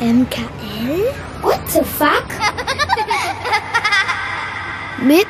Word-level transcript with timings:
MKL? 0.00 1.12
What 1.42 1.60
the 1.68 1.84
fuck? 1.84 2.24
Mit 5.06 5.26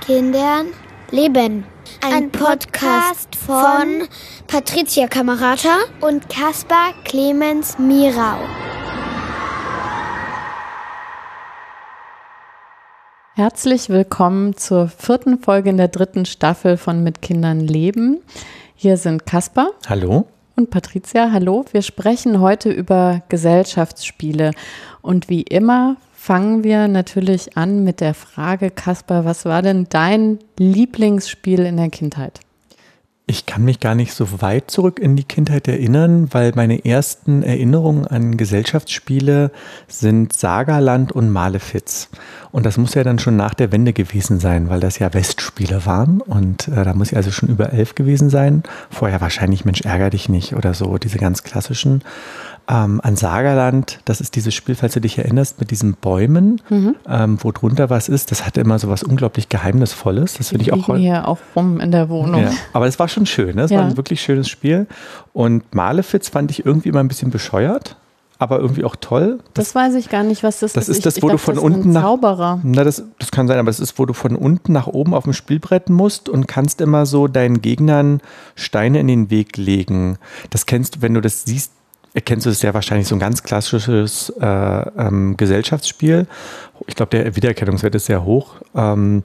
Kindern 0.00 0.68
leben. 1.10 1.66
Ein, 2.00 2.30
Podcast 2.30 3.36
von 3.36 4.08
Patricia 4.46 5.06
Kamerata 5.06 5.80
und 6.00 6.30
Caspar 6.30 6.94
Clemens 7.04 7.78
Mirau. 7.78 8.38
Herzlich 13.34 13.90
willkommen 13.90 14.56
zur 14.56 14.88
vierten 14.88 15.40
Folge 15.40 15.68
in 15.68 15.76
der 15.76 15.88
dritten 15.88 16.24
Staffel 16.24 16.78
von 16.78 17.04
Mit 17.04 17.20
Kindern 17.20 17.60
leben. 17.60 18.22
Hier 18.74 18.96
sind 18.96 19.26
Caspar. 19.26 19.72
Hallo. 19.86 20.26
Und 20.60 20.68
Patricia, 20.68 21.32
hallo. 21.32 21.64
Wir 21.72 21.80
sprechen 21.80 22.38
heute 22.38 22.70
über 22.70 23.22
Gesellschaftsspiele. 23.30 24.50
Und 25.00 25.30
wie 25.30 25.40
immer 25.40 25.96
fangen 26.12 26.64
wir 26.64 26.86
natürlich 26.86 27.56
an 27.56 27.82
mit 27.82 28.02
der 28.02 28.12
Frage, 28.12 28.70
Caspar, 28.70 29.24
was 29.24 29.46
war 29.46 29.62
denn 29.62 29.86
dein 29.88 30.38
Lieblingsspiel 30.58 31.60
in 31.60 31.78
der 31.78 31.88
Kindheit? 31.88 32.40
Ich 33.30 33.46
kann 33.46 33.64
mich 33.64 33.78
gar 33.78 33.94
nicht 33.94 34.12
so 34.12 34.42
weit 34.42 34.72
zurück 34.72 34.98
in 34.98 35.14
die 35.14 35.22
Kindheit 35.22 35.68
erinnern, 35.68 36.26
weil 36.32 36.50
meine 36.56 36.84
ersten 36.84 37.44
Erinnerungen 37.44 38.04
an 38.04 38.36
Gesellschaftsspiele 38.36 39.52
sind 39.86 40.32
Sagerland 40.32 41.12
und 41.12 41.30
Malefiz. 41.30 42.08
Und 42.50 42.66
das 42.66 42.76
muss 42.76 42.94
ja 42.94 43.04
dann 43.04 43.20
schon 43.20 43.36
nach 43.36 43.54
der 43.54 43.70
Wende 43.70 43.92
gewesen 43.92 44.40
sein, 44.40 44.68
weil 44.68 44.80
das 44.80 44.98
ja 44.98 45.14
Westspiele 45.14 45.86
waren. 45.86 46.20
Und 46.20 46.66
äh, 46.66 46.82
da 46.82 46.92
muss 46.92 47.12
ich 47.12 47.16
also 47.16 47.30
schon 47.30 47.48
über 47.48 47.72
elf 47.72 47.94
gewesen 47.94 48.30
sein. 48.30 48.64
Vorher 48.90 49.20
wahrscheinlich 49.20 49.64
Mensch 49.64 49.82
ärger 49.82 50.10
dich 50.10 50.28
nicht 50.28 50.56
oder 50.56 50.74
so, 50.74 50.98
diese 50.98 51.18
ganz 51.18 51.44
klassischen 51.44 52.02
ähm, 52.70 53.00
an 53.02 53.16
Sagerland, 53.16 53.98
das 54.04 54.20
ist 54.20 54.36
dieses 54.36 54.54
Spiel, 54.54 54.76
falls 54.76 54.94
du 54.94 55.00
dich 55.00 55.18
erinnerst, 55.18 55.58
mit 55.58 55.72
diesen 55.72 55.94
Bäumen, 55.94 56.60
mhm. 56.68 56.94
ähm, 57.08 57.38
wo 57.40 57.50
drunter 57.50 57.90
was 57.90 58.08
ist. 58.08 58.30
Das 58.30 58.46
hatte 58.46 58.60
immer 58.60 58.78
so 58.78 58.88
was 58.88 59.02
unglaublich 59.02 59.48
Geheimnisvolles. 59.48 60.34
Das 60.34 60.50
finde 60.50 60.64
ich 60.64 60.72
auch 60.72 60.96
hier 60.96 61.26
auch 61.26 61.38
rum 61.56 61.80
in 61.80 61.90
der 61.90 62.08
Wohnung. 62.08 62.42
Ja, 62.42 62.52
aber 62.72 62.86
es 62.86 62.98
war 62.98 63.08
schon 63.08 63.26
schön. 63.26 63.56
Ne? 63.56 63.62
Es 63.62 63.70
ja. 63.70 63.78
war 63.78 63.86
ein 63.86 63.96
wirklich 63.96 64.20
schönes 64.20 64.48
Spiel. 64.48 64.86
Und 65.32 65.74
Malefiz 65.74 66.28
fand 66.28 66.50
ich 66.52 66.64
irgendwie 66.64 66.90
immer 66.90 67.00
ein 67.00 67.08
bisschen 67.08 67.30
bescheuert 67.30 67.96
aber 68.40 68.58
irgendwie 68.58 68.84
auch 68.84 68.96
toll. 68.96 69.40
Das, 69.52 69.66
das, 69.66 69.74
weiß 69.74 69.94
ich 69.96 70.08
gar 70.08 70.22
nicht, 70.22 70.42
was 70.42 70.60
das, 70.60 70.70
ist. 70.70 70.76
Das 70.76 70.88
ist 70.88 71.04
das, 71.04 71.16
wo 71.16 71.26
ich 71.26 71.32
du 71.32 71.36
dachte, 71.36 71.44
von 71.44 71.58
unten 71.58 71.92
nach. 71.92 72.58
Na, 72.62 72.84
das, 72.84 73.04
das 73.18 73.30
kann 73.30 73.46
sein, 73.46 73.58
aber 73.58 73.68
es 73.68 73.80
ist, 73.80 73.98
wo 73.98 74.06
du 74.06 74.14
von 74.14 74.34
unten 74.34 74.72
nach 74.72 74.86
oben 74.86 75.12
auf 75.12 75.24
dem 75.24 75.34
Spielbrett 75.34 75.90
musst 75.90 76.30
und 76.30 76.48
kannst 76.48 76.80
immer 76.80 77.04
so 77.04 77.28
deinen 77.28 77.60
Gegnern 77.60 78.22
Steine 78.54 78.98
in 78.98 79.08
den 79.08 79.28
Weg 79.28 79.58
legen. 79.58 80.16
Das 80.48 80.64
kennst 80.64 80.96
du, 80.96 81.02
wenn 81.02 81.12
du 81.12 81.20
das 81.20 81.44
siehst, 81.44 81.72
erkennst 82.14 82.46
du 82.46 82.50
es 82.50 82.62
ja 82.62 82.74
wahrscheinlich 82.74 83.08
so 83.08 83.14
ein 83.14 83.20
ganz 83.20 83.42
klassisches 83.42 84.30
äh, 84.40 84.46
ähm, 84.46 85.36
Gesellschaftsspiel. 85.36 86.26
Ich 86.86 86.96
glaube, 86.96 87.10
der 87.10 87.36
Wiedererkennungswert 87.36 87.94
ist 87.94 88.06
sehr 88.06 88.24
hoch. 88.24 88.56
Ähm, 88.74 89.22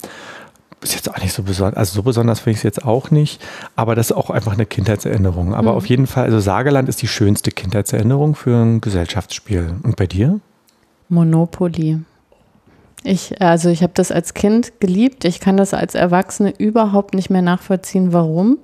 ist 0.81 0.93
jetzt 0.93 1.09
auch 1.09 1.19
nicht 1.19 1.33
so 1.33 1.43
besonders, 1.43 1.77
also 1.77 1.95
so 1.95 2.03
besonders 2.03 2.39
finde 2.41 2.51
ich 2.51 2.57
es 2.57 2.63
jetzt 2.63 2.85
auch 2.85 3.09
nicht, 3.09 3.41
aber 3.75 3.95
das 3.95 4.11
ist 4.11 4.15
auch 4.15 4.29
einfach 4.29 4.53
eine 4.53 4.65
Kindheitserinnerung. 4.65 5.55
Aber 5.55 5.71
mhm. 5.71 5.77
auf 5.77 5.87
jeden 5.87 6.07
Fall, 6.07 6.25
also 6.25 6.39
Sagerland 6.39 6.89
ist 6.89 7.01
die 7.01 7.07
schönste 7.07 7.51
Kindheitserinnerung 7.51 8.35
für 8.35 8.55
ein 8.55 8.81
Gesellschaftsspiel. 8.81 9.75
Und 9.83 9.95
bei 9.95 10.05
dir? 10.05 10.39
Monopoly. 11.09 11.99
Ich, 13.07 13.39
also 13.39 13.69
ich 13.69 13.83
habe 13.83 13.93
das 13.93 14.11
als 14.11 14.33
Kind 14.33 14.79
geliebt. 14.79 15.25
Ich 15.25 15.39
kann 15.39 15.57
das 15.57 15.75
als 15.75 15.93
Erwachsene 15.93 16.51
überhaupt 16.57 17.13
nicht 17.13 17.29
mehr 17.29 17.43
nachvollziehen, 17.43 18.13
warum. 18.13 18.57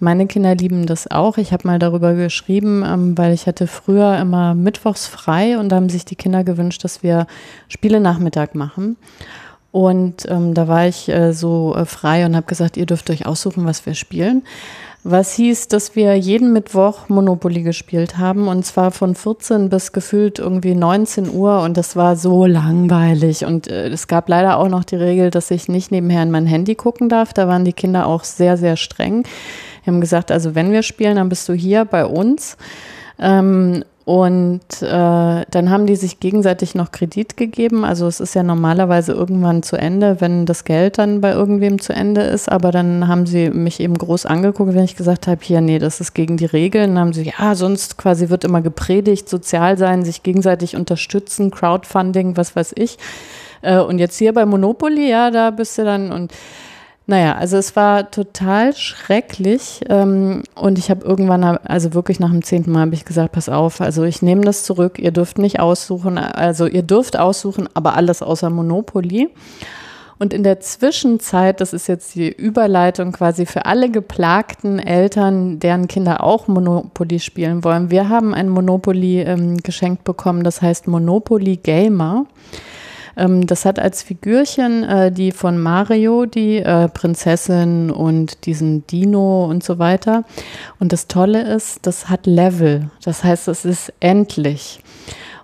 Meine 0.00 0.26
Kinder 0.26 0.56
lieben 0.56 0.86
das 0.86 1.08
auch. 1.08 1.38
Ich 1.38 1.52
habe 1.52 1.68
mal 1.68 1.78
darüber 1.78 2.14
geschrieben, 2.14 2.82
ähm, 2.84 3.16
weil 3.16 3.32
ich 3.32 3.46
hatte 3.46 3.68
früher 3.68 4.18
immer 4.18 4.56
mittwochs 4.56 5.06
frei 5.06 5.58
und 5.58 5.68
da 5.68 5.76
haben 5.76 5.88
sich 5.88 6.04
die 6.04 6.16
Kinder 6.16 6.42
gewünscht, 6.42 6.82
dass 6.82 7.04
wir 7.04 7.28
Spiele-Nachmittag 7.68 8.56
machen. 8.56 8.96
Und 9.70 10.28
ähm, 10.28 10.54
da 10.54 10.66
war 10.66 10.88
ich 10.88 11.08
äh, 11.08 11.32
so 11.32 11.76
äh, 11.76 11.84
frei 11.84 12.26
und 12.26 12.34
habe 12.34 12.46
gesagt, 12.46 12.76
ihr 12.76 12.86
dürft 12.86 13.10
euch 13.10 13.26
aussuchen, 13.26 13.64
was 13.64 13.86
wir 13.86 13.94
spielen 13.94 14.42
was 15.06 15.34
hieß, 15.34 15.68
dass 15.68 15.94
wir 15.94 16.16
jeden 16.16 16.54
Mittwoch 16.54 17.10
Monopoly 17.10 17.62
gespielt 17.62 18.16
haben 18.16 18.48
und 18.48 18.64
zwar 18.64 18.90
von 18.90 19.14
14 19.14 19.68
bis 19.68 19.92
gefühlt 19.92 20.38
irgendwie 20.38 20.74
19 20.74 21.30
Uhr 21.30 21.60
und 21.60 21.76
das 21.76 21.94
war 21.94 22.16
so 22.16 22.46
langweilig 22.46 23.44
und 23.44 23.68
äh, 23.68 23.88
es 23.88 24.08
gab 24.08 24.30
leider 24.30 24.56
auch 24.56 24.70
noch 24.70 24.82
die 24.82 24.96
Regel, 24.96 25.30
dass 25.30 25.50
ich 25.50 25.68
nicht 25.68 25.90
nebenher 25.90 26.22
in 26.22 26.30
mein 26.30 26.46
Handy 26.46 26.74
gucken 26.74 27.10
darf. 27.10 27.34
Da 27.34 27.46
waren 27.46 27.66
die 27.66 27.74
Kinder 27.74 28.06
auch 28.06 28.24
sehr, 28.24 28.56
sehr 28.56 28.76
streng. 28.76 29.24
Wir 29.84 29.92
haben 29.92 30.00
gesagt, 30.00 30.32
also 30.32 30.54
wenn 30.54 30.72
wir 30.72 30.82
spielen, 30.82 31.16
dann 31.16 31.28
bist 31.28 31.46
du 31.50 31.52
hier 31.52 31.84
bei 31.84 32.06
uns. 32.06 32.56
Ähm, 33.18 33.84
und 34.04 34.82
äh, 34.82 34.86
dann 35.50 35.70
haben 35.70 35.86
die 35.86 35.96
sich 35.96 36.20
gegenseitig 36.20 36.74
noch 36.74 36.92
Kredit 36.92 37.38
gegeben. 37.38 37.86
Also 37.86 38.06
es 38.06 38.20
ist 38.20 38.34
ja 38.34 38.42
normalerweise 38.42 39.12
irgendwann 39.12 39.62
zu 39.62 39.76
Ende, 39.76 40.20
wenn 40.20 40.44
das 40.44 40.64
Geld 40.64 40.98
dann 40.98 41.22
bei 41.22 41.32
irgendwem 41.32 41.80
zu 41.80 41.94
Ende 41.94 42.20
ist. 42.20 42.52
Aber 42.52 42.70
dann 42.70 43.08
haben 43.08 43.24
sie 43.24 43.48
mich 43.48 43.80
eben 43.80 43.96
groß 43.96 44.26
angeguckt, 44.26 44.74
wenn 44.74 44.84
ich 44.84 44.96
gesagt 44.96 45.26
habe, 45.26 45.40
hier, 45.42 45.62
nee, 45.62 45.78
das 45.78 46.02
ist 46.02 46.12
gegen 46.12 46.36
die 46.36 46.44
Regeln. 46.44 46.90
Dann 46.90 46.98
haben 46.98 47.12
sie, 47.14 47.32
ja, 47.38 47.54
sonst 47.54 47.96
quasi 47.96 48.28
wird 48.28 48.44
immer 48.44 48.60
gepredigt, 48.60 49.26
sozial 49.26 49.78
sein, 49.78 50.04
sich 50.04 50.22
gegenseitig 50.22 50.76
unterstützen, 50.76 51.50
Crowdfunding, 51.50 52.36
was 52.36 52.54
weiß 52.54 52.72
ich. 52.76 52.98
Äh, 53.62 53.78
und 53.78 53.98
jetzt 54.00 54.18
hier 54.18 54.34
bei 54.34 54.44
Monopoly, 54.44 55.08
ja, 55.08 55.30
da 55.30 55.50
bist 55.50 55.78
du 55.78 55.84
dann 55.84 56.12
und 56.12 56.30
naja, 57.06 57.34
also 57.34 57.58
es 57.58 57.76
war 57.76 58.10
total 58.10 58.74
schrecklich 58.74 59.82
ähm, 59.90 60.42
und 60.54 60.78
ich 60.78 60.90
habe 60.90 61.04
irgendwann, 61.04 61.44
also 61.44 61.92
wirklich 61.92 62.18
nach 62.18 62.30
dem 62.30 62.42
zehnten 62.42 62.72
Mal 62.72 62.80
habe 62.80 62.94
ich 62.94 63.04
gesagt, 63.04 63.32
pass 63.32 63.50
auf, 63.50 63.82
also 63.82 64.04
ich 64.04 64.22
nehme 64.22 64.40
das 64.42 64.64
zurück, 64.64 64.98
ihr 64.98 65.10
dürft 65.10 65.36
nicht 65.36 65.60
aussuchen, 65.60 66.16
also 66.16 66.66
ihr 66.66 66.82
dürft 66.82 67.18
aussuchen, 67.18 67.68
aber 67.74 67.94
alles 67.94 68.22
außer 68.22 68.48
Monopoly. 68.48 69.28
Und 70.18 70.32
in 70.32 70.44
der 70.44 70.60
Zwischenzeit, 70.60 71.60
das 71.60 71.72
ist 71.74 71.88
jetzt 71.88 72.14
die 72.14 72.30
Überleitung 72.30 73.12
quasi 73.12 73.44
für 73.44 73.66
alle 73.66 73.90
geplagten 73.90 74.78
Eltern, 74.78 75.58
deren 75.58 75.88
Kinder 75.88 76.22
auch 76.22 76.48
Monopoly 76.48 77.18
spielen 77.18 77.64
wollen. 77.64 77.90
Wir 77.90 78.08
haben 78.08 78.32
ein 78.32 78.48
Monopoly 78.48 79.22
ähm, 79.22 79.58
geschenkt 79.58 80.04
bekommen, 80.04 80.44
das 80.44 80.62
heißt 80.62 80.86
Monopoly 80.86 81.56
Gamer. 81.56 82.26
Ähm, 83.16 83.46
das 83.46 83.64
hat 83.64 83.78
als 83.78 84.02
Figürchen 84.02 84.84
äh, 84.84 85.12
die 85.12 85.32
von 85.32 85.58
Mario, 85.58 86.26
die 86.26 86.58
äh, 86.58 86.88
Prinzessin 86.88 87.90
und 87.90 88.46
diesen 88.46 88.86
Dino 88.86 89.46
und 89.46 89.62
so 89.62 89.78
weiter. 89.78 90.24
Und 90.78 90.92
das 90.92 91.06
Tolle 91.06 91.42
ist, 91.42 91.86
das 91.86 92.08
hat 92.08 92.26
Level. 92.26 92.90
Das 93.04 93.24
heißt, 93.24 93.48
es 93.48 93.64
ist 93.64 93.92
endlich. 94.00 94.80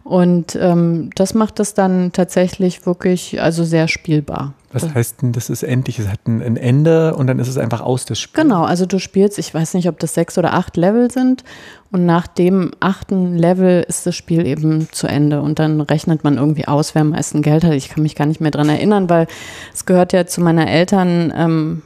Und 0.02 0.56
ähm, 0.60 1.10
das 1.14 1.34
macht 1.34 1.60
es 1.60 1.74
dann 1.74 2.12
tatsächlich 2.12 2.86
wirklich 2.86 3.40
also 3.40 3.64
sehr 3.64 3.86
spielbar. 3.86 4.54
Was 4.72 4.94
heißt 4.94 5.22
denn, 5.22 5.32
das 5.32 5.50
ist 5.50 5.64
endlich? 5.64 5.98
Es 5.98 6.06
hat 6.06 6.26
ein, 6.28 6.56
Ende 6.56 7.16
und 7.16 7.26
dann 7.26 7.40
ist 7.40 7.48
es 7.48 7.58
einfach 7.58 7.80
aus 7.80 8.04
des 8.04 8.20
Spiels. 8.20 8.40
Genau, 8.40 8.62
also 8.62 8.86
du 8.86 9.00
spielst, 9.00 9.38
ich 9.38 9.52
weiß 9.52 9.74
nicht, 9.74 9.88
ob 9.88 9.98
das 9.98 10.14
sechs 10.14 10.38
oder 10.38 10.54
acht 10.54 10.76
Level 10.76 11.10
sind 11.10 11.42
und 11.90 12.06
nach 12.06 12.28
dem 12.28 12.70
achten 12.78 13.36
Level 13.36 13.84
ist 13.88 14.06
das 14.06 14.14
Spiel 14.14 14.46
eben 14.46 14.88
zu 14.92 15.08
Ende 15.08 15.42
und 15.42 15.58
dann 15.58 15.80
rechnet 15.80 16.22
man 16.22 16.38
irgendwie 16.38 16.68
aus, 16.68 16.94
wer 16.94 17.02
am 17.02 17.10
meisten 17.10 17.42
Geld 17.42 17.64
hat. 17.64 17.72
Ich 17.72 17.88
kann 17.88 18.04
mich 18.04 18.14
gar 18.14 18.26
nicht 18.26 18.40
mehr 18.40 18.52
dran 18.52 18.68
erinnern, 18.68 19.10
weil 19.10 19.26
es 19.74 19.86
gehört 19.86 20.12
ja 20.12 20.24
zu 20.26 20.40
meiner 20.40 20.70
Eltern 20.70 21.32
ähm, 21.36 21.82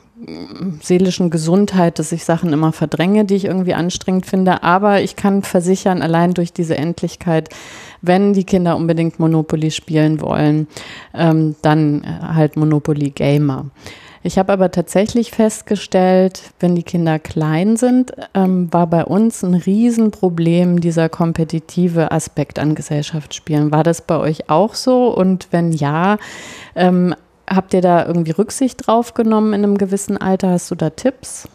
seelischen 0.80 1.30
Gesundheit, 1.30 1.98
dass 1.98 2.12
ich 2.12 2.24
Sachen 2.24 2.52
immer 2.52 2.72
verdränge, 2.72 3.24
die 3.24 3.34
ich 3.34 3.44
irgendwie 3.44 3.74
anstrengend 3.74 4.26
finde. 4.26 4.62
Aber 4.62 5.00
ich 5.00 5.16
kann 5.16 5.42
versichern, 5.42 6.02
allein 6.02 6.34
durch 6.34 6.52
diese 6.52 6.76
Endlichkeit, 6.76 7.48
wenn 8.02 8.32
die 8.32 8.44
Kinder 8.44 8.76
unbedingt 8.76 9.18
Monopoly 9.18 9.70
spielen 9.70 10.20
wollen, 10.20 10.68
ähm, 11.14 11.56
dann 11.62 12.04
äh, 12.04 12.34
halt 12.34 12.56
Monopoly 12.56 13.10
Gamer. 13.10 13.66
Ich 14.26 14.38
habe 14.38 14.54
aber 14.54 14.70
tatsächlich 14.70 15.32
festgestellt, 15.32 16.52
wenn 16.58 16.74
die 16.74 16.82
Kinder 16.82 17.18
klein 17.18 17.76
sind, 17.76 18.14
ähm, 18.32 18.72
war 18.72 18.86
bei 18.86 19.04
uns 19.04 19.42
ein 19.42 19.52
Riesenproblem 19.52 20.80
dieser 20.80 21.10
kompetitive 21.10 22.10
Aspekt 22.10 22.58
an 22.58 22.74
Gesellschaftsspielen. 22.74 23.70
War 23.70 23.82
das 23.82 24.00
bei 24.00 24.16
euch 24.16 24.48
auch 24.48 24.74
so? 24.74 25.08
Und 25.08 25.48
wenn 25.50 25.72
ja, 25.72 26.16
ähm, 26.74 27.14
Habt 27.48 27.74
ihr 27.74 27.82
da 27.82 28.06
irgendwie 28.06 28.32
Rücksicht 28.32 28.86
drauf 28.86 29.14
genommen 29.14 29.52
in 29.52 29.64
einem 29.64 29.78
gewissen 29.78 30.16
Alter? 30.16 30.50
Hast 30.50 30.70
du 30.70 30.74
da 30.74 30.90
Tipps? 30.90 31.48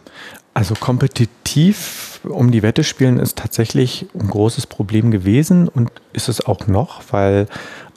Also 0.53 0.75
kompetitiv 0.75 2.19
um 2.23 2.51
die 2.51 2.63
Wette 2.63 2.83
spielen 2.83 3.17
ist 3.17 3.37
tatsächlich 3.37 4.07
ein 4.13 4.27
großes 4.27 4.67
Problem 4.67 5.09
gewesen 5.09 5.67
und 5.67 5.91
ist 6.11 6.27
es 6.27 6.45
auch 6.45 6.67
noch, 6.67 7.01
weil 7.11 7.47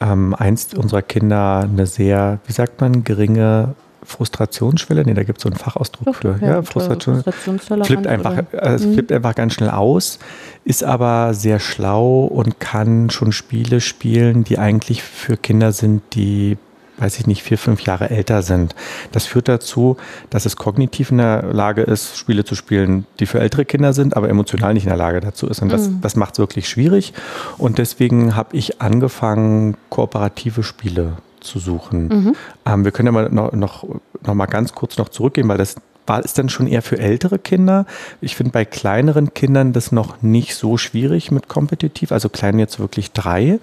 ähm, 0.00 0.34
einst 0.38 0.74
unserer 0.74 1.02
Kinder 1.02 1.60
eine 1.60 1.86
sehr, 1.86 2.38
wie 2.46 2.52
sagt 2.52 2.80
man, 2.80 3.04
geringe 3.04 3.74
Frustrationsschwelle, 4.04 5.04
nee, 5.04 5.14
da 5.14 5.22
gibt 5.22 5.38
es 5.38 5.42
so 5.42 5.48
einen 5.48 5.58
Fachausdruck 5.58 6.14
für, 6.14 6.38
ja, 6.40 6.48
ja 6.48 6.62
Frustration, 6.62 7.22
flippt 7.22 8.06
einfach, 8.06 8.44
also 8.56 8.88
mhm. 8.88 8.94
flippt 8.94 9.12
einfach 9.12 9.34
ganz 9.34 9.54
schnell 9.54 9.70
aus, 9.70 10.18
ist 10.64 10.82
aber 10.84 11.34
sehr 11.34 11.60
schlau 11.60 12.24
und 12.24 12.58
kann 12.60 13.10
schon 13.10 13.32
Spiele 13.32 13.80
spielen, 13.80 14.44
die 14.44 14.58
eigentlich 14.58 15.02
für 15.02 15.36
Kinder 15.36 15.72
sind, 15.72 16.02
die 16.14 16.58
weiß 16.98 17.18
ich 17.18 17.26
nicht, 17.26 17.42
vier, 17.42 17.58
fünf 17.58 17.82
Jahre 17.82 18.10
älter 18.10 18.42
sind. 18.42 18.74
Das 19.12 19.26
führt 19.26 19.48
dazu, 19.48 19.96
dass 20.30 20.46
es 20.46 20.56
kognitiv 20.56 21.10
in 21.10 21.18
der 21.18 21.42
Lage 21.52 21.82
ist, 21.82 22.16
Spiele 22.16 22.44
zu 22.44 22.54
spielen, 22.54 23.06
die 23.18 23.26
für 23.26 23.40
ältere 23.40 23.64
Kinder 23.64 23.92
sind, 23.92 24.16
aber 24.16 24.28
emotional 24.28 24.74
nicht 24.74 24.84
in 24.84 24.90
der 24.90 24.98
Lage 24.98 25.20
dazu 25.20 25.48
ist. 25.48 25.62
Und 25.62 25.70
das, 25.70 25.88
mhm. 25.88 26.00
das 26.00 26.16
macht 26.16 26.34
es 26.34 26.38
wirklich 26.38 26.68
schwierig. 26.68 27.12
Und 27.58 27.78
deswegen 27.78 28.36
habe 28.36 28.56
ich 28.56 28.80
angefangen, 28.80 29.76
kooperative 29.88 30.62
Spiele 30.62 31.14
zu 31.40 31.58
suchen. 31.58 32.08
Mhm. 32.08 32.36
Ähm, 32.66 32.84
wir 32.84 32.92
können 32.92 33.06
ja 33.06 33.12
mal 33.12 33.28
noch, 33.30 33.52
noch, 33.52 33.84
noch 34.24 34.34
mal 34.34 34.46
ganz 34.46 34.74
kurz 34.74 34.98
noch 34.98 35.08
zurückgehen, 35.08 35.48
weil 35.48 35.58
das 35.58 35.76
war 36.06 36.24
es 36.24 36.34
dann 36.34 36.48
schon 36.48 36.66
eher 36.66 36.82
für 36.82 36.98
ältere 36.98 37.38
Kinder. 37.38 37.86
Ich 38.20 38.36
finde 38.36 38.52
bei 38.52 38.64
kleineren 38.64 39.34
Kindern 39.34 39.72
das 39.72 39.92
noch 39.92 40.22
nicht 40.22 40.54
so 40.54 40.76
schwierig 40.76 41.30
mit 41.30 41.48
kompetitiv, 41.48 42.12
also 42.12 42.28
klein 42.28 42.58
jetzt 42.58 42.80
wirklich 42.80 43.12
drei. 43.12 43.60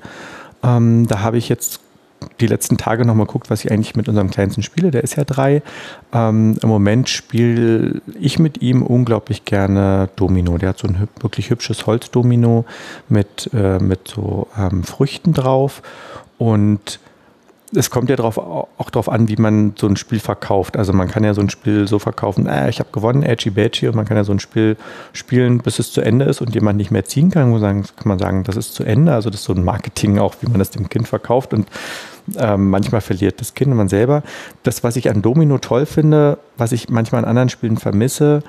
Ähm, 0.64 1.08
da 1.08 1.20
habe 1.20 1.38
ich 1.38 1.50
jetzt 1.50 1.82
die 2.40 2.48
letzten 2.48 2.78
Tage 2.78 3.06
nochmal 3.06 3.26
geguckt, 3.26 3.50
was 3.50 3.64
ich 3.64 3.72
eigentlich 3.72 3.96
mit 3.96 4.08
unserem 4.08 4.30
Kleinsten 4.30 4.64
spiele. 4.64 4.92
Der 4.92 5.04
ist 5.04 5.16
ja 5.16 5.24
drei. 5.24 5.62
Ähm, 6.14 6.58
Im 6.62 6.70
Moment 6.70 7.10
spiele 7.10 8.02
ich 8.20 8.40
mit 8.40 8.62
ihm 8.62 8.84
unglaublich 8.84 9.46
gerne 9.46 10.10
Domino. 10.16 10.58
Der 10.58 10.70
hat 10.70 10.80
so 10.80 10.88
ein 10.88 11.08
wirklich 11.20 11.50
hübsches 11.50 11.86
Holzdomino 11.86 12.66
mit, 13.08 13.50
äh, 13.54 13.80
mit 13.80 14.08
so 14.08 14.48
ähm, 14.58 14.84
Früchten 14.84 15.34
drauf. 15.34 15.82
Und 16.38 17.00
es 17.76 17.90
kommt 17.90 18.10
ja 18.10 18.16
drauf, 18.16 18.38
auch 18.38 18.90
darauf 18.90 19.10
an, 19.10 19.28
wie 19.28 19.36
man 19.36 19.74
so 19.78 19.88
ein 19.88 19.96
Spiel 19.96 20.20
verkauft. 20.20 20.76
Also 20.76 20.94
man 20.94 21.08
kann 21.08 21.24
ja 21.24 21.34
so 21.34 21.42
ein 21.42 21.50
Spiel 21.50 21.88
so 21.88 22.00
verkaufen, 22.00 22.48
äh, 22.48 22.70
ich 22.70 22.80
habe 22.80 22.90
gewonnen, 22.92 23.24
edgy 23.24 23.52
badgy, 23.52 23.88
und 23.88 23.96
man 23.96 24.06
kann 24.06 24.18
ja 24.18 24.24
so 24.24 24.32
ein 24.32 24.40
Spiel 24.40 24.76
spielen, 25.14 25.60
bis 25.60 25.80
es 25.80 25.92
zu 25.92 26.02
Ende 26.02 26.26
ist 26.26 26.42
und 26.42 26.56
jemand 26.56 26.78
nicht 26.78 26.92
mehr 26.92 27.06
ziehen 27.06 27.30
kann. 27.30 27.52
Wo 27.52 27.60
sagen, 27.60 27.84
kann 27.84 28.08
man 28.08 28.20
sagen, 28.20 28.44
das 28.44 28.56
ist 28.56 28.74
zu 28.74 28.84
Ende. 28.84 29.14
Also 29.14 29.30
das 29.30 29.42
ist 29.42 29.46
so 29.46 29.54
ein 29.54 29.64
Marketing 29.64 30.18
auch, 30.20 30.36
wie 30.42 30.48
man 30.48 30.60
das 30.60 30.72
dem 30.72 30.90
Kind 30.90 31.08
verkauft 31.08 31.54
und 31.54 31.68
ähm, 32.38 32.70
manchmal 32.70 33.02
verliert 33.02 33.40
das 33.40 33.54
Kind 33.54 33.72
und 33.72 33.78
man 33.78 33.90
selber. 33.90 34.24
Das, 34.64 34.84
was 34.84 34.96
ich 34.96 35.10
an 35.10 35.22
Domino 35.22 35.58
toll 35.58 35.86
finde, 35.86 36.38
was 36.58 36.72
ich 36.72 36.90
manchmal 36.90 37.24
an 37.24 37.30
anderen 37.30 37.50
Spielen 37.50 37.78
vermisse, 37.78 38.44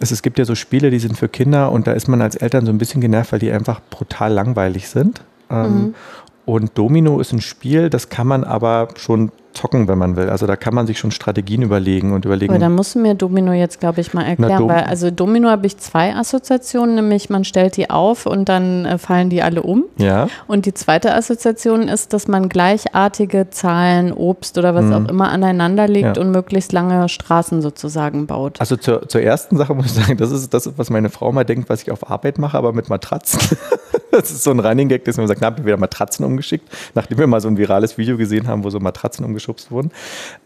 ist, 0.00 0.10
es 0.10 0.22
gibt 0.22 0.38
ja 0.38 0.44
so 0.44 0.54
Spiele, 0.54 0.90
die 0.90 0.98
sind 0.98 1.16
für 1.16 1.28
Kinder 1.28 1.70
und 1.70 1.86
da 1.86 1.92
ist 1.92 2.08
man 2.08 2.20
als 2.22 2.36
Eltern 2.36 2.66
so 2.66 2.72
ein 2.72 2.78
bisschen 2.78 3.00
genervt, 3.00 3.32
weil 3.32 3.38
die 3.38 3.52
einfach 3.52 3.80
brutal 3.90 4.32
langweilig 4.32 4.88
sind. 4.88 5.22
Ähm, 5.50 5.74
mhm. 5.74 5.94
Und 6.44 6.76
Domino 6.76 7.20
ist 7.20 7.32
ein 7.32 7.40
Spiel, 7.40 7.88
das 7.88 8.08
kann 8.08 8.26
man 8.26 8.44
aber 8.44 8.88
schon 8.96 9.30
zocken, 9.52 9.88
wenn 9.88 9.98
man 9.98 10.16
will. 10.16 10.28
Also 10.28 10.46
da 10.46 10.56
kann 10.56 10.74
man 10.74 10.86
sich 10.86 10.98
schon 10.98 11.10
Strategien 11.10 11.62
überlegen 11.62 12.12
und 12.12 12.24
überlegen. 12.24 12.52
Aber 12.52 12.60
da 12.60 12.68
musst 12.68 12.94
du 12.94 12.98
mir 12.98 13.14
Domino 13.14 13.52
jetzt, 13.52 13.80
glaube 13.80 14.00
ich, 14.00 14.14
mal 14.14 14.24
erklären, 14.24 14.68
weil 14.68 14.84
also 14.84 15.10
Domino 15.10 15.48
habe 15.48 15.66
ich 15.66 15.78
zwei 15.78 16.14
Assoziationen, 16.14 16.94
nämlich 16.94 17.30
man 17.30 17.44
stellt 17.44 17.76
die 17.76 17.90
auf 17.90 18.26
und 18.26 18.48
dann 18.48 18.84
äh, 18.84 18.98
fallen 18.98 19.30
die 19.30 19.42
alle 19.42 19.62
um. 19.62 19.84
Ja. 19.98 20.28
Und 20.46 20.66
die 20.66 20.74
zweite 20.74 21.14
Assoziation 21.14 21.88
ist, 21.88 22.12
dass 22.12 22.28
man 22.28 22.48
gleichartige 22.48 23.50
Zahlen, 23.50 24.12
Obst 24.12 24.58
oder 24.58 24.74
was 24.74 24.86
mhm. 24.86 24.92
auch 24.92 25.08
immer 25.08 25.30
aneinander 25.30 25.86
legt 25.86 26.16
ja. 26.16 26.22
und 26.22 26.30
möglichst 26.30 26.72
lange 26.72 27.08
Straßen 27.08 27.62
sozusagen 27.62 28.26
baut. 28.26 28.60
Also 28.60 28.76
zur, 28.76 29.08
zur 29.08 29.20
ersten 29.20 29.56
Sache 29.56 29.74
muss 29.74 29.86
ich 29.86 29.92
sagen, 29.92 30.16
das 30.16 30.30
ist 30.30 30.52
das, 30.54 30.70
was 30.76 30.90
meine 30.90 31.10
Frau 31.10 31.32
mal 31.32 31.44
denkt, 31.44 31.68
was 31.68 31.82
ich 31.82 31.90
auf 31.90 32.10
Arbeit 32.10 32.38
mache, 32.38 32.56
aber 32.56 32.72
mit 32.72 32.88
Matratzen. 32.88 33.40
das 34.10 34.30
ist 34.30 34.44
so 34.44 34.50
ein 34.50 34.60
Running 34.60 34.88
Gag, 34.88 35.04
dass 35.04 35.16
man 35.16 35.26
sagt, 35.26 35.40
na, 35.40 35.48
haben 35.48 35.58
wir 35.58 35.66
wieder 35.66 35.76
Matratzen 35.76 36.24
umgeschickt, 36.24 36.68
nachdem 36.94 37.18
wir 37.18 37.26
mal 37.26 37.40
so 37.40 37.48
ein 37.48 37.56
virales 37.56 37.98
Video 37.98 38.16
gesehen 38.16 38.48
haben, 38.48 38.64
wo 38.64 38.70
so 38.70 38.80
Matratzen 38.80 39.24
umgeschickt 39.24 39.41
geschubst 39.42 39.70
wurden. 39.70 39.90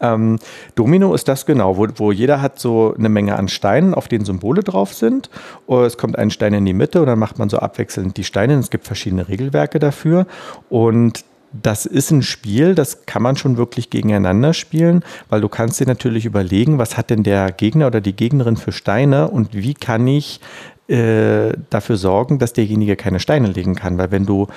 Ähm, 0.01 0.39
Domino 0.75 1.13
ist 1.13 1.27
das 1.27 1.45
genau, 1.45 1.77
wo, 1.77 1.87
wo 1.95 2.11
jeder 2.11 2.41
hat 2.41 2.59
so 2.59 2.95
eine 2.97 3.09
Menge 3.09 3.37
an 3.37 3.47
Steinen, 3.47 3.93
auf 3.93 4.07
denen 4.07 4.25
Symbole 4.25 4.63
drauf 4.63 4.93
sind. 4.93 5.29
Oder 5.67 5.85
es 5.85 5.97
kommt 5.97 6.17
ein 6.17 6.31
Stein 6.31 6.53
in 6.53 6.65
die 6.65 6.73
Mitte 6.73 6.99
und 6.99 7.07
dann 7.07 7.19
macht 7.19 7.37
man 7.37 7.49
so 7.49 7.59
abwechselnd 7.59 8.17
die 8.17 8.23
Steine. 8.23 8.55
Es 8.55 8.71
gibt 8.71 8.85
verschiedene 8.85 9.27
Regelwerke 9.27 9.79
dafür. 9.79 10.25
Und 10.69 11.23
das 11.53 11.85
ist 11.85 12.11
ein 12.11 12.23
Spiel, 12.23 12.75
das 12.75 13.05
kann 13.05 13.21
man 13.21 13.37
schon 13.37 13.55
wirklich 13.55 13.89
gegeneinander 13.89 14.53
spielen, 14.53 15.03
weil 15.29 15.39
du 15.39 15.47
kannst 15.47 15.79
dir 15.79 15.87
natürlich 15.87 16.25
überlegen, 16.25 16.77
was 16.77 16.97
hat 16.97 17.09
denn 17.09 17.23
der 17.23 17.51
Gegner 17.51 17.87
oder 17.87 18.01
die 18.01 18.15
Gegnerin 18.15 18.57
für 18.57 18.73
Steine 18.73 19.29
und 19.29 19.53
wie 19.53 19.73
kann 19.73 20.05
ich 20.07 20.41
äh, 20.89 21.53
dafür 21.69 21.97
sorgen, 21.97 22.39
dass 22.39 22.53
derjenige 22.53 22.95
keine 22.95 23.19
Steine 23.19 23.47
legen 23.47 23.75
kann. 23.75 23.97
Weil 23.97 24.11
wenn 24.11 24.25
du 24.25 24.47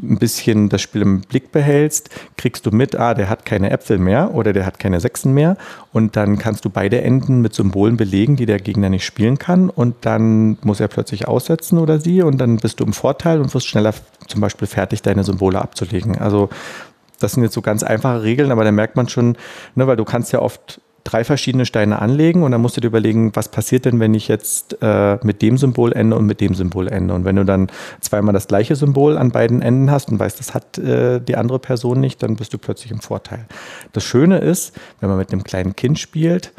ein 0.00 0.18
bisschen 0.18 0.68
das 0.68 0.80
Spiel 0.82 1.02
im 1.02 1.20
Blick 1.22 1.52
behältst, 1.52 2.10
kriegst 2.36 2.66
du 2.66 2.70
mit, 2.70 2.96
ah, 2.96 3.14
der 3.14 3.28
hat 3.28 3.44
keine 3.44 3.70
Äpfel 3.70 3.98
mehr 3.98 4.34
oder 4.34 4.52
der 4.52 4.66
hat 4.66 4.78
keine 4.78 5.00
Sechsen 5.00 5.34
mehr. 5.34 5.56
Und 5.92 6.16
dann 6.16 6.38
kannst 6.38 6.64
du 6.64 6.70
beide 6.70 7.00
Enden 7.00 7.40
mit 7.40 7.54
Symbolen 7.54 7.96
belegen, 7.96 8.36
die 8.36 8.46
der 8.46 8.58
Gegner 8.58 8.90
nicht 8.90 9.04
spielen 9.04 9.38
kann. 9.38 9.70
Und 9.70 9.94
dann 10.02 10.58
muss 10.62 10.80
er 10.80 10.88
plötzlich 10.88 11.26
aussetzen 11.26 11.78
oder 11.78 12.00
sie. 12.00 12.22
Und 12.22 12.38
dann 12.38 12.56
bist 12.56 12.80
du 12.80 12.84
im 12.84 12.92
Vorteil 12.92 13.40
und 13.40 13.52
wirst 13.54 13.68
schneller 13.68 13.94
zum 14.26 14.40
Beispiel 14.40 14.68
fertig, 14.68 15.02
deine 15.02 15.24
Symbole 15.24 15.60
abzulegen. 15.60 16.18
Also 16.18 16.48
das 17.18 17.32
sind 17.32 17.42
jetzt 17.42 17.54
so 17.54 17.62
ganz 17.62 17.82
einfache 17.82 18.22
Regeln, 18.22 18.52
aber 18.52 18.64
da 18.64 18.72
merkt 18.72 18.96
man 18.96 19.08
schon, 19.08 19.36
ne, 19.74 19.86
weil 19.86 19.96
du 19.96 20.04
kannst 20.04 20.32
ja 20.32 20.40
oft 20.40 20.80
drei 21.08 21.24
verschiedene 21.24 21.64
Steine 21.64 22.00
anlegen 22.02 22.42
und 22.42 22.52
dann 22.52 22.60
musst 22.60 22.76
du 22.76 22.80
dir 22.82 22.88
überlegen, 22.88 23.34
was 23.34 23.48
passiert 23.48 23.86
denn, 23.86 23.98
wenn 23.98 24.12
ich 24.12 24.28
jetzt 24.28 24.76
äh, 24.82 25.18
mit 25.22 25.40
dem 25.40 25.56
Symbol 25.56 25.92
ende 25.92 26.16
und 26.16 26.26
mit 26.26 26.40
dem 26.40 26.54
Symbol 26.54 26.88
ende. 26.88 27.14
Und 27.14 27.24
wenn 27.24 27.36
du 27.36 27.44
dann 27.44 27.68
zweimal 28.00 28.34
das 28.34 28.46
gleiche 28.46 28.76
Symbol 28.76 29.16
an 29.16 29.30
beiden 29.30 29.62
Enden 29.62 29.90
hast 29.90 30.10
und 30.10 30.18
weißt, 30.18 30.38
das 30.38 30.52
hat 30.52 30.76
äh, 30.76 31.20
die 31.20 31.36
andere 31.36 31.58
Person 31.58 32.00
nicht, 32.00 32.22
dann 32.22 32.36
bist 32.36 32.52
du 32.52 32.58
plötzlich 32.58 32.92
im 32.92 33.00
Vorteil. 33.00 33.46
Das 33.92 34.04
Schöne 34.04 34.38
ist, 34.38 34.78
wenn 35.00 35.08
man 35.08 35.18
mit 35.18 35.32
einem 35.32 35.44
kleinen 35.44 35.74
Kind 35.74 35.98
spielt, 35.98 36.52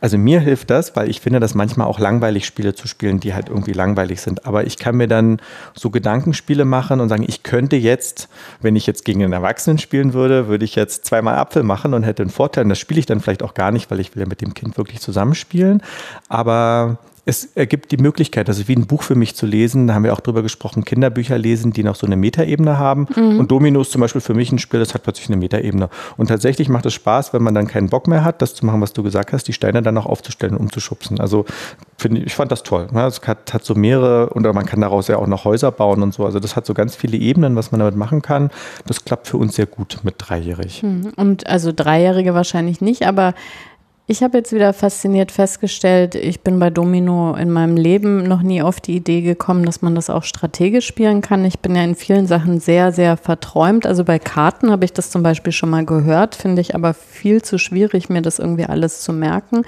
also 0.00 0.18
mir 0.18 0.40
hilft 0.40 0.70
das, 0.70 0.96
weil 0.96 1.08
ich 1.08 1.20
finde, 1.20 1.40
dass 1.40 1.54
manchmal 1.54 1.86
auch 1.86 1.98
langweilig 1.98 2.46
Spiele 2.46 2.74
zu 2.74 2.86
spielen, 2.88 3.20
die 3.20 3.34
halt 3.34 3.48
irgendwie 3.48 3.72
langweilig 3.72 4.20
sind. 4.20 4.46
Aber 4.46 4.66
ich 4.66 4.78
kann 4.78 4.96
mir 4.96 5.08
dann 5.08 5.40
so 5.74 5.90
Gedankenspiele 5.90 6.64
machen 6.64 7.00
und 7.00 7.08
sagen, 7.08 7.24
ich 7.26 7.42
könnte 7.42 7.76
jetzt, 7.76 8.28
wenn 8.60 8.76
ich 8.76 8.86
jetzt 8.86 9.04
gegen 9.04 9.22
einen 9.22 9.32
Erwachsenen 9.32 9.78
spielen 9.78 10.12
würde, 10.12 10.48
würde 10.48 10.64
ich 10.64 10.74
jetzt 10.74 11.04
zweimal 11.04 11.36
Apfel 11.36 11.62
machen 11.62 11.94
und 11.94 12.02
hätte 12.02 12.22
einen 12.22 12.30
Vorteil. 12.30 12.64
Und 12.64 12.70
das 12.70 12.78
spiele 12.78 13.00
ich 13.00 13.06
dann 13.06 13.20
vielleicht 13.20 13.42
auch 13.42 13.54
gar 13.54 13.70
nicht, 13.70 13.90
weil 13.90 14.00
ich 14.00 14.14
will 14.14 14.22
ja 14.22 14.28
mit 14.28 14.40
dem 14.40 14.54
Kind 14.54 14.76
wirklich 14.76 15.00
zusammenspielen. 15.00 15.82
Aber 16.28 16.98
es 17.28 17.44
ergibt 17.56 17.90
die 17.90 17.96
Möglichkeit, 17.96 18.48
also 18.48 18.68
wie 18.68 18.76
ein 18.76 18.86
Buch 18.86 19.02
für 19.02 19.16
mich 19.16 19.34
zu 19.34 19.46
lesen, 19.46 19.88
da 19.88 19.94
haben 19.94 20.04
wir 20.04 20.12
auch 20.12 20.20
drüber 20.20 20.42
gesprochen, 20.42 20.84
Kinderbücher 20.84 21.36
lesen, 21.36 21.72
die 21.72 21.82
noch 21.82 21.96
so 21.96 22.06
eine 22.06 22.16
Metaebene 22.16 22.78
haben. 22.78 23.08
Mhm. 23.16 23.40
Und 23.40 23.50
Domino 23.50 23.80
ist 23.80 23.90
zum 23.90 24.00
Beispiel 24.00 24.20
für 24.20 24.32
mich 24.32 24.52
ein 24.52 24.60
Spiel, 24.60 24.78
das 24.78 24.94
hat 24.94 25.02
plötzlich 25.02 25.28
eine 25.28 25.36
Metaebene. 25.36 25.90
Und 26.16 26.28
tatsächlich 26.28 26.68
macht 26.68 26.86
es 26.86 26.94
Spaß, 26.94 27.32
wenn 27.32 27.42
man 27.42 27.52
dann 27.52 27.66
keinen 27.66 27.88
Bock 27.88 28.06
mehr 28.06 28.22
hat, 28.22 28.40
das 28.42 28.54
zu 28.54 28.64
machen, 28.64 28.80
was 28.80 28.92
du 28.92 29.02
gesagt 29.02 29.32
hast, 29.32 29.48
die 29.48 29.52
Steine 29.52 29.82
dann 29.82 29.94
noch 29.94 30.06
aufzustellen 30.06 30.54
und 30.54 30.60
umzuschubsen. 30.60 31.18
Also 31.18 31.46
finde 31.98 32.20
ich, 32.20 32.26
ich 32.26 32.34
fand 32.36 32.52
das 32.52 32.62
toll. 32.62 32.86
Ne? 32.92 33.04
Es 33.06 33.20
hat, 33.26 33.52
hat 33.52 33.64
so 33.64 33.74
mehrere, 33.74 34.30
und 34.30 34.44
man 34.44 34.64
kann 34.64 34.80
daraus 34.80 35.08
ja 35.08 35.16
auch 35.16 35.26
noch 35.26 35.44
Häuser 35.44 35.72
bauen 35.72 36.04
und 36.04 36.14
so. 36.14 36.24
Also 36.24 36.38
das 36.38 36.54
hat 36.54 36.64
so 36.64 36.74
ganz 36.74 36.94
viele 36.94 37.16
Ebenen, 37.16 37.56
was 37.56 37.72
man 37.72 37.80
damit 37.80 37.96
machen 37.96 38.22
kann. 38.22 38.50
Das 38.86 39.04
klappt 39.04 39.26
für 39.26 39.36
uns 39.36 39.56
sehr 39.56 39.66
gut 39.66 39.98
mit 40.04 40.14
dreijährig. 40.18 40.84
Mhm. 40.84 41.12
Und 41.16 41.48
also 41.48 41.72
Dreijährige 41.74 42.34
wahrscheinlich 42.34 42.80
nicht, 42.80 43.04
aber 43.04 43.34
ich 44.08 44.22
habe 44.22 44.38
jetzt 44.38 44.52
wieder 44.52 44.72
fasziniert 44.72 45.32
festgestellt, 45.32 46.14
ich 46.14 46.40
bin 46.42 46.60
bei 46.60 46.70
Domino 46.70 47.34
in 47.34 47.50
meinem 47.50 47.76
Leben 47.76 48.22
noch 48.22 48.42
nie 48.42 48.62
auf 48.62 48.80
die 48.80 48.94
Idee 48.94 49.20
gekommen, 49.20 49.64
dass 49.64 49.82
man 49.82 49.96
das 49.96 50.10
auch 50.10 50.22
strategisch 50.22 50.86
spielen 50.86 51.22
kann. 51.22 51.44
Ich 51.44 51.58
bin 51.58 51.74
ja 51.74 51.82
in 51.82 51.96
vielen 51.96 52.28
Sachen 52.28 52.60
sehr, 52.60 52.92
sehr 52.92 53.16
verträumt. 53.16 53.84
Also 53.84 54.04
bei 54.04 54.20
Karten 54.20 54.70
habe 54.70 54.84
ich 54.84 54.92
das 54.92 55.10
zum 55.10 55.24
Beispiel 55.24 55.52
schon 55.52 55.70
mal 55.70 55.84
gehört, 55.84 56.36
finde 56.36 56.62
ich 56.62 56.76
aber 56.76 56.94
viel 56.94 57.42
zu 57.42 57.58
schwierig, 57.58 58.08
mir 58.08 58.22
das 58.22 58.38
irgendwie 58.38 58.66
alles 58.66 59.00
zu 59.00 59.12
merken. 59.12 59.64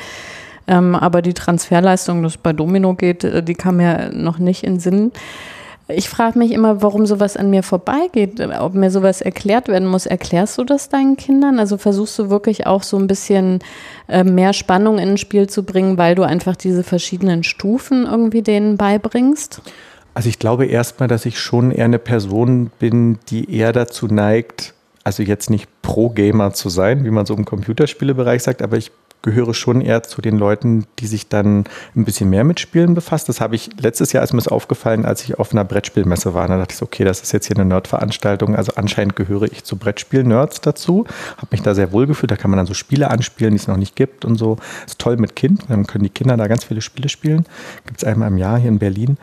Ähm, 0.68 0.94
aber 0.94 1.20
die 1.20 1.34
Transferleistung, 1.34 2.22
das 2.22 2.36
bei 2.36 2.52
Domino 2.52 2.94
geht, 2.94 3.24
äh, 3.24 3.42
die 3.42 3.54
kam 3.54 3.78
mir 3.78 4.10
noch 4.12 4.38
nicht 4.38 4.62
in 4.62 4.78
Sinn. 4.78 5.10
Ich 5.90 6.10
frage 6.10 6.38
mich 6.38 6.52
immer, 6.52 6.82
warum 6.82 7.06
sowas 7.06 7.38
an 7.38 7.48
mir 7.48 7.62
vorbeigeht, 7.62 8.40
ob 8.60 8.74
mir 8.74 8.90
sowas 8.90 9.22
erklärt 9.22 9.68
werden 9.68 9.88
muss. 9.88 10.04
Erklärst 10.04 10.58
du 10.58 10.64
das 10.64 10.90
deinen 10.90 11.16
Kindern? 11.16 11.58
Also 11.58 11.78
versuchst 11.78 12.18
du 12.18 12.28
wirklich 12.28 12.66
auch 12.66 12.82
so 12.82 12.98
ein 12.98 13.06
bisschen 13.06 13.60
äh, 14.06 14.22
mehr 14.22 14.52
Spannung 14.52 14.98
in 14.98 15.10
ein 15.10 15.18
Spiel 15.18 15.48
zu 15.48 15.62
bringen, 15.62 15.96
weil 15.96 16.14
du 16.14 16.24
einfach 16.24 16.56
diese 16.56 16.82
verschiedenen 16.82 17.42
Stufen 17.42 18.04
irgendwie 18.04 18.42
denen 18.42 18.76
beibringst? 18.76 19.62
Also 20.12 20.28
ich 20.28 20.38
glaube 20.38 20.66
erstmal, 20.66 21.08
dass 21.08 21.24
ich 21.24 21.38
schon 21.38 21.70
eher 21.70 21.86
eine 21.86 21.98
Person 21.98 22.70
bin, 22.78 23.18
die 23.30 23.56
eher 23.56 23.72
dazu 23.72 24.08
neigt, 24.08 24.74
also 25.04 25.22
jetzt 25.22 25.48
nicht 25.48 25.70
Pro-Gamer 25.80 26.52
zu 26.52 26.68
sein, 26.68 27.06
wie 27.06 27.10
man 27.10 27.24
so 27.24 27.34
im 27.34 27.46
Computerspielebereich 27.46 28.42
sagt, 28.42 28.60
aber 28.60 28.76
ich 28.76 28.90
gehöre 29.22 29.54
schon 29.54 29.80
eher 29.80 30.02
zu 30.02 30.22
den 30.22 30.38
Leuten, 30.38 30.86
die 30.98 31.06
sich 31.06 31.28
dann 31.28 31.64
ein 31.96 32.04
bisschen 32.04 32.30
mehr 32.30 32.44
mit 32.44 32.60
Spielen 32.60 32.94
befasst. 32.94 33.28
Das 33.28 33.40
habe 33.40 33.56
ich 33.56 33.70
letztes 33.80 34.12
Jahr 34.12 34.22
ist 34.22 34.32
mir 34.32 34.38
aufgefallen, 34.50 35.04
als 35.04 35.24
ich 35.24 35.38
auf 35.38 35.52
einer 35.52 35.64
Brettspielmesse 35.64 36.34
war. 36.34 36.46
Da 36.46 36.58
dachte 36.58 36.74
ich 36.74 36.82
okay, 36.82 37.04
das 37.04 37.20
ist 37.20 37.32
jetzt 37.32 37.46
hier 37.46 37.56
eine 37.56 37.64
Nerd-Veranstaltung. 37.64 38.54
Also 38.54 38.72
anscheinend 38.76 39.16
gehöre 39.16 39.44
ich 39.44 39.64
zu 39.64 39.76
Brettspiel-Nerds 39.76 40.60
dazu. 40.60 41.06
Habe 41.36 41.48
mich 41.50 41.62
da 41.62 41.74
sehr 41.74 41.92
wohl 41.92 42.06
gefühlt. 42.06 42.30
Da 42.30 42.36
kann 42.36 42.50
man 42.50 42.58
dann 42.58 42.66
so 42.66 42.74
Spiele 42.74 43.10
anspielen, 43.10 43.52
die 43.52 43.60
es 43.60 43.66
noch 43.66 43.76
nicht 43.76 43.96
gibt 43.96 44.24
und 44.24 44.36
so. 44.36 44.56
Ist 44.86 44.98
toll 44.98 45.16
mit 45.16 45.34
Kind. 45.36 45.64
Dann 45.68 45.86
können 45.86 46.04
die 46.04 46.10
Kinder 46.10 46.36
da 46.36 46.46
ganz 46.46 46.64
viele 46.64 46.80
Spiele 46.80 47.08
spielen. 47.08 47.44
Gibt 47.86 47.98
es 47.98 48.04
einmal 48.04 48.28
im 48.28 48.38
Jahr 48.38 48.58
hier 48.58 48.68
in 48.68 48.78
Berlin. 48.78 49.18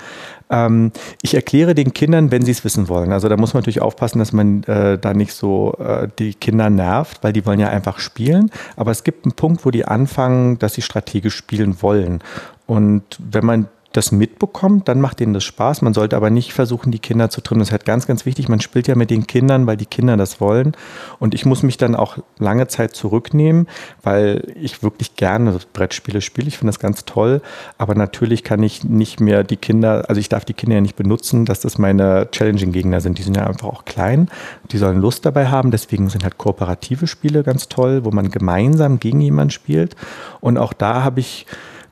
Ähm, 0.49 0.91
ich 1.21 1.33
erkläre 1.33 1.75
den 1.75 1.93
Kindern, 1.93 2.31
wenn 2.31 2.43
sie 2.43 2.51
es 2.51 2.63
wissen 2.63 2.87
wollen. 2.89 3.11
Also 3.11 3.29
da 3.29 3.37
muss 3.37 3.53
man 3.53 3.61
natürlich 3.61 3.81
aufpassen, 3.81 4.19
dass 4.19 4.31
man 4.31 4.63
äh, 4.63 4.97
da 4.97 5.13
nicht 5.13 5.33
so 5.33 5.73
äh, 5.79 6.07
die 6.19 6.33
Kinder 6.33 6.69
nervt, 6.69 7.23
weil 7.23 7.33
die 7.33 7.45
wollen 7.45 7.59
ja 7.59 7.69
einfach 7.69 7.99
spielen. 7.99 8.51
Aber 8.75 8.91
es 8.91 9.03
gibt 9.03 9.25
einen 9.25 9.33
Punkt, 9.33 9.65
wo 9.65 9.71
die 9.71 9.85
anfangen, 9.85 10.59
dass 10.59 10.73
sie 10.75 10.81
strategisch 10.81 11.35
spielen 11.35 11.81
wollen. 11.81 12.21
Und 12.67 13.03
wenn 13.19 13.45
man 13.45 13.67
das 13.95 14.11
mitbekommt, 14.11 14.87
dann 14.87 14.99
macht 14.99 15.19
denen 15.19 15.33
das 15.33 15.43
Spaß. 15.43 15.81
Man 15.81 15.93
sollte 15.93 16.15
aber 16.15 16.29
nicht 16.29 16.53
versuchen, 16.53 16.91
die 16.91 16.99
Kinder 16.99 17.29
zu 17.29 17.41
trimmen. 17.41 17.59
Das 17.59 17.69
ist 17.69 17.71
halt 17.71 17.85
ganz, 17.85 18.07
ganz 18.07 18.25
wichtig. 18.25 18.49
Man 18.49 18.59
spielt 18.59 18.87
ja 18.87 18.95
mit 18.95 19.09
den 19.09 19.27
Kindern, 19.27 19.67
weil 19.67 19.77
die 19.77 19.85
Kinder 19.85 20.17
das 20.17 20.41
wollen. 20.41 20.73
Und 21.19 21.33
ich 21.33 21.45
muss 21.45 21.63
mich 21.63 21.77
dann 21.77 21.95
auch 21.95 22.17
lange 22.37 22.67
Zeit 22.67 22.95
zurücknehmen, 22.95 23.67
weil 24.03 24.53
ich 24.55 24.83
wirklich 24.83 25.15
gerne 25.15 25.57
Brettspiele 25.73 26.21
spiele. 26.21 26.47
Ich 26.47 26.57
finde 26.57 26.71
das 26.71 26.79
ganz 26.79 27.05
toll. 27.05 27.41
Aber 27.77 27.95
natürlich 27.95 28.43
kann 28.43 28.63
ich 28.63 28.83
nicht 28.83 29.19
mehr 29.19 29.43
die 29.43 29.57
Kinder, 29.57 30.05
also 30.09 30.19
ich 30.19 30.29
darf 30.29 30.45
die 30.45 30.53
Kinder 30.53 30.75
ja 30.75 30.81
nicht 30.81 30.95
benutzen, 30.95 31.45
dass 31.45 31.59
das 31.59 31.77
meine 31.77 32.29
Challenging-Gegner 32.31 33.01
sind. 33.01 33.17
Die 33.17 33.23
sind 33.23 33.37
ja 33.37 33.47
einfach 33.47 33.67
auch 33.67 33.85
klein. 33.85 34.29
Die 34.71 34.77
sollen 34.77 34.99
Lust 34.99 35.25
dabei 35.25 35.47
haben. 35.47 35.71
Deswegen 35.71 36.09
sind 36.09 36.23
halt 36.23 36.37
kooperative 36.37 37.07
Spiele 37.07 37.43
ganz 37.43 37.69
toll, 37.69 38.05
wo 38.05 38.11
man 38.11 38.29
gemeinsam 38.29 38.99
gegen 38.99 39.21
jemanden 39.21 39.51
spielt. 39.51 39.95
Und 40.41 40.57
auch 40.57 40.73
da 40.73 41.03
habe 41.03 41.19
ich 41.19 41.45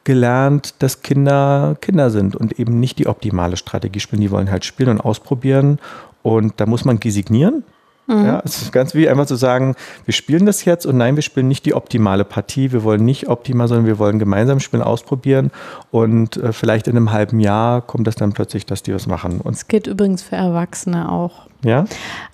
gelernt, 0.03 0.75
dass 0.79 1.01
Kinder 1.01 1.75
Kinder 1.81 2.10
sind 2.10 2.36
und 2.36 2.60
eben 2.60 2.79
nicht 2.79 3.00
die 3.00 3.07
optimale 3.07 3.57
Strategie 3.57 4.00
spielen. 4.00 4.22
Die 4.22 4.31
wollen 4.31 4.51
halt 4.51 4.65
spielen 4.65 4.89
und 4.89 5.01
ausprobieren. 5.01 5.79
Und 6.22 6.53
da 6.57 6.65
muss 6.65 6.86
man 6.86 7.00
gesignieren. 7.00 7.63
Mhm. 8.07 8.25
Ja, 8.25 8.41
es 8.43 8.62
ist 8.62 8.74
ganz 8.74 8.93
wie 8.93 9.07
einfach 9.07 9.25
zu 9.25 9.36
sagen, 9.36 9.75
wir 10.05 10.13
spielen 10.13 10.45
das 10.45 10.65
jetzt 10.65 10.86
und 10.86 10.98
nein, 10.98 11.15
wir 11.15 11.24
spielen 11.24 11.48
nicht 11.48 11.65
die 11.65 11.74
optimale 11.74 12.25
Partie, 12.25 12.74
wir 12.74 12.83
wollen 12.83 13.05
nicht 13.05 13.29
optimal, 13.29 13.67
sondern 13.69 13.86
wir 13.86 13.98
wollen 13.98 14.19
gemeinsam 14.19 14.60
spielen, 14.60 14.83
ausprobieren 14.83 15.51
und 15.89 16.36
äh, 16.36 16.51
vielleicht 16.51 16.89
in 16.89 16.98
einem 16.98 17.13
halben 17.13 17.39
Jahr 17.39 17.81
kommt 17.81 18.05
das 18.07 18.15
dann 18.15 18.33
plötzlich, 18.33 18.65
dass 18.65 18.83
die 18.83 18.93
was 18.93 19.07
machen. 19.07 19.39
Und 19.39 19.55
es 19.55 19.69
geht 19.69 19.88
übrigens 19.88 20.22
für 20.22 20.36
Erwachsene 20.36 21.10
auch. 21.10 21.48
Ja. 21.63 21.86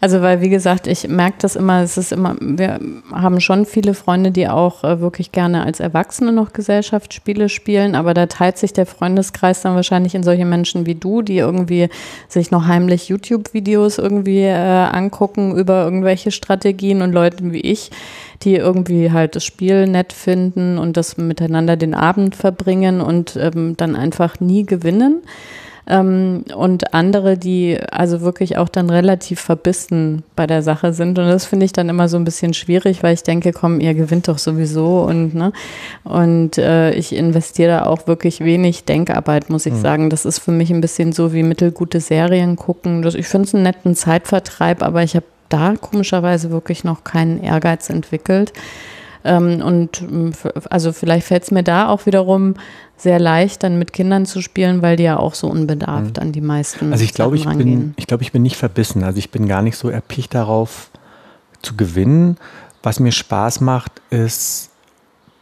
Also, 0.01 0.21
weil, 0.21 0.41
wie 0.41 0.49
gesagt, 0.49 0.87
ich 0.87 1.07
merke 1.07 1.37
das 1.39 1.55
immer, 1.55 1.81
es 1.83 1.97
ist 1.97 2.11
immer, 2.11 2.35
wir 2.39 2.79
haben 3.11 3.39
schon 3.41 3.65
viele 3.65 3.93
Freunde, 3.93 4.31
die 4.31 4.47
auch 4.47 4.83
äh, 4.83 5.01
wirklich 5.01 5.31
gerne 5.31 5.63
als 5.63 5.79
Erwachsene 5.79 6.31
noch 6.31 6.53
Gesellschaftsspiele 6.53 7.47
spielen, 7.49 7.95
aber 7.95 8.13
da 8.13 8.25
teilt 8.25 8.57
sich 8.57 8.73
der 8.73 8.85
Freundeskreis 8.85 9.61
dann 9.61 9.75
wahrscheinlich 9.75 10.15
in 10.15 10.23
solche 10.23 10.45
Menschen 10.45 10.85
wie 10.85 10.95
du, 10.95 11.21
die 11.21 11.37
irgendwie 11.37 11.89
sich 12.27 12.49
noch 12.49 12.65
heimlich 12.65 13.09
YouTube-Videos 13.09 13.99
irgendwie 13.99 14.43
äh, 14.43 14.53
angucken 14.53 15.55
über 15.55 15.83
irgendwelche 15.83 16.31
Strategien 16.31 17.01
und 17.01 17.11
Leuten 17.11 17.53
wie 17.53 17.61
ich, 17.61 17.91
die 18.41 18.55
irgendwie 18.55 19.11
halt 19.11 19.35
das 19.35 19.45
Spiel 19.45 19.85
nett 19.85 20.13
finden 20.13 20.77
und 20.77 20.97
das 20.97 21.17
miteinander 21.17 21.77
den 21.77 21.93
Abend 21.93 22.35
verbringen 22.35 23.01
und 23.01 23.35
ähm, 23.35 23.75
dann 23.77 23.95
einfach 23.95 24.39
nie 24.39 24.65
gewinnen 24.65 25.21
ähm, 25.89 26.45
und 26.55 26.93
andere, 26.93 27.37
die 27.37 27.79
also 27.91 28.21
wirklich 28.21 28.57
auch 28.57 28.69
dann 28.69 28.89
relativ 28.89 29.41
verbissen 29.41 30.23
bei 30.35 30.45
der 30.45 30.61
Sache 30.61 30.93
sind. 30.93 31.17
Und 31.17 31.27
das 31.27 31.45
finde 31.45 31.65
ich 31.65 31.73
dann 31.73 31.89
immer 31.89 32.07
so 32.07 32.17
ein 32.17 32.23
bisschen 32.23 32.53
schwierig, 32.53 33.01
weil 33.01 33.15
ich 33.15 33.23
denke, 33.23 33.51
komm, 33.51 33.79
ihr 33.79 33.95
gewinnt 33.95 34.27
doch 34.27 34.37
sowieso 34.37 35.01
und 35.01 35.33
ne 35.33 35.51
und 36.03 36.57
äh, 36.59 36.91
ich 36.91 37.15
investiere 37.15 37.69
da 37.69 37.85
auch 37.85 38.05
wirklich 38.05 38.39
wenig 38.41 38.85
Denkarbeit, 38.85 39.49
muss 39.49 39.65
ich 39.65 39.73
mhm. 39.73 39.81
sagen. 39.81 40.09
Das 40.11 40.25
ist 40.25 40.39
für 40.39 40.51
mich 40.51 40.69
ein 40.69 40.81
bisschen 40.81 41.11
so 41.11 41.33
wie 41.33 41.43
mittelgute 41.43 41.99
Serien 41.99 42.55
gucken. 42.55 43.01
Das, 43.01 43.15
ich 43.15 43.27
finde 43.27 43.47
es 43.47 43.55
einen 43.55 43.63
netten 43.63 43.95
Zeitvertreib, 43.95 44.83
aber 44.83 45.01
ich 45.01 45.15
habe 45.15 45.25
da 45.49 45.73
komischerweise 45.79 46.51
wirklich 46.51 46.83
noch 46.83 47.03
keinen 47.03 47.43
Ehrgeiz 47.43 47.89
entwickelt. 47.89 48.53
Ähm, 49.25 49.61
und 49.61 50.03
also 50.69 50.93
vielleicht 50.93 51.27
fällt 51.27 51.43
es 51.43 51.51
mir 51.51 51.63
da 51.63 51.89
auch 51.89 52.05
wiederum 52.05 52.55
sehr 53.01 53.19
leicht, 53.19 53.63
dann 53.63 53.79
mit 53.79 53.93
Kindern 53.93 54.25
zu 54.25 54.41
spielen, 54.41 54.81
weil 54.81 54.97
die 54.97 55.03
ja 55.03 55.17
auch 55.17 55.33
so 55.33 55.47
unbedarft 55.47 56.17
mhm. 56.17 56.21
an 56.21 56.31
die 56.31 56.41
meisten. 56.41 56.91
Also 56.91 57.03
ich 57.03 57.13
glaube, 57.13 57.37
ich 57.37 57.45
bin, 57.45 57.93
ich 57.97 58.07
glaube, 58.07 58.23
ich 58.23 58.31
bin 58.31 58.41
nicht 58.41 58.57
verbissen. 58.57 59.03
Also 59.03 59.17
ich 59.19 59.31
bin 59.31 59.47
gar 59.47 59.61
nicht 59.61 59.77
so 59.77 59.89
erpicht 59.89 60.33
darauf 60.33 60.91
zu 61.61 61.75
gewinnen. 61.75 62.37
Was 62.83 62.99
mir 62.99 63.11
Spaß 63.11 63.61
macht, 63.61 64.01
ist 64.09 64.69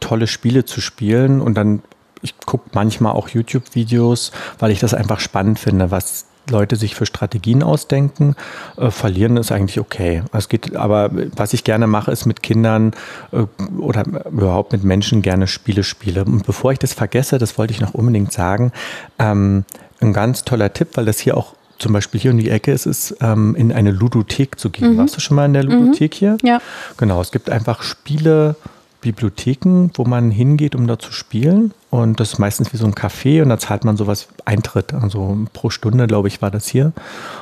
tolle 0.00 0.26
Spiele 0.26 0.64
zu 0.64 0.80
spielen 0.80 1.40
und 1.40 1.54
dann 1.54 1.82
ich 2.22 2.34
gucke 2.38 2.70
manchmal 2.72 3.12
auch 3.12 3.28
YouTube-Videos, 3.28 4.32
weil 4.58 4.70
ich 4.70 4.80
das 4.80 4.94
einfach 4.94 5.20
spannend 5.20 5.58
finde, 5.58 5.90
was 5.90 6.26
Leute 6.50 6.76
sich 6.76 6.94
für 6.94 7.06
Strategien 7.06 7.62
ausdenken. 7.62 8.34
Äh, 8.76 8.90
verlieren 8.90 9.36
ist 9.36 9.52
eigentlich 9.52 9.80
okay. 9.80 10.22
Es 10.32 10.48
geht, 10.48 10.76
aber 10.76 11.10
was 11.36 11.52
ich 11.52 11.64
gerne 11.64 11.86
mache, 11.86 12.10
ist 12.10 12.26
mit 12.26 12.42
Kindern 12.42 12.92
äh, 13.32 13.44
oder 13.78 14.04
überhaupt 14.30 14.72
mit 14.72 14.84
Menschen 14.84 15.22
gerne 15.22 15.46
Spiele 15.46 15.82
spiele. 15.82 16.24
Und 16.24 16.46
bevor 16.46 16.72
ich 16.72 16.78
das 16.78 16.92
vergesse, 16.92 17.38
das 17.38 17.58
wollte 17.58 17.72
ich 17.72 17.80
noch 17.80 17.94
unbedingt 17.94 18.32
sagen, 18.32 18.72
ähm, 19.18 19.64
ein 20.00 20.12
ganz 20.12 20.44
toller 20.44 20.72
Tipp, 20.72 20.90
weil 20.94 21.04
das 21.04 21.18
hier 21.18 21.36
auch 21.36 21.54
zum 21.78 21.92
Beispiel 21.92 22.20
hier 22.20 22.32
um 22.32 22.38
die 22.38 22.50
Ecke 22.50 22.72
ist, 22.72 22.86
ist 22.86 23.16
ähm, 23.20 23.54
in 23.54 23.72
eine 23.72 23.92
Ludothek 23.92 24.58
zu 24.58 24.70
gehen. 24.70 24.94
Mhm. 24.94 24.98
Warst 24.98 25.16
du 25.16 25.20
schon 25.20 25.36
mal 25.36 25.46
in 25.46 25.52
der 25.52 25.64
Ludothek 25.64 26.12
mhm. 26.14 26.18
hier? 26.18 26.36
Ja. 26.42 26.60
Genau, 26.96 27.20
es 27.20 27.30
gibt 27.30 27.50
einfach 27.50 27.82
Spiele, 27.82 28.56
Bibliotheken, 29.00 29.90
wo 29.94 30.04
man 30.04 30.30
hingeht, 30.30 30.74
um 30.74 30.86
da 30.86 30.98
zu 30.98 31.12
spielen. 31.12 31.72
Und 31.90 32.20
das 32.20 32.34
ist 32.34 32.38
meistens 32.38 32.72
wie 32.72 32.76
so 32.76 32.86
ein 32.86 32.94
Café 32.94 33.42
und 33.42 33.48
da 33.48 33.58
zahlt 33.58 33.84
man 33.84 33.96
sowas 33.96 34.28
Eintritt. 34.44 34.92
Also 34.92 35.38
pro 35.52 35.70
Stunde, 35.70 36.06
glaube 36.06 36.28
ich, 36.28 36.42
war 36.42 36.50
das 36.50 36.66
hier. 36.66 36.92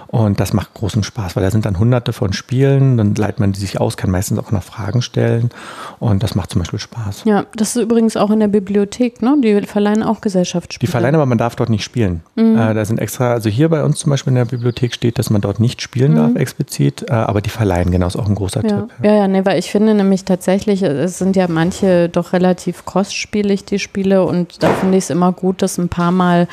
Und 0.09 0.41
das 0.41 0.53
macht 0.53 0.75
großen 0.75 1.03
Spaß, 1.03 1.37
weil 1.37 1.43
da 1.43 1.51
sind 1.51 1.67
dann 1.67 1.79
hunderte 1.79 2.13
von 2.13 2.33
Spielen, 2.33 2.97
dann 2.97 3.15
leitet 3.15 3.41
man 3.41 3.53
die 3.53 3.61
sich 3.61 3.81
aus, 3.81 3.97
kann 3.97 4.11
meistens 4.11 4.39
auch 4.39 4.53
noch 4.53 4.63
Fragen 4.63 5.03
stellen. 5.03 5.51
Und 5.99 6.23
das 6.23 6.35
macht 6.35 6.51
zum 6.51 6.61
Beispiel 6.61 6.79
Spaß. 6.79 7.25
Ja, 7.25 7.47
das 7.55 7.77
ist 7.77 7.83
übrigens 7.83 8.17
auch 8.17 8.31
in 8.31 8.41
der 8.41 8.49
Bibliothek, 8.49 9.23
ne? 9.23 9.37
Die 9.43 9.63
verleihen 9.63 10.03
auch 10.03 10.21
Gesellschaftsspiele. 10.21 10.87
Die 10.87 10.91
verleihen, 10.91 11.15
aber 11.15 11.27
man 11.27 11.39
darf 11.39 11.57
dort 11.57 11.71
nicht 11.71 11.85
spielen. 11.85 12.23
Mhm. 12.37 12.57
Äh, 12.57 12.75
da 12.75 12.85
sind 12.85 13.01
extra, 13.01 13.33
also 13.33 13.49
hier 13.49 13.69
bei 13.69 13.83
uns 13.83 13.99
zum 13.99 14.11
Beispiel 14.11 14.31
in 14.31 14.37
der 14.37 14.45
Bibliothek 14.45 14.95
steht, 14.95 15.19
dass 15.19 15.31
man 15.31 15.41
dort 15.41 15.61
nicht 15.61 15.83
spielen 15.83 16.13
mhm. 16.13 16.17
darf, 16.17 16.37
explizit, 16.37 17.07
äh, 17.09 17.13
aber 17.13 17.41
die 17.41 17.51
verleihen, 17.51 17.91
genau, 17.91 18.07
ist 18.07 18.17
auch 18.17 18.29
ein 18.29 18.35
großer 18.35 18.63
ja. 18.65 18.81
Tipp. 18.83 18.91
Ja, 19.03 19.15
ja, 19.15 19.29
nee, 19.29 19.45
weil 19.45 19.59
ich 19.59 19.71
finde 19.71 19.95
nämlich 19.95 20.25
tatsächlich, 20.25 20.83
es 20.83 21.19
sind 21.19 21.37
ja 21.37 21.49
manche 21.49 22.09
doch 22.09 22.33
relativ 22.33 22.85
kostspielig, 22.85 23.65
die 23.65 23.79
Spiele. 23.79 24.25
Und 24.25 24.63
da 24.63 24.71
finde 24.71 24.99
ich 24.99 25.05
es 25.05 25.11
immer 25.11 25.33
gut, 25.33 25.63
das 25.63 25.79
ein 25.79 25.89
paar 25.89 26.13
Mal 26.13 26.49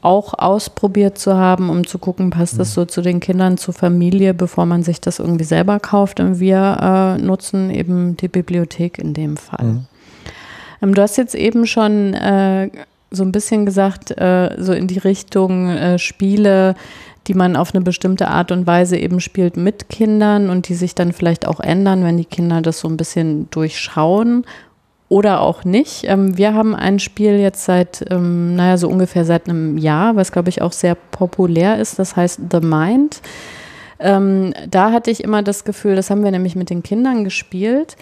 auch 0.00 0.34
ausprobiert 0.34 1.18
zu 1.18 1.34
haben, 1.34 1.70
um 1.70 1.86
zu 1.86 1.98
gucken, 1.98 2.30
passt 2.30 2.58
das 2.58 2.72
so 2.72 2.84
zu 2.84 3.02
den 3.02 3.20
Kindern, 3.20 3.58
zur 3.58 3.74
Familie, 3.74 4.32
bevor 4.32 4.64
man 4.64 4.82
sich 4.82 5.00
das 5.00 5.18
irgendwie 5.18 5.44
selber 5.44 5.80
kauft. 5.80 6.20
Und 6.20 6.38
wir 6.38 7.16
äh, 7.18 7.22
nutzen 7.22 7.70
eben 7.70 8.16
die 8.16 8.28
Bibliothek 8.28 8.98
in 8.98 9.12
dem 9.12 9.36
Fall. 9.36 9.64
Mhm. 9.64 9.86
Ähm, 10.82 10.94
du 10.94 11.02
hast 11.02 11.16
jetzt 11.16 11.34
eben 11.34 11.66
schon 11.66 12.14
äh, 12.14 12.70
so 13.10 13.24
ein 13.24 13.32
bisschen 13.32 13.66
gesagt, 13.66 14.12
äh, 14.12 14.54
so 14.58 14.72
in 14.72 14.86
die 14.86 14.98
Richtung 14.98 15.68
äh, 15.68 15.98
Spiele, 15.98 16.76
die 17.26 17.34
man 17.34 17.56
auf 17.56 17.74
eine 17.74 17.82
bestimmte 17.82 18.28
Art 18.28 18.52
und 18.52 18.66
Weise 18.66 18.96
eben 18.96 19.20
spielt 19.20 19.56
mit 19.56 19.88
Kindern 19.88 20.48
und 20.48 20.68
die 20.68 20.74
sich 20.74 20.94
dann 20.94 21.12
vielleicht 21.12 21.46
auch 21.46 21.60
ändern, 21.60 22.04
wenn 22.04 22.16
die 22.16 22.24
Kinder 22.24 22.62
das 22.62 22.80
so 22.80 22.88
ein 22.88 22.96
bisschen 22.96 23.50
durchschauen 23.50 24.44
oder 25.08 25.40
auch 25.40 25.64
nicht. 25.64 26.04
Ähm, 26.04 26.36
wir 26.36 26.54
haben 26.54 26.74
ein 26.74 26.98
Spiel 26.98 27.38
jetzt 27.38 27.64
seit, 27.64 28.04
ähm, 28.10 28.56
naja, 28.56 28.76
so 28.76 28.88
ungefähr 28.88 29.24
seit 29.24 29.48
einem 29.48 29.78
Jahr, 29.78 30.16
was 30.16 30.32
glaube 30.32 30.50
ich 30.50 30.62
auch 30.62 30.72
sehr 30.72 30.94
populär 30.94 31.78
ist. 31.78 31.98
Das 31.98 32.16
heißt 32.16 32.40
The 32.50 32.60
Mind. 32.60 33.20
Ähm, 34.00 34.54
da 34.68 34.92
hatte 34.92 35.10
ich 35.10 35.24
immer 35.24 35.42
das 35.42 35.64
Gefühl, 35.64 35.96
das 35.96 36.10
haben 36.10 36.22
wir 36.22 36.30
nämlich 36.30 36.54
mit 36.54 36.70
den 36.70 36.82
Kindern 36.82 37.24
gespielt 37.24 37.96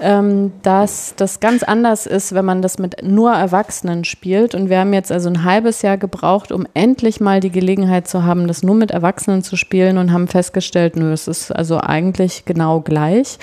ähm, 0.00 0.52
dass 0.62 1.14
das 1.16 1.40
ganz 1.40 1.62
anders 1.62 2.06
ist, 2.06 2.34
wenn 2.34 2.44
man 2.44 2.62
das 2.62 2.78
mit 2.78 3.02
nur 3.02 3.32
Erwachsenen 3.32 4.04
spielt. 4.04 4.54
Und 4.54 4.70
wir 4.70 4.80
haben 4.80 4.92
jetzt 4.92 5.12
also 5.12 5.28
ein 5.28 5.44
halbes 5.44 5.82
Jahr 5.82 5.98
gebraucht, 5.98 6.52
um 6.52 6.66
endlich 6.72 7.20
mal 7.20 7.40
die 7.40 7.50
Gelegenheit 7.50 8.08
zu 8.08 8.24
haben, 8.24 8.48
das 8.48 8.62
nur 8.62 8.74
mit 8.74 8.90
Erwachsenen 8.90 9.42
zu 9.42 9.56
spielen 9.56 9.98
und 9.98 10.12
haben 10.12 10.26
festgestellt, 10.26 10.96
nö, 10.96 11.12
es 11.12 11.28
ist 11.28 11.52
also 11.52 11.78
eigentlich 11.80 12.44
genau 12.46 12.80
gleich, 12.80 13.38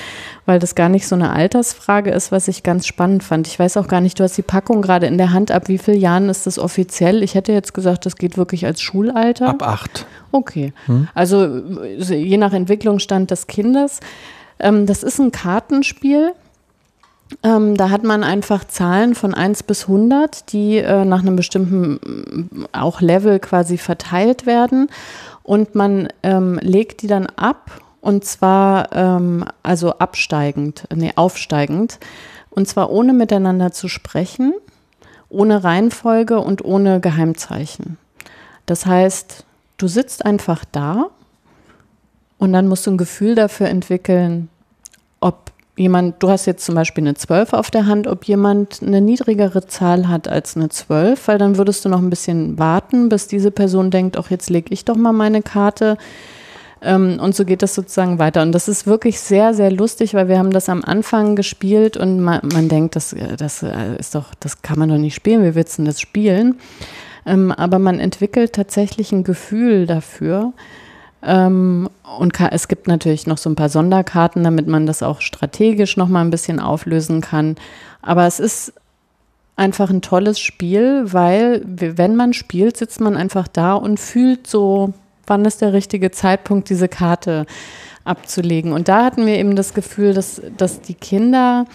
weil 0.46 0.58
das 0.60 0.74
gar 0.74 0.90
nicht 0.90 1.08
so 1.08 1.16
eine 1.16 1.32
Altersfrage 1.32 2.10
ist, 2.10 2.32
was 2.32 2.48
ich 2.48 2.64
ganz 2.64 2.88
spannend 2.88 3.24
fand. 3.24 3.48
Ich 3.48 3.60
weiß 3.60 3.78
auch 3.78 3.88
gar 3.88 4.02
nicht, 4.02 4.20
du 4.20 4.24
hast 4.24 4.38
die 4.38 4.42
Packung 4.42 4.82
gerade 4.82 5.06
in 5.06 5.18
der 5.18 5.34
Hand. 5.34 5.52
Ab 5.52 5.68
wie 5.68 5.78
vielen 5.78 6.00
Jahren 6.00 6.30
ist 6.30 6.48
das 6.48 6.58
offiziell? 6.58 7.22
Ich 7.22 7.36
hätte 7.36 7.52
jetzt 7.52 7.74
gesagt, 7.74 8.06
das 8.06 8.16
geht 8.16 8.38
wirklich 8.38 8.66
als 8.66 8.82
Schulalter. 8.82 9.50
Ab 9.50 9.62
acht. 9.62 10.06
Okay. 10.32 10.74
Hm? 10.88 11.08
Also 11.14 11.62
je 11.98 12.38
nach 12.38 12.54
Entwicklungsstand 12.54 13.30
des 13.30 13.48
Kindes. 13.48 14.00
Ähm, 14.60 14.86
das 14.86 15.04
ist 15.04 15.20
ein 15.20 15.32
Kartenspiel. 15.32 16.34
Ähm, 17.44 17.76
da 17.76 17.90
hat 17.90 18.04
man 18.04 18.24
einfach 18.24 18.64
Zahlen 18.64 19.14
von 19.14 19.34
1 19.34 19.64
bis 19.64 19.84
100, 19.84 20.52
die 20.54 20.78
äh, 20.78 21.06
nach 21.06 21.20
einem 21.20 21.36
bestimmten 21.36 22.50
äh, 22.74 22.78
auch 22.78 23.02
Level 23.02 23.40
quasi 23.40 23.78
verteilt 23.78 24.46
werden. 24.46 24.88
Und 25.44 25.76
man 25.76 26.10
ähm, 26.24 26.60
legt 26.62 27.02
die 27.02 27.08
dann 27.08 27.28
ab 27.28 27.82
und 28.02 28.24
zwar 28.26 28.94
ähm, 28.94 29.46
also 29.64 29.94
absteigend, 30.00 30.88
nee, 30.94 31.12
aufsteigend. 31.16 32.00
Und 32.50 32.68
zwar 32.68 32.90
ohne 32.90 33.14
miteinander 33.14 33.72
zu 33.72 33.88
sprechen, 33.88 34.54
ohne 35.30 35.64
Reihenfolge 35.64 36.40
und 36.40 36.64
ohne 36.64 37.00
Geheimzeichen. 37.00 37.98
Das 38.66 38.86
heißt, 38.86 39.46
du 39.78 39.88
sitzt 39.88 40.26
einfach 40.26 40.64
da 40.72 41.10
und 42.38 42.54
dann 42.54 42.68
musst 42.68 42.88
du 42.88 42.92
ein 42.92 42.98
Gefühl 42.98 43.36
dafür 43.36 43.68
entwickeln, 43.68 44.50
ob 45.20 45.52
jemand, 45.78 46.22
du 46.22 46.30
hast 46.30 46.46
jetzt 46.46 46.66
zum 46.66 46.76
Beispiel 46.76 47.04
eine 47.04 47.14
12 47.14 47.54
auf 47.54 47.72
der 47.72 47.86
Hand, 47.86 48.08
ob 48.08 48.26
jemand 48.26 48.82
eine 48.82 49.02
niedrigere 49.02 49.66
Zahl 49.68 50.08
hat 50.08 50.28
als 50.28 50.58
eine 50.58 50.70
12, 50.70 51.28
weil 51.28 51.38
dann 51.38 51.58
würdest 51.58 51.86
du 51.86 51.90
noch 51.90 52.02
ein 52.02 52.10
bisschen 52.10 52.58
warten, 52.60 53.10
bis 53.10 53.28
diese 53.28 53.52
Person 53.52 53.92
denkt, 53.92 54.18
auch 54.18 54.30
jetzt 54.30 54.50
lege 54.50 54.74
ich 54.74 54.86
doch 54.86 54.96
mal 54.96 55.14
meine 55.14 55.42
Karte. 55.42 55.98
Ähm, 56.82 57.20
und 57.22 57.36
so 57.36 57.46
geht 57.46 57.62
das 57.62 57.74
sozusagen 57.76 58.20
weiter. 58.20 58.42
Und 58.42 58.52
das 58.52 58.68
ist 58.68 58.86
wirklich 58.86 59.20
sehr, 59.20 59.54
sehr 59.54 59.72
lustig, 59.72 60.14
weil 60.14 60.28
wir 60.28 60.38
haben 60.38 60.52
das 60.52 60.70
am 60.70 60.84
Anfang 60.84 61.36
gespielt 61.36 61.98
und 61.98 62.20
man, 62.20 62.42
man 62.54 62.70
denkt, 62.70 62.96
das, 62.96 63.16
das 63.38 63.64
ist 63.98 64.16
doch, 64.16 64.34
das 64.40 64.62
kann 64.62 64.80
man 64.80 64.90
doch 64.90 64.98
nicht 64.98 65.16
spielen, 65.16 65.44
wie 65.44 65.56
willst 65.56 65.80
das 65.80 66.02
spielen? 66.02 66.60
Ähm, 67.26 67.52
aber 67.52 67.78
man 67.78 68.00
entwickelt 68.00 68.54
tatsächlich 68.54 69.12
ein 69.12 69.24
Gefühl 69.24 69.86
dafür. 69.86 70.54
Ähm, 71.24 71.90
und 72.20 72.34
es 72.52 72.68
gibt 72.68 72.88
natürlich 72.88 73.28
noch 73.28 73.38
so 73.38 73.50
ein 73.50 73.56
paar 73.56 73.70
Sonderkarten, 73.70 74.44
damit 74.44 74.68
man 74.68 74.86
das 74.86 75.04
auch 75.04 75.22
strategisch 75.22 75.98
noch 75.98 76.08
mal 76.08 76.22
ein 76.22 76.30
bisschen 76.30 76.60
auflösen 76.60 77.22
kann. 77.22 77.56
Aber 78.02 78.28
es 78.28 78.40
ist 78.40 78.74
einfach 79.56 79.90
ein 79.90 80.02
tolles 80.02 80.40
Spiel, 80.40 81.12
weil 81.12 81.62
wenn 81.66 82.16
man 82.16 82.34
spielt, 82.34 82.78
sitzt 82.78 83.02
man 83.02 83.18
einfach 83.18 83.48
da 83.48 83.74
und 83.74 84.00
fühlt 84.00 84.48
so, 84.48 84.94
wann 85.26 85.46
ist 85.46 85.62
der 85.62 85.74
richtige 85.74 86.12
Zeitpunkt, 86.12 86.70
diese 86.70 86.88
Karte 86.88 87.46
abzulegen. 88.06 88.72
Und 88.72 88.88
da 88.88 89.04
hatten 89.04 89.26
wir 89.26 89.36
eben 89.36 89.56
das 89.56 89.74
Gefühl, 89.74 90.14
dass, 90.14 90.42
dass 90.58 90.82
die 90.82 90.94
Kinder 90.94 91.66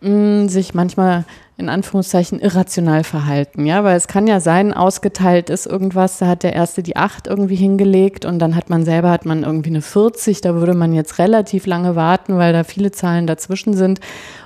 mh, 0.00 0.44
mm, 0.44 0.48
sich 0.48 0.74
manchmal 0.74 1.24
in 1.58 1.70
Anführungszeichen 1.70 2.38
irrational 2.38 3.02
verhalten, 3.02 3.64
ja, 3.64 3.82
weil 3.82 3.96
es 3.96 4.08
kann 4.08 4.26
ja 4.26 4.40
sein, 4.40 4.74
ausgeteilt 4.74 5.48
ist 5.48 5.64
irgendwas, 5.64 6.18
da 6.18 6.26
hat 6.26 6.42
der 6.42 6.52
erste 6.52 6.82
die 6.82 6.96
acht 6.96 7.26
irgendwie 7.26 7.56
hingelegt 7.56 8.26
und 8.26 8.38
dann 8.40 8.56
hat 8.56 8.68
man 8.68 8.84
selber 8.84 9.10
hat 9.10 9.24
man 9.24 9.42
irgendwie 9.42 9.70
eine 9.70 9.80
40, 9.80 10.42
da 10.42 10.54
würde 10.56 10.74
man 10.74 10.92
jetzt 10.92 11.18
relativ 11.18 11.64
lange 11.64 11.96
warten, 11.96 12.36
weil 12.36 12.52
da 12.52 12.62
viele 12.62 12.90
Zahlen 12.90 13.26
dazwischen 13.26 13.72
sind 13.72 14.00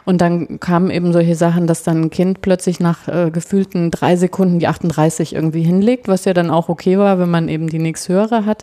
und 0.04 0.20
dann 0.20 0.60
kamen 0.60 0.90
eben 0.90 1.12
solche 1.12 1.34
Sachen, 1.34 1.66
dass 1.66 1.82
dann 1.82 2.00
ein 2.02 2.10
Kind 2.10 2.42
plötzlich 2.42 2.78
nach 2.78 3.08
äh, 3.08 3.32
gefühlten 3.32 3.90
drei 3.90 4.14
Sekunden 4.14 4.60
die 4.60 4.68
38 4.68 5.34
irgendwie 5.34 5.62
hinlegt, 5.62 6.06
was 6.06 6.26
ja 6.26 6.32
dann 6.32 6.48
auch 6.48 6.68
okay 6.68 6.96
war, 6.96 7.18
wenn 7.18 7.30
man 7.30 7.48
eben 7.48 7.68
die 7.68 7.80
nächsthöhere 7.80 8.46
hat. 8.46 8.62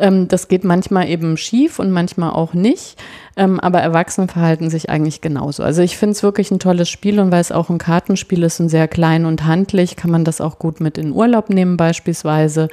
Ähm, 0.00 0.28
das 0.28 0.48
geht 0.48 0.64
manchmal 0.64 1.08
eben 1.08 1.36
schief 1.36 1.78
und 1.78 1.90
manchmal 1.90 2.30
auch 2.30 2.54
nicht. 2.54 2.96
Ähm, 3.36 3.60
aber 3.60 3.80
Erwachsene 3.80 4.28
verhalten 4.28 4.70
sich 4.70 4.90
eigentlich 4.90 5.20
genauso. 5.20 5.62
Also 5.62 5.82
ich 5.82 5.96
finde 5.96 6.12
es 6.12 6.22
wirklich 6.22 6.50
ein 6.50 6.58
tolles 6.58 6.88
Spiel 6.88 7.20
und 7.20 7.30
weil 7.30 7.40
es 7.40 7.52
auch 7.52 7.70
ein 7.70 7.78
Kartenspiel 7.78 8.42
ist 8.42 8.60
und 8.60 8.68
sehr 8.68 8.88
klein 8.88 9.24
und 9.24 9.44
handlich, 9.44 9.96
kann 9.96 10.10
man 10.10 10.24
das 10.24 10.40
auch 10.40 10.58
gut 10.58 10.80
mit 10.80 10.98
in 10.98 11.12
Urlaub 11.12 11.50
nehmen 11.50 11.76
beispielsweise. 11.76 12.68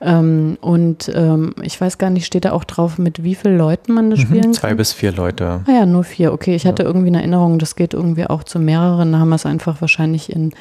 Ähm, 0.00 0.58
und 0.60 1.10
ähm, 1.14 1.54
ich 1.62 1.80
weiß 1.80 1.98
gar 1.98 2.10
nicht, 2.10 2.26
steht 2.26 2.44
da 2.44 2.52
auch 2.52 2.64
drauf, 2.64 2.98
mit 2.98 3.22
wie 3.22 3.36
vielen 3.36 3.56
Leuten 3.56 3.92
man 3.92 4.10
das 4.10 4.18
mhm, 4.20 4.24
spielen 4.24 4.42
kann? 4.42 4.54
Zwei 4.54 4.74
bis 4.74 4.92
vier 4.92 5.12
Leute. 5.12 5.60
Ah 5.66 5.70
ja, 5.70 5.86
nur 5.86 6.02
vier. 6.02 6.32
Okay, 6.32 6.56
ich 6.56 6.66
hatte 6.66 6.82
irgendwie 6.82 7.06
eine 7.06 7.18
Erinnerung, 7.18 7.60
das 7.60 7.76
geht 7.76 7.94
irgendwie 7.94 8.26
auch 8.26 8.42
zu 8.42 8.58
mehreren. 8.58 9.12
Da 9.12 9.18
haben 9.18 9.28
wir 9.28 9.36
es 9.36 9.46
einfach 9.46 9.80
wahrscheinlich 9.80 10.32
in 10.32 10.52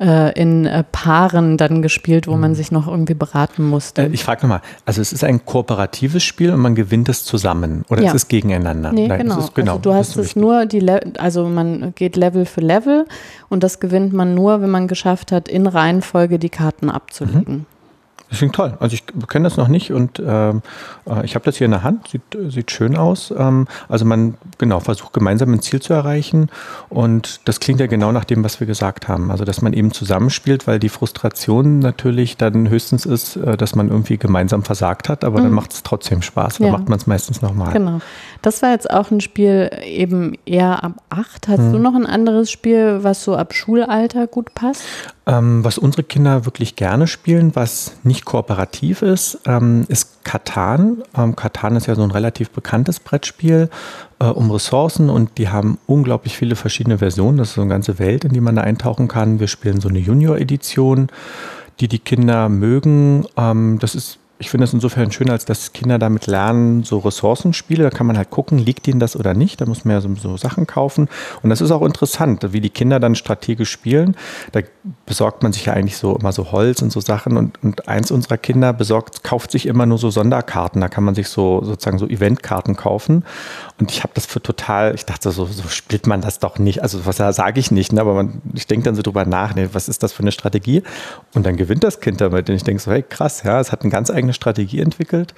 äh, 0.00 0.38
in 0.40 0.66
äh, 0.66 0.84
Paaren 0.90 1.56
dann 1.56 1.82
gespielt, 1.82 2.26
wo 2.26 2.36
man 2.36 2.52
mhm. 2.52 2.54
sich 2.54 2.72
noch 2.72 2.86
irgendwie 2.86 3.14
beraten 3.14 3.64
musste. 3.64 4.02
Äh, 4.02 4.08
ich 4.08 4.24
frage 4.24 4.42
nochmal, 4.42 4.60
also 4.84 5.00
es 5.00 5.12
ist 5.12 5.24
ein 5.24 5.44
kooperatives 5.44 6.22
Spiel 6.22 6.52
und 6.52 6.60
man 6.60 6.74
gewinnt 6.74 7.08
es 7.08 7.24
zusammen 7.24 7.84
oder 7.90 8.02
ja. 8.02 8.08
es 8.08 8.14
ist 8.14 8.28
gegeneinander? 8.28 8.92
Nee, 8.92 9.08
Nein, 9.08 9.20
genau. 9.20 9.38
Ist, 9.38 9.54
genau. 9.54 9.72
Also 9.72 9.82
du 9.82 9.94
hast 9.94 10.16
es 10.16 10.36
nur, 10.36 10.66
die 10.66 10.80
Le 10.80 11.00
also 11.18 11.48
man 11.48 11.92
geht 11.94 12.16
Level 12.16 12.46
für 12.46 12.60
Level 12.60 13.06
und 13.48 13.62
das 13.62 13.80
gewinnt 13.80 14.12
man 14.12 14.34
nur, 14.34 14.62
wenn 14.62 14.70
man 14.70 14.88
geschafft 14.88 15.32
hat, 15.32 15.48
in 15.48 15.66
Reihenfolge 15.66 16.38
die 16.38 16.50
Karten 16.50 16.90
abzulegen. 16.90 17.54
Mhm. 17.54 17.66
Das 18.34 18.38
klingt 18.40 18.56
toll. 18.56 18.74
Also 18.80 18.94
ich 18.94 19.04
kenne 19.28 19.44
das 19.44 19.56
noch 19.56 19.68
nicht 19.68 19.92
und 19.92 20.20
ähm, 20.24 20.62
äh, 21.06 21.24
ich 21.24 21.36
habe 21.36 21.44
das 21.44 21.56
hier 21.56 21.66
in 21.66 21.70
der 21.70 21.84
Hand. 21.84 22.08
Sieht, 22.08 22.22
sieht 22.48 22.72
schön 22.72 22.96
aus. 22.96 23.32
Ähm, 23.36 23.68
also 23.88 24.04
man 24.04 24.34
genau 24.58 24.80
versucht 24.80 25.12
gemeinsam 25.12 25.52
ein 25.52 25.62
Ziel 25.62 25.80
zu 25.80 25.92
erreichen 25.92 26.50
und 26.88 27.46
das 27.46 27.60
klingt 27.60 27.78
ja 27.78 27.86
genau 27.86 28.10
nach 28.10 28.24
dem, 28.24 28.42
was 28.42 28.58
wir 28.58 28.66
gesagt 28.66 29.06
haben. 29.06 29.30
Also 29.30 29.44
dass 29.44 29.62
man 29.62 29.72
eben 29.72 29.92
zusammenspielt, 29.92 30.66
weil 30.66 30.80
die 30.80 30.88
Frustration 30.88 31.78
natürlich 31.78 32.36
dann 32.36 32.68
höchstens 32.68 33.06
ist, 33.06 33.36
äh, 33.36 33.56
dass 33.56 33.76
man 33.76 33.88
irgendwie 33.88 34.18
gemeinsam 34.18 34.64
versagt 34.64 35.08
hat, 35.08 35.22
aber 35.22 35.38
mhm. 35.38 35.44
dann 35.44 35.52
macht 35.52 35.72
es 35.72 35.84
trotzdem 35.84 36.20
Spaß. 36.20 36.58
Dann 36.58 36.66
ja. 36.66 36.72
macht 36.72 36.88
man 36.88 36.98
es 36.98 37.06
meistens 37.06 37.40
nochmal. 37.40 37.72
Genau. 37.72 38.00
Das 38.44 38.60
war 38.60 38.72
jetzt 38.72 38.90
auch 38.90 39.10
ein 39.10 39.22
Spiel 39.22 39.70
eben 39.86 40.36
eher 40.44 40.84
ab 40.84 41.02
acht. 41.08 41.48
Hast 41.48 41.60
mhm. 41.60 41.72
du 41.72 41.78
noch 41.78 41.94
ein 41.94 42.04
anderes 42.04 42.50
Spiel, 42.50 42.98
was 43.00 43.24
so 43.24 43.36
ab 43.36 43.54
Schulalter 43.54 44.26
gut 44.26 44.54
passt? 44.54 44.82
Ähm, 45.24 45.64
was 45.64 45.78
unsere 45.78 46.02
Kinder 46.02 46.44
wirklich 46.44 46.76
gerne 46.76 47.06
spielen, 47.06 47.56
was 47.56 47.96
nicht 48.02 48.26
kooperativ 48.26 49.00
ist, 49.00 49.40
ähm, 49.46 49.86
ist 49.88 50.24
Katan. 50.24 51.02
Ähm, 51.16 51.36
Katan 51.36 51.76
ist 51.76 51.86
ja 51.86 51.94
so 51.94 52.02
ein 52.02 52.10
relativ 52.10 52.50
bekanntes 52.50 53.00
Brettspiel 53.00 53.70
äh, 54.18 54.26
um 54.26 54.50
Ressourcen 54.50 55.08
und 55.08 55.38
die 55.38 55.48
haben 55.48 55.78
unglaublich 55.86 56.36
viele 56.36 56.54
verschiedene 56.54 56.98
Versionen. 56.98 57.38
Das 57.38 57.48
ist 57.48 57.54
so 57.54 57.62
eine 57.62 57.70
ganze 57.70 57.98
Welt, 57.98 58.26
in 58.26 58.34
die 58.34 58.42
man 58.42 58.56
da 58.56 58.60
eintauchen 58.62 59.08
kann. 59.08 59.40
Wir 59.40 59.48
spielen 59.48 59.80
so 59.80 59.88
eine 59.88 60.00
Junior-Edition, 60.00 61.08
die 61.80 61.88
die 61.88 61.98
Kinder 61.98 62.50
mögen. 62.50 63.24
Ähm, 63.38 63.78
das 63.80 63.94
ist 63.94 64.18
ich 64.38 64.50
finde 64.50 64.64
es 64.64 64.72
insofern 64.72 65.12
schön, 65.12 65.30
als 65.30 65.44
dass 65.44 65.72
Kinder 65.72 65.98
damit 65.98 66.26
lernen, 66.26 66.82
so 66.82 66.98
Ressourcenspiele, 66.98 67.84
da 67.84 67.90
kann 67.90 68.06
man 68.06 68.18
halt 68.18 68.30
gucken, 68.30 68.58
liegt 68.58 68.88
ihnen 68.88 68.98
das 68.98 69.16
oder 69.16 69.32
nicht, 69.32 69.60
da 69.60 69.66
muss 69.66 69.84
man 69.84 69.94
ja 69.94 70.00
so, 70.00 70.12
so, 70.16 70.36
Sachen 70.36 70.66
kaufen. 70.66 71.08
Und 71.42 71.50
das 71.50 71.60
ist 71.60 71.70
auch 71.70 71.82
interessant, 71.82 72.52
wie 72.52 72.60
die 72.60 72.70
Kinder 72.70 72.98
dann 72.98 73.14
strategisch 73.14 73.70
spielen. 73.70 74.16
Da 74.50 74.60
besorgt 75.06 75.44
man 75.44 75.52
sich 75.52 75.66
ja 75.66 75.72
eigentlich 75.72 75.96
so 75.96 76.16
immer 76.16 76.32
so 76.32 76.50
Holz 76.50 76.82
und 76.82 76.90
so 76.90 77.00
Sachen 77.00 77.36
und, 77.36 77.62
und 77.62 77.88
eins 77.88 78.10
unserer 78.10 78.36
Kinder 78.36 78.72
besorgt, 78.72 79.22
kauft 79.22 79.52
sich 79.52 79.66
immer 79.66 79.86
nur 79.86 79.98
so 79.98 80.10
Sonderkarten, 80.10 80.80
da 80.80 80.88
kann 80.88 81.04
man 81.04 81.14
sich 81.14 81.28
so 81.28 81.62
sozusagen 81.64 81.98
so 81.98 82.08
Eventkarten 82.08 82.74
kaufen. 82.74 83.24
Und 83.80 83.90
ich 83.90 84.04
habe 84.04 84.12
das 84.14 84.26
für 84.26 84.40
total, 84.40 84.94
ich 84.94 85.04
dachte 85.04 85.32
so, 85.32 85.46
so 85.46 85.68
spielt 85.68 86.06
man 86.06 86.20
das 86.20 86.38
doch 86.38 86.58
nicht. 86.58 86.82
Also 86.82 87.06
was 87.06 87.16
sage 87.16 87.58
ich 87.58 87.72
nicht, 87.72 87.92
ne? 87.92 88.00
aber 88.00 88.14
man, 88.14 88.40
ich 88.54 88.68
denke 88.68 88.84
dann 88.84 88.94
so 88.94 89.02
drüber 89.02 89.24
nach, 89.24 89.54
ne, 89.56 89.70
was 89.72 89.88
ist 89.88 90.04
das 90.04 90.12
für 90.12 90.22
eine 90.22 90.30
Strategie? 90.30 90.84
Und 91.34 91.44
dann 91.44 91.56
gewinnt 91.56 91.82
das 91.82 92.00
Kind 92.00 92.20
damit. 92.20 92.48
Und 92.48 92.54
ich 92.54 92.62
denke 92.62 92.80
so, 92.80 92.92
hey 92.92 93.02
krass, 93.02 93.42
ja, 93.42 93.58
es 93.58 93.72
hat 93.72 93.82
eine 93.82 93.90
ganz 93.90 94.10
eigene 94.10 94.32
Strategie 94.32 94.78
entwickelt. 94.78 95.34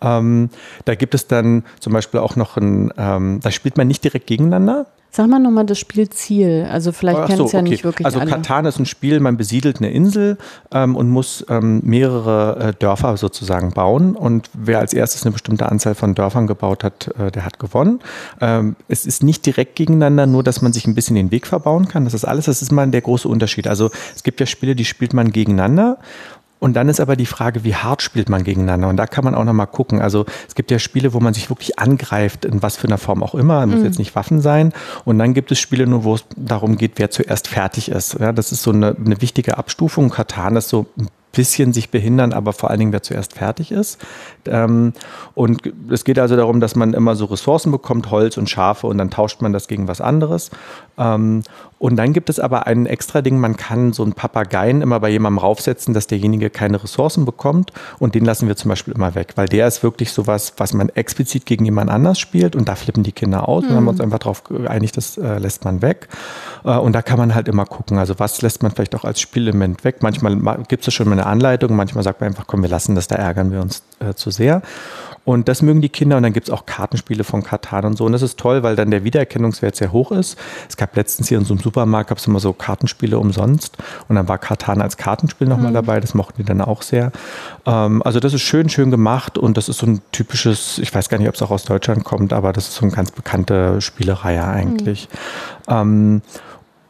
Ähm, 0.00 0.50
da 0.86 0.96
gibt 0.96 1.14
es 1.14 1.28
dann 1.28 1.64
zum 1.78 1.92
Beispiel 1.92 2.20
auch 2.20 2.34
noch 2.34 2.56
ein, 2.56 2.92
ähm, 2.96 3.40
da 3.42 3.50
spielt 3.52 3.76
man 3.76 3.86
nicht 3.86 4.02
direkt 4.02 4.26
gegeneinander, 4.26 4.86
Sag 5.10 5.26
mal 5.26 5.38
nochmal 5.38 5.64
das 5.64 5.78
Spielziel. 5.78 6.68
Also 6.70 6.92
vielleicht 6.92 7.26
kennen 7.26 7.44
es 7.44 7.50
so, 7.50 7.56
ja 7.56 7.62
okay. 7.62 7.70
nicht 7.70 7.84
wirklich 7.84 8.04
Also 8.04 8.20
alle. 8.20 8.30
Katan 8.30 8.66
ist 8.66 8.78
ein 8.78 8.86
Spiel, 8.86 9.20
man 9.20 9.36
besiedelt 9.38 9.78
eine 9.78 9.90
Insel 9.90 10.36
ähm, 10.70 10.94
und 10.96 11.08
muss 11.08 11.44
ähm, 11.48 11.80
mehrere 11.82 12.68
äh, 12.68 12.72
Dörfer 12.74 13.16
sozusagen 13.16 13.72
bauen. 13.72 14.14
Und 14.14 14.50
wer 14.52 14.80
als 14.80 14.92
erstes 14.92 15.24
eine 15.24 15.32
bestimmte 15.32 15.70
Anzahl 15.70 15.94
von 15.94 16.14
Dörfern 16.14 16.46
gebaut 16.46 16.84
hat, 16.84 17.08
äh, 17.18 17.30
der 17.30 17.46
hat 17.46 17.58
gewonnen. 17.58 18.00
Ähm, 18.40 18.76
es 18.88 19.06
ist 19.06 19.22
nicht 19.22 19.46
direkt 19.46 19.76
gegeneinander, 19.76 20.26
nur 20.26 20.42
dass 20.42 20.60
man 20.60 20.74
sich 20.74 20.86
ein 20.86 20.94
bisschen 20.94 21.16
den 21.16 21.30
Weg 21.30 21.46
verbauen 21.46 21.88
kann. 21.88 22.04
Das 22.04 22.12
ist 22.12 22.26
alles, 22.26 22.44
das 22.44 22.60
ist 22.60 22.70
mal 22.70 22.86
der 22.88 23.00
große 23.00 23.28
Unterschied. 23.28 23.66
Also 23.66 23.90
es 24.14 24.22
gibt 24.22 24.40
ja 24.40 24.46
Spiele, 24.46 24.76
die 24.76 24.84
spielt 24.84 25.14
man 25.14 25.32
gegeneinander 25.32 25.98
und 26.60 26.74
dann 26.74 26.88
ist 26.88 27.00
aber 27.00 27.16
die 27.16 27.26
Frage, 27.26 27.64
wie 27.64 27.74
hart 27.74 28.02
spielt 28.02 28.28
man 28.28 28.44
gegeneinander? 28.44 28.88
Und 28.88 28.96
da 28.96 29.06
kann 29.06 29.24
man 29.24 29.34
auch 29.34 29.44
nochmal 29.44 29.68
gucken. 29.68 30.00
Also 30.00 30.26
es 30.48 30.54
gibt 30.54 30.70
ja 30.70 30.78
Spiele, 30.78 31.12
wo 31.12 31.20
man 31.20 31.34
sich 31.34 31.50
wirklich 31.50 31.78
angreift, 31.78 32.44
in 32.44 32.62
was 32.62 32.76
für 32.76 32.88
einer 32.88 32.98
Form 32.98 33.22
auch 33.22 33.34
immer. 33.34 33.64
Muss 33.66 33.78
mhm. 33.78 33.84
jetzt 33.84 33.98
nicht 33.98 34.14
Waffen 34.16 34.40
sein. 34.40 34.72
Und 35.04 35.18
dann 35.18 35.34
gibt 35.34 35.52
es 35.52 35.60
Spiele 35.60 35.86
nur, 35.86 36.04
wo 36.04 36.14
es 36.14 36.24
darum 36.36 36.76
geht, 36.76 36.92
wer 36.96 37.10
zuerst 37.10 37.48
fertig 37.48 37.90
ist. 37.90 38.18
Ja, 38.18 38.32
das 38.32 38.50
ist 38.52 38.62
so 38.62 38.72
eine, 38.72 38.96
eine 38.96 39.20
wichtige 39.20 39.56
Abstufung. 39.58 40.10
Katan 40.10 40.56
ist 40.56 40.68
so 40.68 40.86
ein 40.98 41.08
bisschen 41.32 41.72
sich 41.72 41.90
behindern, 41.90 42.32
aber 42.32 42.52
vor 42.52 42.70
allen 42.70 42.80
Dingen, 42.80 42.92
wer 42.92 43.02
zuerst 43.02 43.34
fertig 43.34 43.70
ist. 43.70 44.00
Ähm, 44.46 44.92
und 45.34 45.62
es 45.90 46.04
geht 46.04 46.18
also 46.18 46.36
darum, 46.36 46.58
dass 46.58 46.74
man 46.74 46.94
immer 46.94 47.14
so 47.14 47.26
Ressourcen 47.26 47.70
bekommt, 47.70 48.10
Holz 48.10 48.36
und 48.36 48.50
Schafe, 48.50 48.86
und 48.86 48.98
dann 48.98 49.10
tauscht 49.10 49.42
man 49.42 49.52
das 49.52 49.68
gegen 49.68 49.86
was 49.86 50.00
anderes. 50.00 50.50
Und 51.78 51.96
dann 51.96 52.12
gibt 52.12 52.28
es 52.28 52.40
aber 52.40 52.66
ein 52.66 52.86
extra 52.86 53.22
Ding, 53.22 53.38
man 53.38 53.56
kann 53.56 53.92
so 53.92 54.02
einen 54.02 54.12
Papageien 54.12 54.82
immer 54.82 55.00
bei 55.00 55.08
jemandem 55.08 55.38
raufsetzen, 55.38 55.94
dass 55.94 56.06
derjenige 56.06 56.50
keine 56.50 56.82
Ressourcen 56.82 57.24
bekommt. 57.24 57.72
Und 57.98 58.14
den 58.14 58.24
lassen 58.24 58.48
wir 58.48 58.56
zum 58.56 58.68
Beispiel 58.68 58.94
immer 58.94 59.14
weg, 59.14 59.32
weil 59.36 59.46
der 59.46 59.66
ist 59.66 59.82
wirklich 59.82 60.12
sowas, 60.12 60.54
was 60.56 60.72
man 60.74 60.88
explizit 60.90 61.46
gegen 61.46 61.64
jemand 61.64 61.90
anders 61.90 62.18
spielt. 62.18 62.56
Und 62.56 62.68
da 62.68 62.74
flippen 62.74 63.02
die 63.02 63.12
Kinder 63.12 63.48
aus. 63.48 63.64
Mhm. 63.64 63.70
Und 63.70 63.76
haben 63.76 63.84
wir 63.84 63.90
uns 63.90 64.00
einfach 64.00 64.18
darauf 64.18 64.44
geeinigt, 64.44 64.96
das 64.96 65.16
äh, 65.18 65.38
lässt 65.38 65.64
man 65.64 65.82
weg. 65.82 66.08
Äh, 66.64 66.76
und 66.76 66.92
da 66.92 67.02
kann 67.02 67.18
man 67.18 67.34
halt 67.34 67.48
immer 67.48 67.64
gucken, 67.64 67.98
also 67.98 68.18
was 68.18 68.42
lässt 68.42 68.62
man 68.62 68.72
vielleicht 68.72 68.94
auch 68.94 69.04
als 69.04 69.20
Spielelement 69.20 69.84
weg. 69.84 70.02
Manchmal 70.02 70.62
gibt 70.68 70.86
es 70.86 70.94
schon 70.94 71.08
mal 71.08 71.12
eine 71.12 71.26
Anleitung, 71.26 71.76
manchmal 71.76 72.02
sagt 72.04 72.20
man 72.20 72.30
einfach, 72.30 72.46
komm, 72.46 72.62
wir 72.62 72.68
lassen 72.68 72.94
das, 72.94 73.06
da 73.06 73.16
ärgern 73.16 73.52
wir 73.52 73.60
uns 73.60 73.82
äh, 74.00 74.14
zu 74.14 74.30
sehr. 74.30 74.62
Und 75.28 75.46
das 75.46 75.60
mögen 75.60 75.82
die 75.82 75.90
Kinder. 75.90 76.16
Und 76.16 76.22
dann 76.22 76.32
gibt 76.32 76.48
es 76.48 76.54
auch 76.54 76.64
Kartenspiele 76.64 77.22
von 77.22 77.42
Katan 77.42 77.84
und 77.84 77.98
so. 77.98 78.06
Und 78.06 78.12
das 78.12 78.22
ist 78.22 78.38
toll, 78.38 78.62
weil 78.62 78.76
dann 78.76 78.90
der 78.90 79.04
Wiedererkennungswert 79.04 79.76
sehr 79.76 79.92
hoch 79.92 80.10
ist. 80.10 80.38
Es 80.70 80.78
gab 80.78 80.96
letztens 80.96 81.28
hier 81.28 81.36
in 81.36 81.44
so 81.44 81.52
einem 81.52 81.60
Supermarkt, 81.62 82.08
gab 82.08 82.16
es 82.16 82.26
immer 82.26 82.40
so 82.40 82.54
Kartenspiele 82.54 83.18
umsonst. 83.18 83.76
Und 84.08 84.16
dann 84.16 84.26
war 84.26 84.38
Katan 84.38 84.80
als 84.80 84.96
Kartenspiel 84.96 85.46
nochmal 85.46 85.68
mhm. 85.68 85.74
dabei. 85.74 86.00
Das 86.00 86.14
mochten 86.14 86.38
die 86.38 86.44
dann 86.44 86.62
auch 86.62 86.80
sehr. 86.80 87.12
Ähm, 87.66 88.02
also 88.04 88.20
das 88.20 88.32
ist 88.32 88.40
schön, 88.40 88.70
schön 88.70 88.90
gemacht. 88.90 89.36
Und 89.36 89.58
das 89.58 89.68
ist 89.68 89.80
so 89.80 89.86
ein 89.86 90.00
typisches, 90.12 90.78
ich 90.78 90.94
weiß 90.94 91.10
gar 91.10 91.18
nicht, 91.18 91.28
ob 91.28 91.34
es 91.34 91.42
auch 91.42 91.50
aus 91.50 91.64
Deutschland 91.64 92.04
kommt, 92.04 92.32
aber 92.32 92.54
das 92.54 92.68
ist 92.68 92.76
so 92.76 92.86
eine 92.86 92.94
ganz 92.94 93.10
bekannte 93.10 93.82
Spielereihe 93.82 94.42
eigentlich. 94.42 95.10
Mhm. 95.68 95.74
Ähm, 95.74 96.22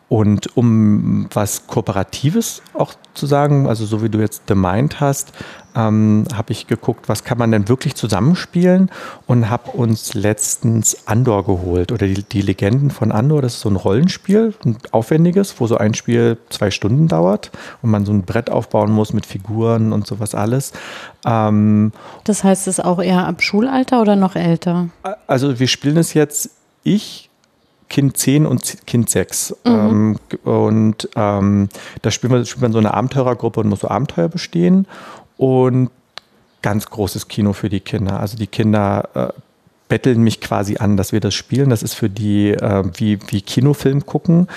und 0.09 0.57
um 0.57 1.29
was 1.35 1.67
Kooperatives 1.67 2.63
auch 2.73 2.95
zu 3.13 3.27
sagen, 3.27 3.69
also 3.69 3.85
so 3.85 4.03
wie 4.03 4.09
du 4.09 4.19
jetzt 4.21 4.47
gemeint 4.47 5.01
hast, 5.01 5.33
ähm, 5.77 6.25
habe 6.35 6.53
ich 6.53 6.67
geguckt, 6.67 7.11
was 7.11 7.25
kann 7.25 7.37
man 7.37 7.53
denn 7.53 7.69
wirklich 7.69 7.95
zusammenspielen 7.95 8.91
und 9.27 9.51
habe 9.51 9.73
uns 9.73 10.15
letztens 10.15 11.07
Andor 11.07 11.45
geholt 11.45 11.93
oder 11.93 12.07
die, 12.07 12.23
die, 12.23 12.41
Legenden 12.41 12.91
von 12.91 13.13
Andor. 13.13 13.43
Das 13.43 13.55
ist 13.55 13.61
so 13.61 13.69
ein 13.69 13.77
Rollenspiel, 13.77 14.55
ein 14.65 14.79
aufwendiges, 14.93 15.61
wo 15.61 15.67
so 15.67 15.77
ein 15.77 15.93
Spiel 15.93 16.39
zwei 16.49 16.71
Stunden 16.71 17.09
dauert 17.09 17.51
und 17.83 17.91
man 17.91 18.07
so 18.07 18.13
ein 18.13 18.23
Brett 18.23 18.49
aufbauen 18.49 18.91
muss 18.91 19.13
mit 19.13 19.27
Figuren 19.27 19.93
und 19.93 20.07
sowas 20.07 20.35
alles. 20.35 20.73
Ähm, 21.27 21.93
das 22.25 22.45
heißt, 22.45 22.67
es 22.67 22.79
ist 22.79 22.85
auch 22.85 23.03
eher 23.03 23.27
ab 23.27 23.43
Schulalter 23.43 24.01
oder 24.01 24.17
noch 24.17 24.37
älter? 24.37 24.89
Also 25.27 25.61
wir 25.61 25.69
spielen 25.69 25.99
es 25.99 26.15
jetzt, 26.15 26.51
ich 26.83 27.28
Kind 27.89 28.17
10 28.17 28.47
und 28.47 28.87
Kind 28.87 29.11
6. 29.11 29.57
Mhm. 29.65 29.73
Ähm, 29.73 30.19
und 30.45 31.09
ähm, 31.17 31.69
da 32.03 32.11
spielt 32.11 32.33
man, 32.33 32.47
spielt 32.47 32.63
man 32.63 32.73
so 32.73 32.79
eine 32.79 32.95
Abenteurergruppe 32.95 33.61
und 33.61 33.69
muss 33.69 33.81
so 33.81 33.89
Abenteuer 33.89 34.29
bestehen. 34.29 34.87
Und 35.37 35.91
ganz 36.63 36.91
großes 36.91 37.29
Kino 37.29 37.53
für 37.53 37.69
die 37.69 37.81
Kinder. 37.81 38.21
Also 38.21 38.37
die 38.37 38.47
Kinder 38.47 39.09
äh, 39.15 39.29
betteln 39.89 40.23
mich 40.23 40.41
quasi 40.41 40.77
an, 40.79 40.97
dass 40.97 41.13
wir 41.13 41.21
das 41.21 41.35
spielen. 41.35 41.71
Das 41.71 41.83
ist 41.83 41.95
für 41.95 42.11
die 42.11 42.51
äh, 42.51 42.85
wie, 42.97 43.19
wie 43.29 43.41
Kinofilm 43.41 44.07
gucken. 44.07 44.49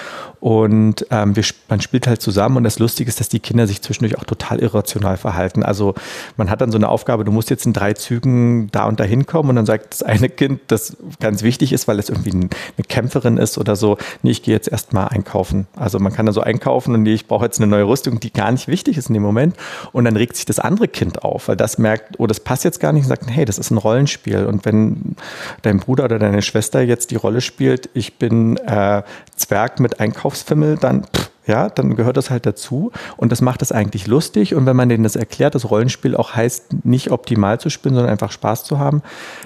Und 0.41 1.05
ähm, 1.11 1.35
wir, 1.35 1.43
man 1.69 1.81
spielt 1.81 2.07
halt 2.07 2.19
zusammen 2.19 2.57
und 2.57 2.63
das 2.63 2.79
Lustige 2.79 3.07
ist, 3.07 3.19
dass 3.19 3.29
die 3.29 3.39
Kinder 3.39 3.67
sich 3.67 3.83
zwischendurch 3.83 4.17
auch 4.17 4.23
total 4.23 4.59
irrational 4.59 5.15
verhalten. 5.15 5.61
Also 5.61 5.93
man 6.35 6.49
hat 6.49 6.61
dann 6.61 6.71
so 6.71 6.79
eine 6.79 6.89
Aufgabe, 6.89 7.23
du 7.23 7.31
musst 7.31 7.51
jetzt 7.51 7.67
in 7.67 7.73
drei 7.73 7.93
Zügen 7.93 8.69
da 8.71 8.85
und 8.85 8.99
da 8.99 9.03
hinkommen 9.03 9.51
und 9.51 9.55
dann 9.55 9.67
sagt 9.67 9.93
das 9.93 10.01
eine 10.01 10.29
Kind, 10.29 10.59
das 10.67 10.97
ganz 11.19 11.43
wichtig 11.43 11.71
ist, 11.73 11.87
weil 11.87 11.99
es 11.99 12.09
irgendwie 12.09 12.31
eine 12.31 12.49
Kämpferin 12.87 13.37
ist 13.37 13.59
oder 13.59 13.75
so, 13.75 13.99
nee, 14.23 14.31
ich 14.31 14.41
gehe 14.41 14.55
jetzt 14.55 14.67
erstmal 14.67 15.09
einkaufen. 15.09 15.67
Also 15.75 15.99
man 15.99 16.11
kann 16.11 16.25
da 16.25 16.31
so 16.31 16.41
einkaufen 16.41 16.95
und 16.95 17.03
nee, 17.03 17.13
ich 17.13 17.27
brauche 17.27 17.45
jetzt 17.45 17.59
eine 17.59 17.67
neue 17.67 17.83
Rüstung, 17.83 18.19
die 18.19 18.33
gar 18.33 18.51
nicht 18.51 18.67
wichtig 18.67 18.97
ist 18.97 19.09
in 19.09 19.13
dem 19.13 19.23
Moment. 19.23 19.55
Und 19.91 20.05
dann 20.05 20.15
regt 20.15 20.35
sich 20.37 20.45
das 20.45 20.57
andere 20.57 20.87
Kind 20.87 21.23
auf, 21.23 21.49
weil 21.49 21.55
das 21.55 21.77
merkt, 21.77 22.19
oh, 22.19 22.25
das 22.25 22.39
passt 22.39 22.63
jetzt 22.63 22.79
gar 22.79 22.93
nicht 22.93 23.03
und 23.03 23.09
sagt, 23.09 23.29
hey, 23.29 23.45
das 23.45 23.59
ist 23.59 23.69
ein 23.69 23.77
Rollenspiel. 23.77 24.47
Und 24.47 24.65
wenn 24.65 25.15
dein 25.61 25.79
Bruder 25.79 26.05
oder 26.05 26.17
deine 26.17 26.41
Schwester 26.41 26.81
jetzt 26.81 27.11
die 27.11 27.15
Rolle 27.15 27.41
spielt, 27.41 27.91
ich 27.93 28.17
bin 28.17 28.57
äh, 28.57 29.03
Zwerg 29.35 29.79
mit 29.79 29.99
Einkauf 29.99 30.30
Einkaufsfimmel, 30.31 30.77
dann 30.77 31.03
pff, 31.03 31.29
ja, 31.47 31.69
dann 31.69 31.95
gehört 31.95 32.17
das 32.17 32.29
halt 32.29 32.45
dazu 32.45 32.91
und 33.17 33.31
das 33.31 33.41
macht 33.41 33.61
es 33.61 33.71
eigentlich 33.71 34.07
lustig 34.07 34.55
und 34.55 34.65
wenn 34.65 34.75
man 34.75 34.89
denen 34.89 35.03
das 35.03 35.15
erklärt, 35.15 35.55
dass 35.55 35.69
Rollenspiel 35.69 36.15
auch 36.15 36.35
heißt, 36.35 36.85
nicht 36.85 37.11
optimal 37.11 37.59
zu 37.59 37.69
spielen, 37.69 37.95
sondern 37.95 38.11
einfach 38.11 38.31
Spaß 38.31 38.63
zu 38.63 38.79
haben, 38.79 39.01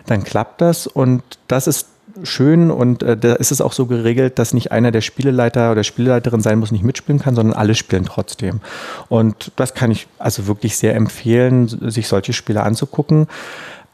dann 0.06 0.24
klappt 0.24 0.62
das 0.62 0.88
und 0.88 1.24
das 1.48 1.67
ist 1.67 1.88
schön 2.24 2.69
und 2.71 3.02
äh, 3.04 3.17
da 3.17 3.34
ist 3.34 3.52
es 3.52 3.62
auch 3.62 3.74
so 3.74 3.88
geregelt, 3.88 4.39
dass 4.39 4.54
nicht 4.54 4.71
einer 4.71 4.91
der 4.91 5.02
Spieleleiter 5.02 5.71
oder 5.71 5.84
Spieleleiterin 5.84 6.41
sein 6.41 6.60
muss, 6.60 6.71
nicht 6.71 6.84
mitspielen 6.84 7.19
kann, 7.19 7.36
sondern 7.36 7.56
alle 7.56 7.76
spielen 7.76 8.06
trotzdem. 8.06 8.62
Und 9.10 9.52
das 9.56 9.74
kann 9.74 9.91
ich 9.91 10.08
also 10.19 10.48
wirklich 10.48 10.78
sehr 10.78 10.95
empfehlen, 10.95 11.67
sich 11.67 12.08
solche 12.08 12.34
Spiele 12.34 12.63
anzugucken. 12.63 13.28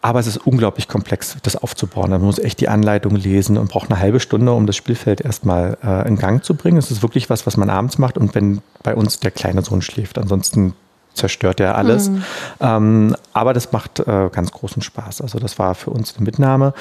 Aber 0.04 0.20
es 0.20 0.26
ist 0.26 0.38
unglaublich 0.38 0.88
komplex, 0.88 1.38
das 1.44 1.56
aufzubauen. 1.56 2.10
Man 2.10 2.22
muss 2.22 2.40
echt 2.40 2.60
die 2.60 2.70
Anleitung 2.70 3.16
lesen 3.16 3.58
und 3.58 3.70
braucht 3.70 3.92
eine 3.92 4.00
halbe 4.00 4.20
Stunde, 4.20 4.52
um 4.52 4.66
das 4.66 4.76
Spielfeld 4.76 5.22
erstmal 5.22 5.78
äh, 5.84 6.08
in 6.08 6.18
Gang 6.18 6.44
zu 6.44 6.56
bringen. 6.56 6.78
Es 6.78 6.90
ist 6.90 7.04
wirklich 7.04 7.30
was, 7.30 7.46
was 7.46 7.56
man 7.56 7.70
abends 7.70 8.00
macht 8.00 8.18
und 8.18 8.34
wenn 8.34 8.62
bei 8.82 8.96
uns 8.96 9.20
der 9.20 9.30
kleine 9.30 9.62
Sohn 9.62 9.84
schläft. 9.84 10.18
Ansonsten 10.18 10.74
zerstört 11.14 11.60
er 11.60 11.78
alles. 11.78 12.10
Mhm. 12.10 12.24
Ähm, 12.60 13.16
aber 13.34 13.54
das 13.54 13.72
macht 13.72 14.00
äh, 14.00 14.30
ganz 14.32 14.52
großen 14.52 14.82
Spaß. 14.82 15.22
Also 15.22 15.40
das 15.40 15.60
war 15.60 15.76
für 15.76 15.92
uns 15.92 16.16
eine 16.16 16.26
Mitnahme. 16.26 16.74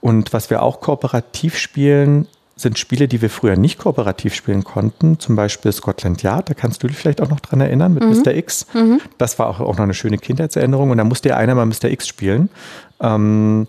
Und 0.00 0.32
was 0.32 0.50
wir 0.50 0.62
auch 0.62 0.80
kooperativ 0.80 1.56
spielen, 1.56 2.26
sind 2.60 2.78
Spiele, 2.78 3.08
die 3.08 3.22
wir 3.22 3.30
früher 3.30 3.56
nicht 3.56 3.78
kooperativ 3.78 4.34
spielen 4.34 4.64
konnten. 4.64 5.18
Zum 5.18 5.36
Beispiel 5.36 5.72
Scotland 5.72 6.22
Yard, 6.22 6.50
da 6.50 6.54
kannst 6.54 6.82
du 6.82 6.88
dich 6.88 6.96
vielleicht 6.96 7.20
auch 7.20 7.28
noch 7.28 7.40
dran 7.40 7.60
erinnern 7.60 7.94
mit 7.94 8.02
mhm. 8.02 8.10
Mr. 8.10 8.34
X. 8.34 8.66
Mhm. 8.74 9.00
Das 9.16 9.38
war 9.38 9.48
auch, 9.48 9.60
auch 9.60 9.76
noch 9.76 9.84
eine 9.84 9.94
schöne 9.94 10.18
Kindheitserinnerung. 10.18 10.90
Und 10.90 10.98
da 10.98 11.04
musste 11.04 11.30
ja 11.30 11.36
einer 11.36 11.54
mal 11.54 11.66
Mr. 11.66 11.84
X 11.84 12.08
spielen. 12.08 12.48
Ähm, 13.00 13.66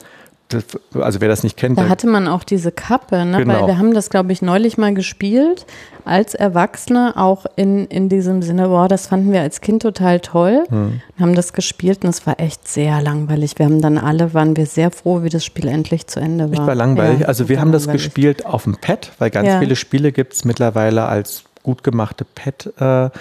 also 0.94 1.22
wer 1.22 1.28
das 1.28 1.44
nicht 1.44 1.58
kennt. 1.58 1.78
Da 1.78 1.90
hatte 1.90 2.08
man 2.08 2.28
auch 2.28 2.44
diese 2.44 2.72
Kappe, 2.72 3.24
ne? 3.26 3.38
Genau. 3.38 3.54
weil 3.54 3.68
wir 3.68 3.78
haben 3.78 3.94
das, 3.94 4.10
glaube 4.10 4.32
ich, 4.32 4.42
neulich 4.42 4.78
mal 4.78 4.94
gespielt 4.94 5.66
als 6.06 6.34
Erwachsene, 6.34 7.14
auch 7.18 7.46
in, 7.56 7.86
in 7.86 8.10
diesem 8.10 8.42
Sinne, 8.42 8.70
boah, 8.70 8.88
das 8.88 9.08
fanden 9.08 9.32
wir 9.32 9.42
als 9.42 9.62
Kind 9.62 9.84
total 9.84 10.20
toll, 10.20 10.64
hm. 10.70 11.02
haben 11.20 11.36
das 11.36 11.54
gespielt 11.54 12.04
und 12.04 12.10
es 12.10 12.26
war 12.26 12.40
echt 12.40 12.68
sehr 12.68 13.00
langweilig. 13.02 13.54
Wir 13.58 13.68
haben 13.68 13.82
dann 13.82 14.00
alle, 14.00 14.34
waren 14.34 14.58
wir 14.58 14.66
sehr 14.66 14.90
froh, 14.90 15.22
wie 15.22 15.30
das 15.30 15.46
Spiel 15.46 15.68
endlich 15.68 16.08
zu 16.08 16.20
Ende 16.20 16.46
war. 16.46 16.54
Ich 16.54 16.68
war 16.68 16.76
langweilig. 16.76 17.22
Ja, 17.22 17.28
also 17.28 17.48
wir 17.48 17.62
haben 17.62 17.72
das 17.72 17.88
gespielt 17.88 18.46
auf 18.46 18.64
dem 18.64 18.78
Pad, 18.78 19.12
weil 19.20 19.30
ganz 19.30 19.48
ja. 19.48 19.60
viele 19.60 19.76
Spiele 19.76 20.12
gibt 20.12 20.34
es 20.34 20.46
mittlerweile 20.46 21.06
als 21.06 21.44
gut 21.62 21.84
gemachte 21.84 22.26
Pad. 22.26 22.74
Äh, 22.80 23.16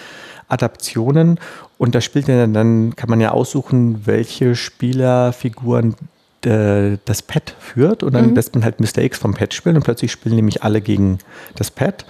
Adaptionen 0.50 1.38
und 1.76 1.94
da 1.94 2.00
spielt 2.00 2.28
dann, 2.28 2.54
dann 2.54 2.96
kann 2.96 3.10
man 3.10 3.20
ja 3.20 3.32
aussuchen, 3.32 4.06
welche 4.06 4.54
Spielerfiguren 4.54 5.94
das 6.42 7.22
Pad 7.22 7.54
führt 7.58 8.04
und 8.04 8.12
dann 8.12 8.30
mhm. 8.30 8.34
lässt 8.36 8.54
man 8.54 8.64
halt 8.64 8.78
Mr. 8.80 8.98
X 8.98 9.18
vom 9.18 9.34
Pad 9.34 9.54
spielen 9.54 9.76
und 9.76 9.82
plötzlich 9.82 10.12
spielen 10.12 10.36
nämlich 10.36 10.62
alle 10.62 10.80
gegen 10.80 11.18
das 11.56 11.70
Pad. 11.70 12.04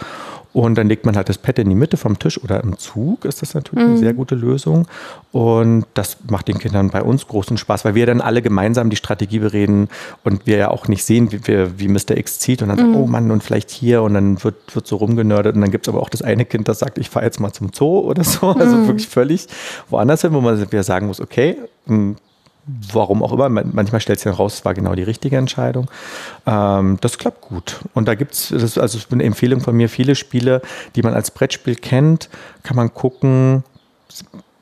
Und 0.54 0.76
dann 0.76 0.88
legt 0.88 1.04
man 1.04 1.14
halt 1.14 1.28
das 1.28 1.38
Pad 1.38 1.58
in 1.58 1.68
die 1.68 1.74
Mitte 1.74 1.96
vom 1.96 2.18
Tisch 2.18 2.42
oder 2.42 2.62
im 2.62 2.78
Zug, 2.78 3.26
ist 3.26 3.42
das 3.42 3.54
natürlich 3.54 3.84
mhm. 3.84 3.92
eine 3.92 3.98
sehr 4.00 4.14
gute 4.14 4.34
Lösung. 4.34 4.88
Und 5.30 5.84
das 5.94 6.16
macht 6.28 6.48
den 6.48 6.58
Kindern 6.58 6.90
bei 6.90 7.02
uns 7.02 7.28
großen 7.28 7.58
Spaß, 7.58 7.84
weil 7.84 7.94
wir 7.94 8.06
dann 8.06 8.20
alle 8.20 8.40
gemeinsam 8.40 8.88
die 8.88 8.96
Strategie 8.96 9.40
bereden 9.40 9.88
und 10.24 10.46
wir 10.46 10.56
ja 10.56 10.70
auch 10.70 10.88
nicht 10.88 11.04
sehen, 11.04 11.32
wie, 11.32 11.46
wir, 11.46 11.78
wie 11.78 11.88
Mr. 11.88 12.16
X 12.16 12.38
zieht 12.38 12.62
und 12.62 12.68
dann 12.68 12.78
mhm. 12.78 12.92
sagt, 12.92 12.96
oh 12.96 13.06
Mann, 13.06 13.30
und 13.30 13.42
vielleicht 13.42 13.70
hier 13.70 14.02
und 14.02 14.14
dann 14.14 14.42
wird, 14.42 14.74
wird 14.74 14.86
so 14.86 14.96
rumgenördet 14.96 15.54
und 15.54 15.60
dann 15.60 15.70
gibt 15.70 15.86
es 15.86 15.92
aber 15.92 16.02
auch 16.02 16.08
das 16.08 16.22
eine 16.22 16.44
Kind, 16.44 16.66
das 16.66 16.78
sagt, 16.78 16.98
ich 16.98 17.10
fahre 17.10 17.26
jetzt 17.26 17.40
mal 17.40 17.52
zum 17.52 17.70
Zoo 17.72 18.00
oder 18.00 18.24
so, 18.24 18.48
also 18.58 18.76
mhm. 18.76 18.88
wirklich 18.88 19.08
völlig 19.08 19.46
woanders 19.90 20.22
hin, 20.22 20.32
wo 20.32 20.40
man 20.40 20.60
wieder 20.60 20.82
sagen 20.82 21.06
muss, 21.06 21.20
okay, 21.20 21.56
hm, 21.86 22.16
warum 22.92 23.22
auch 23.22 23.32
immer, 23.32 23.48
manchmal 23.48 24.00
stellt 24.00 24.18
sich 24.18 24.24
dann 24.24 24.34
raus, 24.34 24.54
es 24.54 24.64
war 24.64 24.74
genau 24.74 24.94
die 24.94 25.02
richtige 25.02 25.36
Entscheidung. 25.36 25.90
Ähm, 26.46 26.98
das 27.00 27.18
klappt 27.18 27.40
gut. 27.40 27.80
Und 27.94 28.06
da 28.06 28.14
gibt 28.14 28.32
es, 28.32 28.78
also 28.78 28.98
eine 29.10 29.24
Empfehlung 29.24 29.60
von 29.60 29.76
mir, 29.76 29.88
viele 29.88 30.14
Spiele, 30.14 30.62
die 30.94 31.02
man 31.02 31.14
als 31.14 31.30
Brettspiel 31.30 31.74
kennt, 31.76 32.28
kann 32.62 32.76
man 32.76 32.92
gucken, 32.92 33.64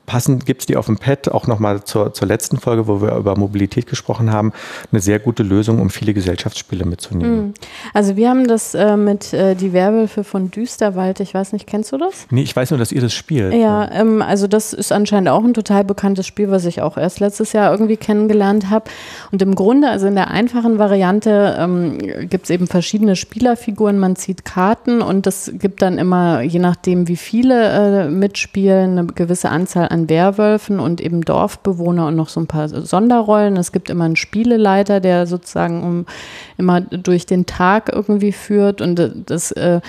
passend 0.07 0.45
gibt 0.45 0.61
es 0.61 0.65
die 0.65 0.77
auf 0.77 0.87
dem 0.87 0.97
Pad, 0.97 1.29
auch 1.29 1.47
nochmal 1.47 1.83
zur, 1.83 2.13
zur 2.13 2.27
letzten 2.27 2.57
Folge, 2.57 2.87
wo 2.87 3.01
wir 3.01 3.15
über 3.15 3.37
Mobilität 3.37 3.85
gesprochen 3.87 4.31
haben, 4.31 4.53
eine 4.91 5.01
sehr 5.01 5.19
gute 5.19 5.43
Lösung, 5.43 5.79
um 5.81 5.89
viele 5.89 6.13
Gesellschaftsspiele 6.13 6.85
mitzunehmen. 6.85 7.37
Hm. 7.37 7.53
Also 7.93 8.15
wir 8.15 8.29
haben 8.29 8.47
das 8.47 8.73
äh, 8.73 8.95
mit 8.95 9.33
äh, 9.33 9.53
Die 9.53 9.73
Werwölfe 9.73 10.23
von 10.23 10.49
Düsterwald, 10.49 11.19
ich 11.19 11.33
weiß 11.33 11.51
nicht, 11.51 11.67
kennst 11.67 11.91
du 11.91 11.97
das? 11.97 12.25
Nee, 12.31 12.43
ich 12.43 12.55
weiß 12.55 12.71
nur, 12.71 12.79
dass 12.79 12.93
ihr 12.93 13.01
das 13.01 13.13
spielt. 13.13 13.53
Ja, 13.53 13.91
ähm, 13.91 14.21
also 14.21 14.47
das 14.47 14.71
ist 14.71 14.93
anscheinend 14.93 15.27
auch 15.27 15.43
ein 15.43 15.53
total 15.53 15.83
bekanntes 15.83 16.25
Spiel, 16.25 16.49
was 16.49 16.63
ich 16.63 16.81
auch 16.81 16.97
erst 16.97 17.19
letztes 17.19 17.51
Jahr 17.51 17.71
irgendwie 17.73 17.97
kennengelernt 17.97 18.69
habe. 18.69 18.89
Und 19.33 19.41
im 19.41 19.55
Grunde, 19.55 19.89
also 19.89 20.07
in 20.07 20.15
der 20.15 20.31
einfachen 20.31 20.79
Variante 20.79 21.57
ähm, 21.59 21.97
gibt 22.29 22.45
es 22.45 22.49
eben 22.49 22.67
verschiedene 22.67 23.17
Spielerfiguren, 23.17 23.99
man 23.99 24.15
zieht 24.15 24.45
Karten 24.45 25.01
und 25.01 25.25
das 25.25 25.51
gibt 25.53 25.81
dann 25.81 25.97
immer, 25.97 26.41
je 26.43 26.59
nachdem 26.59 27.09
wie 27.09 27.17
viele 27.17 28.05
äh, 28.05 28.09
mitspielen, 28.09 28.97
eine 28.97 29.07
gewisse 29.07 29.49
Anzahl 29.49 29.89
an 29.89 29.96
an 29.97 30.09
Werwölfen 30.09 30.79
und 30.79 31.01
eben 31.01 31.21
Dorfbewohner 31.21 32.07
und 32.07 32.15
noch 32.15 32.29
so 32.29 32.39
ein 32.39 32.47
paar 32.47 32.69
Sonderrollen. 32.69 33.57
Es 33.57 33.71
gibt 33.71 33.89
immer 33.89 34.05
einen 34.05 34.15
Spieleleiter, 34.15 34.99
der 34.99 35.27
sozusagen 35.27 35.83
um, 35.83 36.05
immer 36.57 36.81
durch 36.81 37.25
den 37.25 37.45
Tag 37.45 37.89
irgendwie 37.93 38.31
führt 38.31 38.81
und 38.81 39.25
das 39.25 39.51
äh, 39.51 39.81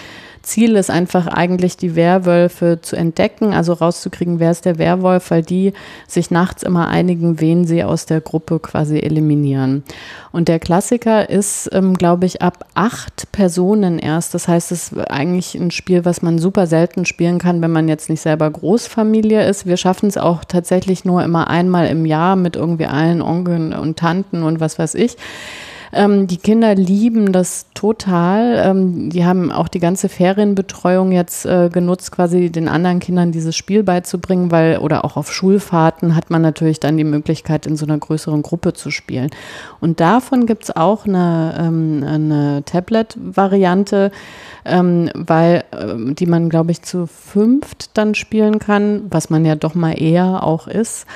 Ziel 0.43 0.77
ist 0.77 0.91
einfach 0.91 1.27
eigentlich, 1.27 1.77
die 1.77 1.97
Werwölfe 1.97 2.79
zu 2.81 2.97
entdecken, 2.97 3.53
also 3.53 3.73
rauszukriegen, 3.73 4.41
wer 4.41 4.51
ist 4.51 4.65
der 4.65 4.79
Werwolf, 4.79 5.31
weil 5.31 5.43
die 5.43 5.73
sich 6.07 6.31
nachts 6.31 6.63
immer 6.63 6.89
einigen, 6.89 7.41
wen 7.41 7.67
sie 7.67 7.85
aus 7.85 8.07
der 8.07 8.21
Gruppe 8.21 8.59
quasi 8.59 8.99
eliminieren. 8.99 9.85
Und 10.33 10.49
der 10.49 10.59
Klassiker 10.59 11.29
ist, 11.29 11.71
ähm, 11.73 11.95
glaube 11.95 12.27
ich, 12.27 12.43
ab 12.43 12.67
acht 12.75 13.33
Personen 13.33 13.99
erst. 13.99 14.35
Das 14.35 14.49
heißt, 14.49 14.73
es 14.73 14.93
ist 14.93 15.11
eigentlich 15.11 15.55
ein 15.55 15.71
Spiel, 15.71 16.05
was 16.05 16.23
man 16.23 16.39
super 16.39 16.67
selten 16.67 17.05
spielen 17.07 17.39
kann, 17.39 17.63
wenn 17.63 17.73
man 17.73 17.89
jetzt 17.89 18.11
nicht 18.11 18.21
selber 18.21 18.51
Großfamilie 18.51 19.47
ist. 19.49 19.67
Wir 19.67 19.77
schaffen 19.77 20.09
es 20.09 20.17
auch 20.17 20.45
tatsächlich 20.45 21.05
nur 21.05 21.23
immer 21.23 21.49
einmal 21.49 21.89
im 21.89 22.07
Jahr 22.07 22.37
mit 22.37 22.57
irgendwie 22.57 22.87
allen 22.87 23.23
Onkeln 23.23 23.73
und 23.73 23.99
Tanten 23.99 24.43
und 24.43 24.61
was 24.61 24.79
weiß 24.79 24.95
ich. 24.95 25.17
Ähm, 25.93 26.27
die 26.27 26.37
Kinder 26.37 26.75
lieben 26.75 27.33
das 27.33 27.67
total. 27.75 28.63
Ähm, 28.65 29.11
die 29.11 29.25
haben 29.25 29.51
auch 29.51 29.69
die 29.69 29.81
ganze 29.81 30.09
Ferienbetreuung 30.09 31.13
jetzt 31.13 31.47
äh, 31.47 31.71
genutzt, 31.73 32.13
quasi 32.13 32.51
den 32.51 32.69
anderen 32.69 32.99
Kindern 32.99 33.33
dieses 33.33 33.57
Spiel 33.57 33.83
beizubringen, 33.83 34.51
weil 34.51 34.79
oder 34.79 35.05
auch 35.05 35.17
auf 35.17 35.33
Schulfahrten 35.33 36.15
hat 36.15 36.31
man 36.31 36.43
natürlich 36.43 36.81
dann 36.81 36.97
die 36.97 37.05
Möglichkeit, 37.05 37.67
in 37.67 37.77
so 37.77 37.87
einer 37.87 37.99
größeren 37.99 38.43
Gruppe 38.43 38.73
zu 38.73 38.91
spielen. 38.91 39.31
Und 39.81 40.01
davon 40.01 40.47
gibt 40.47 40.65
es 40.65 40.77
auch 40.77 41.07
eine, 41.07 41.55
ähm, 41.59 42.05
eine 42.07 42.63
Tablet-Variante, 42.65 44.11
ähm, 44.65 45.11
weil 45.15 45.65
äh, 45.71 46.13
die 46.15 46.27
man, 46.27 46.49
glaube 46.49 46.73
ich, 46.73 46.83
zu 46.83 47.07
fünft 47.07 47.97
dann 47.97 48.15
spielen 48.15 48.59
kann, 48.59 49.03
was 49.11 49.31
man 49.31 49.45
ja 49.45 49.55
doch 49.55 49.75
mal 49.75 49.93
eher 49.93 50.43
auch 50.43 50.67
ist. 50.67 51.07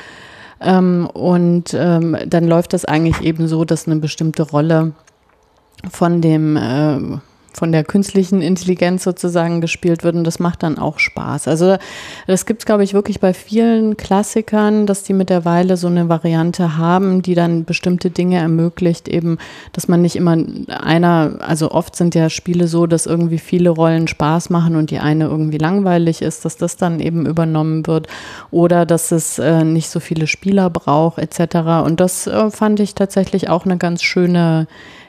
Ähm, 0.64 1.08
und 1.12 1.74
ähm, 1.74 2.16
dann 2.26 2.46
läuft 2.46 2.72
das 2.72 2.84
eigentlich 2.84 3.20
eben 3.20 3.48
so, 3.48 3.64
dass 3.64 3.86
eine 3.86 3.96
bestimmte 3.96 4.42
Rolle 4.42 4.92
von 5.90 6.20
dem 6.20 6.56
äh, 6.56 6.98
von 7.56 7.72
der 7.72 7.84
künstlichen 7.84 8.42
Intelligenz 8.42 9.04
sozusagen 9.04 9.60
gespielt 9.60 10.04
wird 10.04 10.16
und 10.16 10.24
das 10.24 10.38
macht 10.38 10.62
dann 10.62 10.78
auch 10.78 10.98
Spaß. 10.98 11.48
Also 11.48 11.76
das 12.26 12.46
gibt 12.46 12.62
es, 12.62 12.66
glaube 12.66 12.84
ich, 12.84 12.94
wirklich 12.94 13.20
bei 13.20 13.34
vielen 13.34 13.96
Klassikern, 13.96 14.86
dass 14.86 15.02
die 15.02 15.12
mittlerweile 15.12 15.76
so 15.76 15.86
eine 15.86 16.08
Variante 16.08 16.76
haben, 16.76 17.22
die 17.22 17.34
dann 17.34 17.64
bestimmte 17.64 18.10
Dinge 18.10 18.38
ermöglicht, 18.38 19.08
eben, 19.08 19.38
dass 19.72 19.88
man 19.88 20.02
nicht 20.02 20.16
immer 20.16 20.36
einer, 20.68 21.38
also 21.40 21.70
oft 21.70 21.96
sind 21.96 22.14
ja 22.14 22.30
Spiele 22.30 22.66
so, 22.68 22.86
dass 22.86 23.06
irgendwie 23.06 23.38
viele 23.38 23.70
Rollen 23.70 24.08
Spaß 24.08 24.50
machen 24.50 24.76
und 24.76 24.90
die 24.90 24.98
eine 24.98 25.24
irgendwie 25.24 25.58
langweilig 25.58 26.22
ist, 26.22 26.44
dass 26.44 26.56
das 26.56 26.76
dann 26.76 27.00
eben 27.00 27.26
übernommen 27.26 27.86
wird 27.86 28.06
oder 28.50 28.86
dass 28.86 29.12
es 29.12 29.38
äh, 29.38 29.64
nicht 29.64 29.88
so 29.88 30.00
viele 30.00 30.26
Spieler 30.26 30.70
braucht 30.70 31.18
etc. 31.18 31.84
Und 31.84 32.00
das 32.00 32.26
äh, 32.26 32.50
fand 32.50 32.80
ich 32.80 32.94
tatsächlich 32.94 33.48
auch 33.48 33.64
eine 33.64 33.76
ganz 33.76 34.02
schöne 34.02 34.66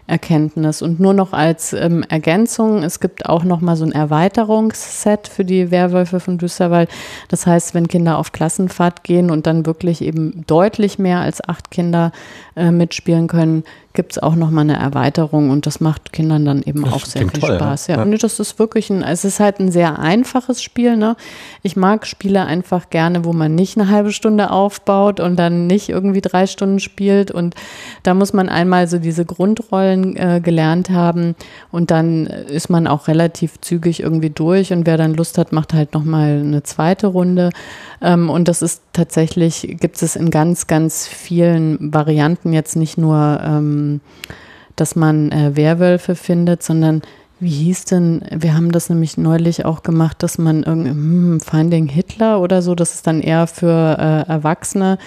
Erkenntnis. 0.07 0.81
Und 0.81 0.99
nur 0.99 1.13
noch 1.13 1.31
als 1.33 1.73
ähm, 1.73 2.03
Ergänzung, 2.09 2.83
es 2.83 2.99
gibt 2.99 3.25
auch 3.25 3.43
noch 3.43 3.61
mal 3.61 3.75
so 3.75 3.85
ein 3.85 3.91
Erweiterungsset 3.91 5.27
für 5.27 5.45
die 5.45 5.71
Werwölfe 5.71 6.19
von 6.19 6.37
Düsterwald. 6.37 6.89
Das 7.29 7.47
heißt, 7.47 7.73
wenn 7.73 7.87
Kinder 7.87 8.17
auf 8.17 8.31
Klassenfahrt 8.31 9.03
gehen 9.03 9.31
und 9.31 9.47
dann 9.47 9.65
wirklich 9.65 10.01
eben 10.01 10.43
deutlich 10.45 10.99
mehr 10.99 11.19
als 11.19 11.47
acht 11.47 11.71
Kinder 11.71 12.11
äh, 12.55 12.71
mitspielen 12.71 13.27
können, 13.27 13.63
gibt 13.93 14.13
es 14.13 14.19
auch 14.19 14.35
noch 14.35 14.49
mal 14.49 14.61
eine 14.61 14.77
Erweiterung 14.77 15.49
und 15.51 15.65
das 15.67 15.79
macht 15.79 16.13
Kindern 16.13 16.45
dann 16.45 16.63
eben 16.63 16.83
das 16.83 16.93
auch 16.93 17.05
sehr 17.05 17.27
viel 17.29 17.39
toll, 17.39 17.55
Spaß. 17.55 17.87
Ja. 17.87 17.97
ja. 17.97 18.01
Und 18.01 18.23
das 18.23 18.39
ist 18.39 18.57
wirklich 18.57 18.89
ein, 18.89 19.03
es 19.03 19.23
ist 19.23 19.39
halt 19.39 19.59
ein 19.59 19.71
sehr 19.71 19.99
einfaches 19.99 20.63
Spiel. 20.63 20.97
Ne? 20.97 21.15
Ich 21.61 21.75
mag 21.75 22.07
Spiele 22.07 22.45
einfach 22.45 22.89
gerne, 22.89 23.23
wo 23.23 23.33
man 23.33 23.53
nicht 23.53 23.77
eine 23.77 23.89
halbe 23.89 24.11
Stunde 24.11 24.49
aufbaut 24.49 25.19
und 25.19 25.37
dann 25.37 25.67
nicht 25.67 25.89
irgendwie 25.89 26.21
drei 26.21 26.47
Stunden 26.47 26.79
spielt 26.79 27.29
und 27.29 27.55
da 28.01 28.13
muss 28.13 28.33
man 28.33 28.49
einmal 28.49 28.87
so 28.87 28.97
diese 28.97 29.25
Grundrollen 29.25 30.17
äh, 30.17 30.41
gelernt 30.43 30.89
haben 30.89 31.35
und 31.71 31.91
dann 31.91 32.25
ist 32.25 32.69
man 32.69 32.87
auch 32.87 33.07
relativ 33.07 33.61
zügig 33.61 34.01
irgendwie 34.01 34.31
durch 34.31 34.73
und 34.73 34.87
wer 34.87 34.97
dann 34.97 35.13
Lust 35.13 35.37
hat, 35.37 35.51
macht 35.51 35.73
halt 35.73 35.93
noch 35.93 36.03
mal 36.03 36.39
eine 36.39 36.63
zweite 36.63 37.07
Runde. 37.07 37.51
Ähm, 38.01 38.29
und 38.29 38.47
das 38.47 38.61
ist 38.61 38.81
tatsächlich, 38.91 39.77
gibt 39.79 40.01
es 40.01 40.15
in 40.15 40.29
ganz, 40.29 40.67
ganz 40.67 41.07
vielen 41.07 41.93
Varianten 41.93 42.51
jetzt 42.51 42.75
nicht 42.75 42.97
nur, 42.97 43.39
ähm, 43.43 43.82
dass 44.75 44.95
man 44.95 45.31
äh, 45.31 45.55
Werwölfe 45.55 46.15
findet, 46.15 46.63
sondern 46.63 47.01
wie 47.39 47.49
hieß 47.49 47.85
denn, 47.85 48.21
wir 48.31 48.53
haben 48.53 48.71
das 48.71 48.89
nämlich 48.89 49.17
neulich 49.17 49.65
auch 49.65 49.83
gemacht, 49.83 50.23
dass 50.23 50.37
man 50.37 50.63
irgendwie, 50.63 50.91
hm, 50.91 51.39
Finding 51.41 51.87
Hitler 51.87 52.39
oder 52.39 52.61
so, 52.61 52.73
das 52.73 52.93
ist 52.93 53.05
dann 53.05 53.21
eher 53.21 53.47
für 53.47 53.97
äh, 53.99 54.31
Erwachsene, 54.31 54.97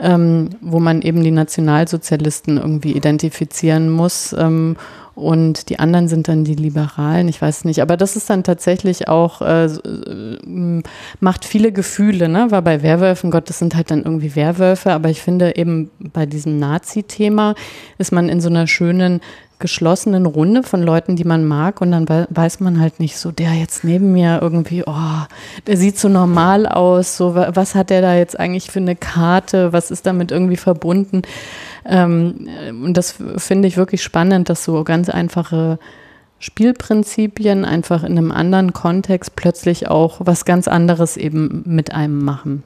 ähm, 0.00 0.50
wo 0.60 0.80
man 0.80 1.02
eben 1.02 1.22
die 1.22 1.30
Nationalsozialisten 1.30 2.56
irgendwie 2.56 2.92
identifizieren 2.92 3.90
muss. 3.90 4.34
Ähm, 4.36 4.76
und 5.18 5.68
die 5.68 5.80
anderen 5.80 6.06
sind 6.06 6.28
dann 6.28 6.44
die 6.44 6.54
Liberalen, 6.54 7.26
ich 7.28 7.42
weiß 7.42 7.64
nicht. 7.64 7.82
Aber 7.82 7.96
das 7.96 8.14
ist 8.14 8.30
dann 8.30 8.44
tatsächlich 8.44 9.08
auch, 9.08 9.42
äh, 9.42 9.64
äh, 9.66 10.82
macht 11.20 11.44
viele 11.44 11.72
Gefühle, 11.72 12.28
ne? 12.28 12.46
Weil 12.50 12.62
bei 12.62 12.82
Werwölfen, 12.82 13.30
Gott, 13.30 13.48
das 13.48 13.58
sind 13.58 13.74
halt 13.74 13.90
dann 13.90 14.04
irgendwie 14.04 14.36
Werwölfe, 14.36 14.92
aber 14.92 15.10
ich 15.10 15.20
finde 15.20 15.56
eben 15.56 15.90
bei 15.98 16.24
diesem 16.24 16.58
Nazi-Thema 16.58 17.54
ist 17.98 18.12
man 18.12 18.28
in 18.28 18.40
so 18.40 18.48
einer 18.48 18.68
schönen 18.68 19.20
geschlossenen 19.58 20.26
Runde 20.26 20.62
von 20.62 20.82
Leuten, 20.82 21.16
die 21.16 21.24
man 21.24 21.44
mag 21.44 21.80
und 21.80 21.90
dann 21.90 22.08
weiß 22.08 22.60
man 22.60 22.80
halt 22.80 23.00
nicht 23.00 23.16
so, 23.16 23.32
der 23.32 23.54
jetzt 23.54 23.82
neben 23.82 24.12
mir 24.12 24.38
irgendwie, 24.40 24.84
oh, 24.86 25.26
der 25.66 25.76
sieht 25.76 25.98
so 25.98 26.08
normal 26.08 26.66
aus, 26.66 27.16
so 27.16 27.34
was 27.34 27.74
hat 27.74 27.90
der 27.90 28.00
da 28.00 28.14
jetzt 28.14 28.38
eigentlich 28.38 28.70
für 28.70 28.78
eine 28.78 28.94
Karte, 28.94 29.72
was 29.72 29.90
ist 29.90 30.06
damit 30.06 30.30
irgendwie 30.30 30.56
verbunden? 30.56 31.22
Ähm, 31.84 32.48
und 32.84 32.96
das 32.96 33.16
finde 33.36 33.66
ich 33.66 33.76
wirklich 33.76 34.02
spannend, 34.02 34.48
dass 34.48 34.62
so 34.62 34.84
ganz 34.84 35.08
einfache 35.08 35.78
Spielprinzipien 36.38 37.64
einfach 37.64 38.04
in 38.04 38.16
einem 38.16 38.30
anderen 38.30 38.72
Kontext 38.72 39.34
plötzlich 39.34 39.88
auch 39.88 40.20
was 40.20 40.44
ganz 40.44 40.68
anderes 40.68 41.16
eben 41.16 41.64
mit 41.66 41.92
einem 41.92 42.24
machen. 42.24 42.62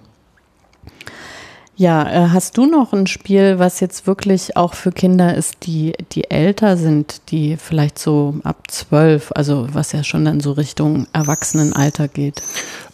Ja, 1.77 2.27
äh, 2.27 2.29
hast 2.29 2.59
du 2.59 2.67
noch 2.67 2.93
ein 2.93 3.07
Spiel, 3.07 3.59
was 3.59 3.81
jetzt 3.81 4.07
wirklich 4.07 4.57
auch 4.57 4.75
für 4.75 4.93
Kinder 4.93 5.35
ist, 5.35 5.67
die, 5.67 5.95
die 6.13 6.31
älter 6.31 6.77
sind, 6.77 7.23
die 7.31 7.57
vielleicht 7.57 7.99
so 7.99 8.35
ab 8.45 8.71
zwölf, 8.71 9.33
also 9.35 9.67
was 9.73 9.93
ja 9.93 10.05
schon 10.05 10.27
dann 10.27 10.41
so 10.41 10.53
Richtung 10.53 11.07
Erwachsenenalter 11.15 12.09
geht? 12.09 12.43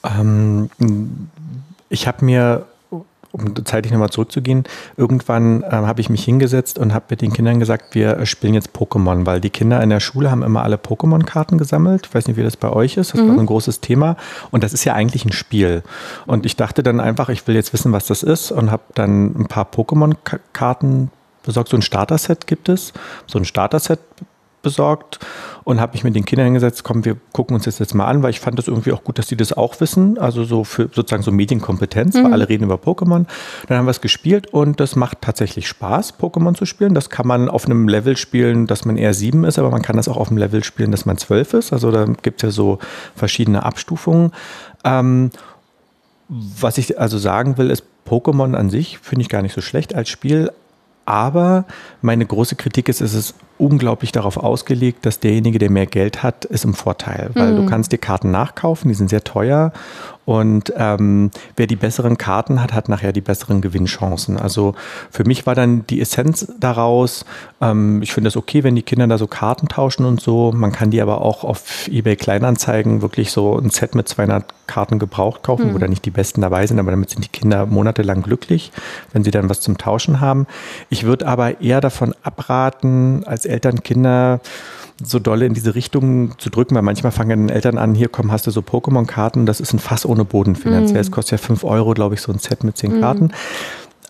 Ähm, 0.04 0.70
ich 1.88 2.06
habe 2.06 2.24
mir 2.24 2.66
um 3.38 3.64
zeitlich 3.64 3.92
nochmal 3.92 4.10
zurückzugehen, 4.10 4.64
irgendwann 4.96 5.62
ähm, 5.62 5.86
habe 5.86 6.00
ich 6.00 6.10
mich 6.10 6.24
hingesetzt 6.24 6.78
und 6.78 6.94
habe 6.94 7.06
mit 7.10 7.22
den 7.22 7.32
Kindern 7.32 7.58
gesagt, 7.58 7.94
wir 7.94 8.24
spielen 8.26 8.54
jetzt 8.54 8.70
Pokémon, 8.70 9.26
weil 9.26 9.40
die 9.40 9.50
Kinder 9.50 9.82
in 9.82 9.90
der 9.90 10.00
Schule 10.00 10.30
haben 10.30 10.42
immer 10.42 10.62
alle 10.62 10.76
Pokémon-Karten 10.76 11.58
gesammelt. 11.58 12.06
Ich 12.06 12.14
weiß 12.14 12.26
nicht, 12.26 12.36
wie 12.36 12.42
das 12.42 12.56
bei 12.56 12.70
euch 12.70 12.96
ist. 12.96 13.14
Das 13.14 13.20
mhm. 13.20 13.28
war 13.28 13.38
ein 13.38 13.46
großes 13.46 13.80
Thema. 13.80 14.16
Und 14.50 14.64
das 14.64 14.72
ist 14.72 14.84
ja 14.84 14.94
eigentlich 14.94 15.24
ein 15.24 15.32
Spiel. 15.32 15.82
Und 16.26 16.46
ich 16.46 16.56
dachte 16.56 16.82
dann 16.82 17.00
einfach, 17.00 17.28
ich 17.28 17.46
will 17.46 17.54
jetzt 17.54 17.72
wissen, 17.72 17.92
was 17.92 18.06
das 18.06 18.22
ist 18.22 18.50
und 18.50 18.70
habe 18.70 18.82
dann 18.94 19.34
ein 19.38 19.46
paar 19.46 19.64
Pokémon-Karten 19.64 21.10
besorgt. 21.42 21.70
So 21.70 21.76
ein 21.76 21.82
Starter-Set 21.82 22.46
gibt 22.46 22.68
es. 22.68 22.92
So 23.26 23.38
ein 23.38 23.44
Starter-Set 23.44 24.00
besorgt 24.62 25.18
und 25.64 25.80
habe 25.80 25.92
mich 25.92 26.04
mit 26.04 26.14
den 26.14 26.24
Kindern 26.24 26.46
hingesetzt, 26.46 26.82
komm, 26.84 27.04
wir 27.04 27.16
gucken 27.32 27.54
uns 27.54 27.64
das 27.64 27.78
jetzt 27.78 27.94
mal 27.94 28.06
an, 28.06 28.22
weil 28.22 28.30
ich 28.30 28.40
fand 28.40 28.58
das 28.58 28.68
irgendwie 28.68 28.92
auch 28.92 29.04
gut, 29.04 29.18
dass 29.18 29.26
die 29.26 29.36
das 29.36 29.52
auch 29.52 29.80
wissen, 29.80 30.18
also 30.18 30.44
so 30.44 30.64
für 30.64 30.88
sozusagen 30.92 31.22
so 31.22 31.30
Medienkompetenz, 31.30 32.14
mhm. 32.14 32.24
weil 32.24 32.32
alle 32.32 32.48
reden 32.48 32.64
über 32.64 32.76
Pokémon. 32.76 33.26
Dann 33.66 33.78
haben 33.78 33.86
wir 33.86 33.90
es 33.90 34.00
gespielt 34.00 34.46
und 34.52 34.80
das 34.80 34.96
macht 34.96 35.20
tatsächlich 35.20 35.68
Spaß, 35.68 36.18
Pokémon 36.18 36.54
zu 36.54 36.64
spielen. 36.64 36.94
Das 36.94 37.10
kann 37.10 37.26
man 37.26 37.48
auf 37.48 37.66
einem 37.66 37.88
Level 37.88 38.16
spielen, 38.16 38.66
dass 38.66 38.84
man 38.84 38.96
eher 38.96 39.14
sieben 39.14 39.44
ist, 39.44 39.58
aber 39.58 39.70
man 39.70 39.82
kann 39.82 39.96
das 39.96 40.08
auch 40.08 40.16
auf 40.16 40.28
einem 40.28 40.38
Level 40.38 40.64
spielen, 40.64 40.90
dass 40.90 41.06
man 41.06 41.18
zwölf 41.18 41.52
ist. 41.54 41.72
Also 41.72 41.90
da 41.90 42.06
gibt 42.22 42.42
es 42.42 42.48
ja 42.48 42.50
so 42.50 42.78
verschiedene 43.14 43.62
Abstufungen. 43.62 44.32
Ähm, 44.84 45.30
was 46.28 46.78
ich 46.78 47.00
also 47.00 47.18
sagen 47.18 47.58
will, 47.58 47.70
ist, 47.70 47.84
Pokémon 48.06 48.54
an 48.54 48.70
sich 48.70 48.98
finde 48.98 49.22
ich 49.22 49.28
gar 49.28 49.42
nicht 49.42 49.54
so 49.54 49.60
schlecht 49.60 49.94
als 49.94 50.08
Spiel, 50.08 50.50
aber 51.08 51.64
meine 52.02 52.26
große 52.26 52.54
Kritik 52.54 52.88
ist, 52.90 53.00
es 53.00 53.14
ist 53.14 53.34
unglaublich 53.56 54.12
darauf 54.12 54.36
ausgelegt, 54.36 55.06
dass 55.06 55.20
derjenige, 55.20 55.58
der 55.58 55.70
mehr 55.70 55.86
Geld 55.86 56.22
hat, 56.22 56.44
ist 56.44 56.66
im 56.66 56.74
Vorteil. 56.74 57.30
Weil 57.32 57.52
mhm. 57.52 57.56
du 57.56 57.66
kannst 57.66 57.92
dir 57.92 57.98
Karten 57.98 58.30
nachkaufen, 58.30 58.88
die 58.88 58.94
sind 58.94 59.08
sehr 59.08 59.24
teuer. 59.24 59.72
Und 60.28 60.74
ähm, 60.76 61.30
wer 61.56 61.66
die 61.66 61.76
besseren 61.76 62.18
Karten 62.18 62.62
hat, 62.62 62.74
hat 62.74 62.90
nachher 62.90 63.14
die 63.14 63.22
besseren 63.22 63.62
Gewinnchancen. 63.62 64.36
Also 64.36 64.74
für 65.10 65.24
mich 65.24 65.46
war 65.46 65.54
dann 65.54 65.86
die 65.86 66.02
Essenz 66.02 66.52
daraus, 66.60 67.24
ähm, 67.62 68.02
ich 68.02 68.12
finde 68.12 68.28
es 68.28 68.36
okay, 68.36 68.62
wenn 68.62 68.76
die 68.76 68.82
Kinder 68.82 69.06
da 69.06 69.16
so 69.16 69.26
Karten 69.26 69.68
tauschen 69.68 70.04
und 70.04 70.20
so. 70.20 70.52
Man 70.54 70.70
kann 70.70 70.90
die 70.90 71.00
aber 71.00 71.22
auch 71.22 71.44
auf 71.44 71.88
eBay 71.88 72.16
Kleinanzeigen 72.16 73.00
wirklich 73.00 73.32
so 73.32 73.56
ein 73.56 73.70
Set 73.70 73.94
mit 73.94 74.06
200 74.06 74.44
Karten 74.66 74.98
gebraucht 74.98 75.42
kaufen, 75.42 75.70
mhm. 75.70 75.74
wo 75.74 75.78
da 75.78 75.88
nicht 75.88 76.04
die 76.04 76.10
besten 76.10 76.42
dabei 76.42 76.66
sind, 76.66 76.78
aber 76.78 76.90
damit 76.90 77.08
sind 77.08 77.24
die 77.24 77.30
Kinder 77.30 77.64
monatelang 77.64 78.20
glücklich, 78.20 78.70
wenn 79.14 79.24
sie 79.24 79.30
dann 79.30 79.48
was 79.48 79.62
zum 79.62 79.78
Tauschen 79.78 80.20
haben. 80.20 80.46
Ich 80.90 81.04
würde 81.04 81.26
aber 81.26 81.62
eher 81.62 81.80
davon 81.80 82.14
abraten, 82.22 83.24
als 83.24 83.46
Eltern 83.46 83.82
Kinder 83.82 84.40
so 85.02 85.18
dolle 85.18 85.46
in 85.46 85.54
diese 85.54 85.74
Richtung 85.74 86.38
zu 86.38 86.50
drücken, 86.50 86.74
weil 86.74 86.82
manchmal 86.82 87.12
fangen 87.12 87.48
Eltern 87.48 87.78
an, 87.78 87.94
hier 87.94 88.08
komm, 88.08 88.32
hast 88.32 88.46
du 88.46 88.50
so 88.50 88.60
Pokémon-Karten, 88.60 89.46
das 89.46 89.60
ist 89.60 89.72
ein 89.72 89.78
Fass 89.78 90.04
ohne 90.04 90.24
Boden 90.24 90.56
finanziell. 90.56 91.00
Es 91.00 91.08
mhm. 91.10 91.14
kostet 91.14 91.40
ja 91.40 91.46
5 91.46 91.64
Euro, 91.64 91.94
glaube 91.94 92.14
ich, 92.14 92.20
so 92.20 92.32
ein 92.32 92.38
Set 92.38 92.64
mit 92.64 92.76
10 92.76 92.96
mhm. 92.96 93.00
Karten. 93.00 93.32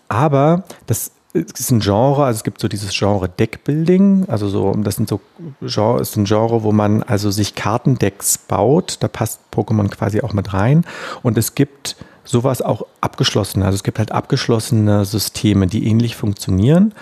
Aber 0.07 0.63
das 0.87 1.11
ist 1.33 1.71
ein 1.71 1.79
Genre, 1.79 2.25
also 2.25 2.37
es 2.37 2.43
gibt 2.43 2.59
so 2.59 2.67
dieses 2.67 2.97
Genre 2.97 3.29
Deckbuilding, 3.29 4.25
also 4.27 4.49
so, 4.49 4.73
das 4.73 4.95
sind 4.95 5.07
so 5.07 5.21
Genre, 5.61 6.01
ist 6.01 6.15
ein 6.17 6.25
Genre, 6.25 6.63
wo 6.63 6.71
man 6.71 7.03
also 7.03 7.29
sich 7.29 7.53
Kartendecks 7.53 8.39
baut, 8.39 8.97
da 9.01 9.07
passt 9.07 9.41
Pokémon 9.53 9.89
quasi 9.89 10.21
auch 10.21 10.33
mit 10.33 10.53
rein. 10.53 10.85
Und 11.21 11.37
es 11.37 11.53
gibt 11.53 11.97
sowas 12.23 12.61
auch 12.63 12.85
abgeschlossen. 13.01 13.61
Also 13.61 13.75
es 13.75 13.83
gibt 13.83 13.99
halt 13.99 14.11
abgeschlossene 14.11 15.05
Systeme, 15.05 15.67
die 15.67 15.87
ähnlich 15.87 16.15
funktionieren 16.15 16.93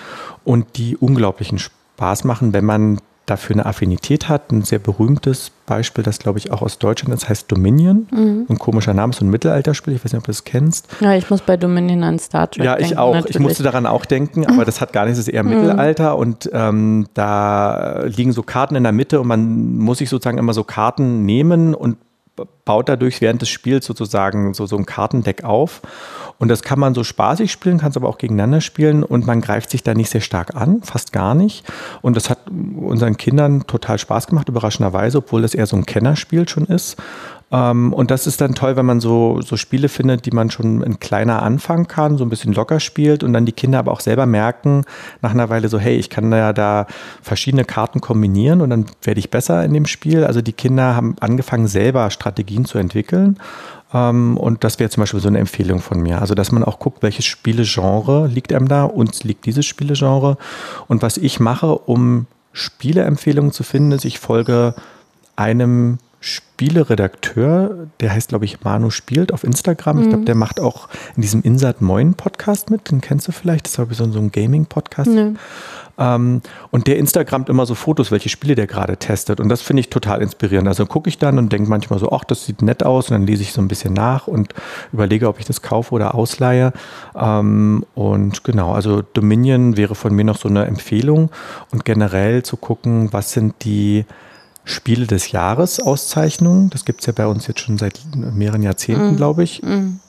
und 0.44 0.78
die 0.78 0.98
unglaublichen 0.98 1.60
Spaß 1.60 2.26
machen, 2.26 2.52
wenn 2.52 2.66
man 2.66 3.00
dafür 3.28 3.58
eine 3.58 3.66
Affinität 3.66 4.30
hat. 4.30 4.52
Ein 4.52 4.64
sehr 4.64 4.80
berühmtes 4.80 5.52
Beispiel, 5.66 6.04
das 6.04 6.18
glaube 6.18 6.40
ich 6.40 6.52
auch 6.52 6.62
aus 6.62 6.80
Deutschland 6.80 7.14
ist, 7.14 7.30
heißt 7.30 7.52
Dominion. 7.52 8.08
Mhm. 8.10 8.46
Ein 8.50 8.58
komischer 8.58 8.94
Name, 8.94 9.14
so 9.14 9.24
ein 9.24 9.30
Mittelalterspiel. 9.30 9.94
Ich 9.94 10.04
weiß 10.04 10.14
nicht, 10.14 10.20
ob 10.20 10.26
du 10.26 10.32
das 10.32 10.46
kennst. 10.46 10.88
Ja, 11.02 11.14
ich 11.14 11.30
muss 11.30 11.42
bei 11.42 11.58
Dominion 11.58 12.04
an 12.04 12.18
Star 12.20 12.50
Trek 12.50 12.64
Ja, 12.64 12.78
ich 12.78 12.88
denken, 12.88 12.98
auch. 12.98 13.14
Natürlich. 13.14 13.36
Ich 13.36 13.42
musste 13.42 13.64
daran 13.64 13.86
auch 13.86 14.06
denken, 14.06 14.48
aber 14.48 14.66
das 14.66 14.82
hat 14.82 14.94
gar 14.94 15.06
nichts, 15.06 15.20
es 15.20 15.28
ist 15.28 15.34
eher 15.34 15.44
mhm. 15.44 15.50
Mittelalter 15.50 16.18
und 16.18 16.50
ähm, 16.54 17.08
da 17.14 18.04
liegen 18.06 18.32
so 18.32 18.44
Karten 18.44 18.76
in 18.76 18.84
der 18.84 18.94
Mitte 18.94 19.20
und 19.20 19.28
man 19.28 19.78
muss 19.78 19.98
sich 19.98 20.10
sozusagen 20.10 20.38
immer 20.38 20.54
so 20.54 20.64
Karten 20.64 21.26
nehmen 21.26 21.76
und 21.76 21.98
baut 22.66 22.88
dadurch 22.88 23.22
während 23.22 23.42
des 23.42 23.50
Spiels 23.50 23.86
sozusagen 23.86 24.54
so, 24.54 24.66
so 24.66 24.78
ein 24.78 24.86
Kartendeck 24.86 25.44
auf. 25.44 25.82
Und 26.40 26.50
das 26.50 26.62
kann 26.62 26.80
man 26.80 26.94
so 26.94 27.04
spaßig 27.04 27.52
spielen, 27.52 27.80
kann 27.80 27.90
es 27.90 27.98
aber 27.98 28.08
auch 28.08 28.18
gegeneinander 28.18 28.62
spielen 28.62 29.04
und 29.04 29.26
man 29.26 29.42
greift 29.42 29.72
sich 29.72 29.84
da 29.84 29.94
nicht 29.94 30.12
sehr 30.12 30.22
stark 30.22 30.56
an, 30.56 30.82
fast 30.84 31.12
gar 31.12 31.34
nicht. 31.34 31.66
Und 32.02 32.16
das 32.16 32.30
hat 32.30 32.40
unseren 32.50 33.18
Kindern 33.18 33.66
total 33.66 33.98
Spaß 33.98 34.28
gemacht, 34.28 34.48
überraschenderweise, 34.48 35.20
obwohl 35.20 35.42
das 35.42 35.56
eher 35.56 35.66
so 35.66 35.76
ein 35.76 35.86
Kennerspiel 35.86 36.48
schon 36.48 36.66
ist. 36.66 36.98
Ähm, 37.52 37.94
und 37.94 38.12
das 38.12 38.28
ist 38.28 38.42
dann 38.42 38.56
toll, 38.56 38.76
wenn 38.76 38.86
man 38.86 39.00
so, 39.00 39.42
so 39.42 39.56
Spiele 39.56 39.90
findet, 39.90 40.26
die 40.26 40.32
man 40.32 40.52
schon 40.52 40.84
in 40.84 41.00
kleiner 41.00 41.42
anfangen 41.44 41.88
kann, 41.88 42.18
so 42.18 42.26
ein 42.26 42.30
bisschen 42.30 42.54
locker 42.54 42.80
spielt 42.80 43.24
und 43.24 43.34
dann 43.34 43.46
die 43.46 43.54
Kinder 43.54 43.80
aber 43.80 43.92
auch 43.92 44.02
selber 44.02 44.26
merken, 44.26 44.84
nach 45.22 45.32
einer 45.32 45.50
Weile 45.50 45.70
so, 45.70 45.80
hey, 45.80 45.96
ich 45.96 46.10
kann 46.10 46.32
ja 46.32 46.52
da 46.52 46.88
verschiedene 47.22 47.64
Karten 47.64 48.02
kombinieren 48.02 48.62
und 48.62 48.70
dann 48.70 48.86
werde 49.02 49.20
ich 49.20 49.32
besser 49.32 49.64
in 49.64 49.74
dem 49.74 49.86
Spiel. 49.86 50.26
Also 50.26 50.42
die 50.42 50.54
Kinder 50.54 50.96
haben 50.96 51.16
angefangen, 51.20 51.68
selber 51.68 52.10
Strategien 52.12 52.66
zu 52.66 52.78
entwickeln. 52.78 53.40
Ähm, 53.94 54.38
und 54.38 54.64
das 54.64 54.80
wäre 54.80 54.90
zum 54.90 55.02
Beispiel 55.02 55.20
so 55.20 55.28
eine 55.28 55.40
Empfehlung 55.40 55.80
von 55.80 56.02
mir. 56.02 56.22
Also, 56.22 56.36
dass 56.36 56.52
man 56.52 56.64
auch 56.64 56.80
guckt, 56.80 57.04
welches 57.04 57.26
Spielegenre 57.26 58.28
liegt 58.28 58.54
einem 58.54 58.68
da. 58.68 58.84
Uns 58.84 59.24
liegt 59.24 59.46
dieses 59.46 59.66
Spielegenre. 59.66 60.38
Und 60.88 61.02
was 61.02 61.18
ich 61.18 61.40
mache, 61.40 61.78
um 61.78 62.28
Spieleempfehlungen 62.54 63.52
zu 63.52 63.64
finden, 63.64 63.92
ist, 63.92 64.06
ich 64.06 64.20
folge 64.20 64.74
einem 65.36 66.00
Spieleredakteur, 66.20 67.88
der 68.00 68.12
heißt, 68.12 68.30
glaube 68.30 68.46
ich, 68.46 68.64
Manu 68.64 68.90
Spielt 68.90 69.32
auf 69.32 69.44
Instagram. 69.44 69.98
Mhm. 69.98 70.02
Ich 70.04 70.10
glaube, 70.10 70.26
der 70.26 70.36
macht 70.36 70.60
auch 70.60 70.90
in 71.16 71.22
diesem 71.22 71.42
Insert 71.44 71.82
Moin 71.82 72.16
Podcast 72.16 72.70
mit. 72.70 72.90
Den 72.90 73.02
kennst 73.02 73.28
du 73.28 73.32
vielleicht. 73.32 73.66
Das 73.66 73.74
ist, 73.74 73.76
glaube 73.78 73.92
ich, 73.92 73.98
so, 73.98 74.04
ein 74.04 74.32
Gaming-Podcast. 74.32 75.12
Mhm. 75.12 75.38
Ähm, 75.98 76.42
und 76.72 76.88
der 76.88 76.98
Instagramt 76.98 77.50
immer 77.50 77.66
so 77.66 77.76
Fotos, 77.76 78.12
welche 78.12 78.30
Spiele 78.30 78.56
der 78.56 78.68
gerade 78.68 78.98
testet. 78.98 79.40
Und 79.40 79.50
das 79.50 79.62
finde 79.62 79.82
ich 79.82 79.90
total 79.90 80.22
inspirierend. 80.22 80.68
Also 80.68 80.86
gucke 80.86 81.10
ich 81.10 81.18
dann 81.18 81.38
und 81.38 81.52
denke 81.52 81.70
manchmal 81.70 82.00
so, 82.00 82.12
ach, 82.12 82.24
das 82.24 82.46
sieht 82.46 82.62
nett 82.62 82.84
aus. 82.84 83.10
Und 83.10 83.14
dann 83.14 83.28
lese 83.28 83.44
ich 83.44 83.54
so 83.54 83.62
ein 83.62 83.68
bisschen 83.68 83.94
nach 83.94 84.28
und 84.28 84.54
überlege, 84.94 85.28
ob 85.28 85.40
ich 85.40 85.46
das 85.46 85.62
kaufe 85.62 85.94
oder 85.94 86.16
ausleihe. 86.16 86.74
Ähm, 87.16 87.86
und 87.96 88.44
genau, 88.44 88.74
also 88.74 89.02
Dominion 89.02 89.78
wäre 89.78 89.96
von 89.96 90.14
mir 90.14 90.24
noch 90.24 90.38
so 90.38 90.50
eine 90.50 90.66
Empfehlung. 90.66 91.30
Und 91.72 91.86
generell 91.86 92.44
zu 92.44 92.58
gucken, 92.58 93.12
was 93.12 93.32
sind 93.32 93.56
die 93.64 94.06
Spiele 94.68 95.08
des 95.08 95.32
Jahres 95.32 95.80
Auszeichnungen. 95.80 96.70
Das 96.70 96.86
gibt 96.86 97.00
es 97.00 97.08
ja 97.08 97.14
bei 97.14 97.26
uns 97.26 97.48
jetzt 97.48 97.62
schon 97.62 97.78
seit 97.78 98.02
mehreren 98.16 98.64
Jahrzehnten, 98.64 99.14
mm. 99.14 99.16
glaube 99.16 99.44
ich. 99.44 99.64
Mm. 99.64 100.00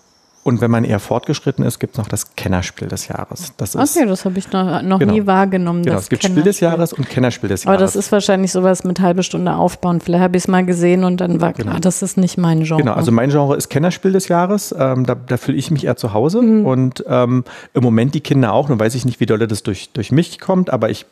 Und 0.44 0.62
wenn 0.62 0.70
man 0.70 0.84
eher 0.84 0.98
fortgeschritten 0.98 1.64
ist, 1.64 1.78
gibt 1.78 1.94
es 1.94 1.98
noch 1.98 2.08
das 2.08 2.34
Kennerspiel 2.34 2.88
des 2.88 3.08
Jahres. 3.08 3.52
Das 3.58 3.74
ist, 3.74 3.96
okay, 3.96 4.08
das 4.08 4.24
habe 4.24 4.38
ich 4.38 4.50
noch, 4.50 4.80
noch 4.82 4.98
genau. 4.98 5.12
nie 5.12 5.26
wahrgenommen. 5.26 5.82
Genau, 5.82 5.98
es 5.98 6.08
gibt 6.08 6.24
Spiel 6.24 6.42
des 6.42 6.60
Jahres 6.60 6.92
und 6.94 7.08
Kennerspiel 7.08 7.50
des 7.50 7.64
Jahres. 7.64 7.76
Aber 7.76 7.84
das 7.84 7.96
ist 7.96 8.10
wahrscheinlich 8.12 8.52
sowas 8.52 8.82
mit 8.82 9.00
halbe 9.00 9.22
Stunde 9.22 9.54
aufbauen. 9.54 10.00
Vielleicht 10.00 10.22
habe 10.22 10.36
ich 10.36 10.44
es 10.44 10.48
mal 10.48 10.64
gesehen 10.64 11.04
und 11.04 11.20
dann 11.20 11.40
war 11.42 11.52
klar, 11.52 11.66
genau. 11.66 11.78
das 11.80 12.00
ist 12.02 12.16
nicht 12.16 12.38
mein 12.38 12.62
Genre. 12.62 12.80
Genau, 12.80 12.94
also 12.94 13.12
mein 13.12 13.28
Genre 13.28 13.56
ist 13.56 13.68
Kennerspiel 13.68 14.12
des 14.12 14.28
Jahres. 14.28 14.74
Ähm, 14.78 15.04
da, 15.04 15.16
da 15.16 15.36
fühle 15.36 15.58
ich 15.58 15.70
mich 15.70 15.84
eher 15.84 15.96
zu 15.96 16.14
Hause. 16.14 16.40
Mhm. 16.40 16.64
Und 16.64 17.04
ähm, 17.08 17.44
im 17.74 17.82
Moment 17.82 18.14
die 18.14 18.20
Kinder 18.20 18.54
auch. 18.54 18.70
Nun 18.70 18.80
weiß 18.80 18.94
ich 18.94 19.04
nicht, 19.04 19.20
wie 19.20 19.26
doll 19.26 19.38
das 19.46 19.62
durch, 19.62 19.90
durch 19.92 20.12
mich 20.12 20.40
kommt, 20.40 20.70
aber 20.70 20.88
ich 20.88 21.04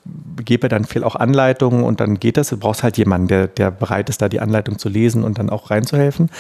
gebe 0.43 0.71
dann 0.71 0.87
viel 0.87 1.05
auch 1.05 1.15
Anleitungen 1.15 1.85
und 1.85 2.01
dann 2.01 2.19
geht 2.19 2.39
das. 2.39 2.49
Du 2.49 2.57
brauchst 2.57 2.83
halt 2.83 2.97
jemanden, 2.97 3.29
der, 3.29 3.49
der 3.49 3.71
bereit 3.71 4.09
ist, 4.09 4.23
da 4.23 4.31
die 4.31 4.41
Anleitung 4.41 4.79
zu 4.79 4.89
lesen 4.89 5.25
und 5.25 5.39
dann 5.39 5.51
auch 5.51 5.71
reinzuhelfen. 5.71 6.31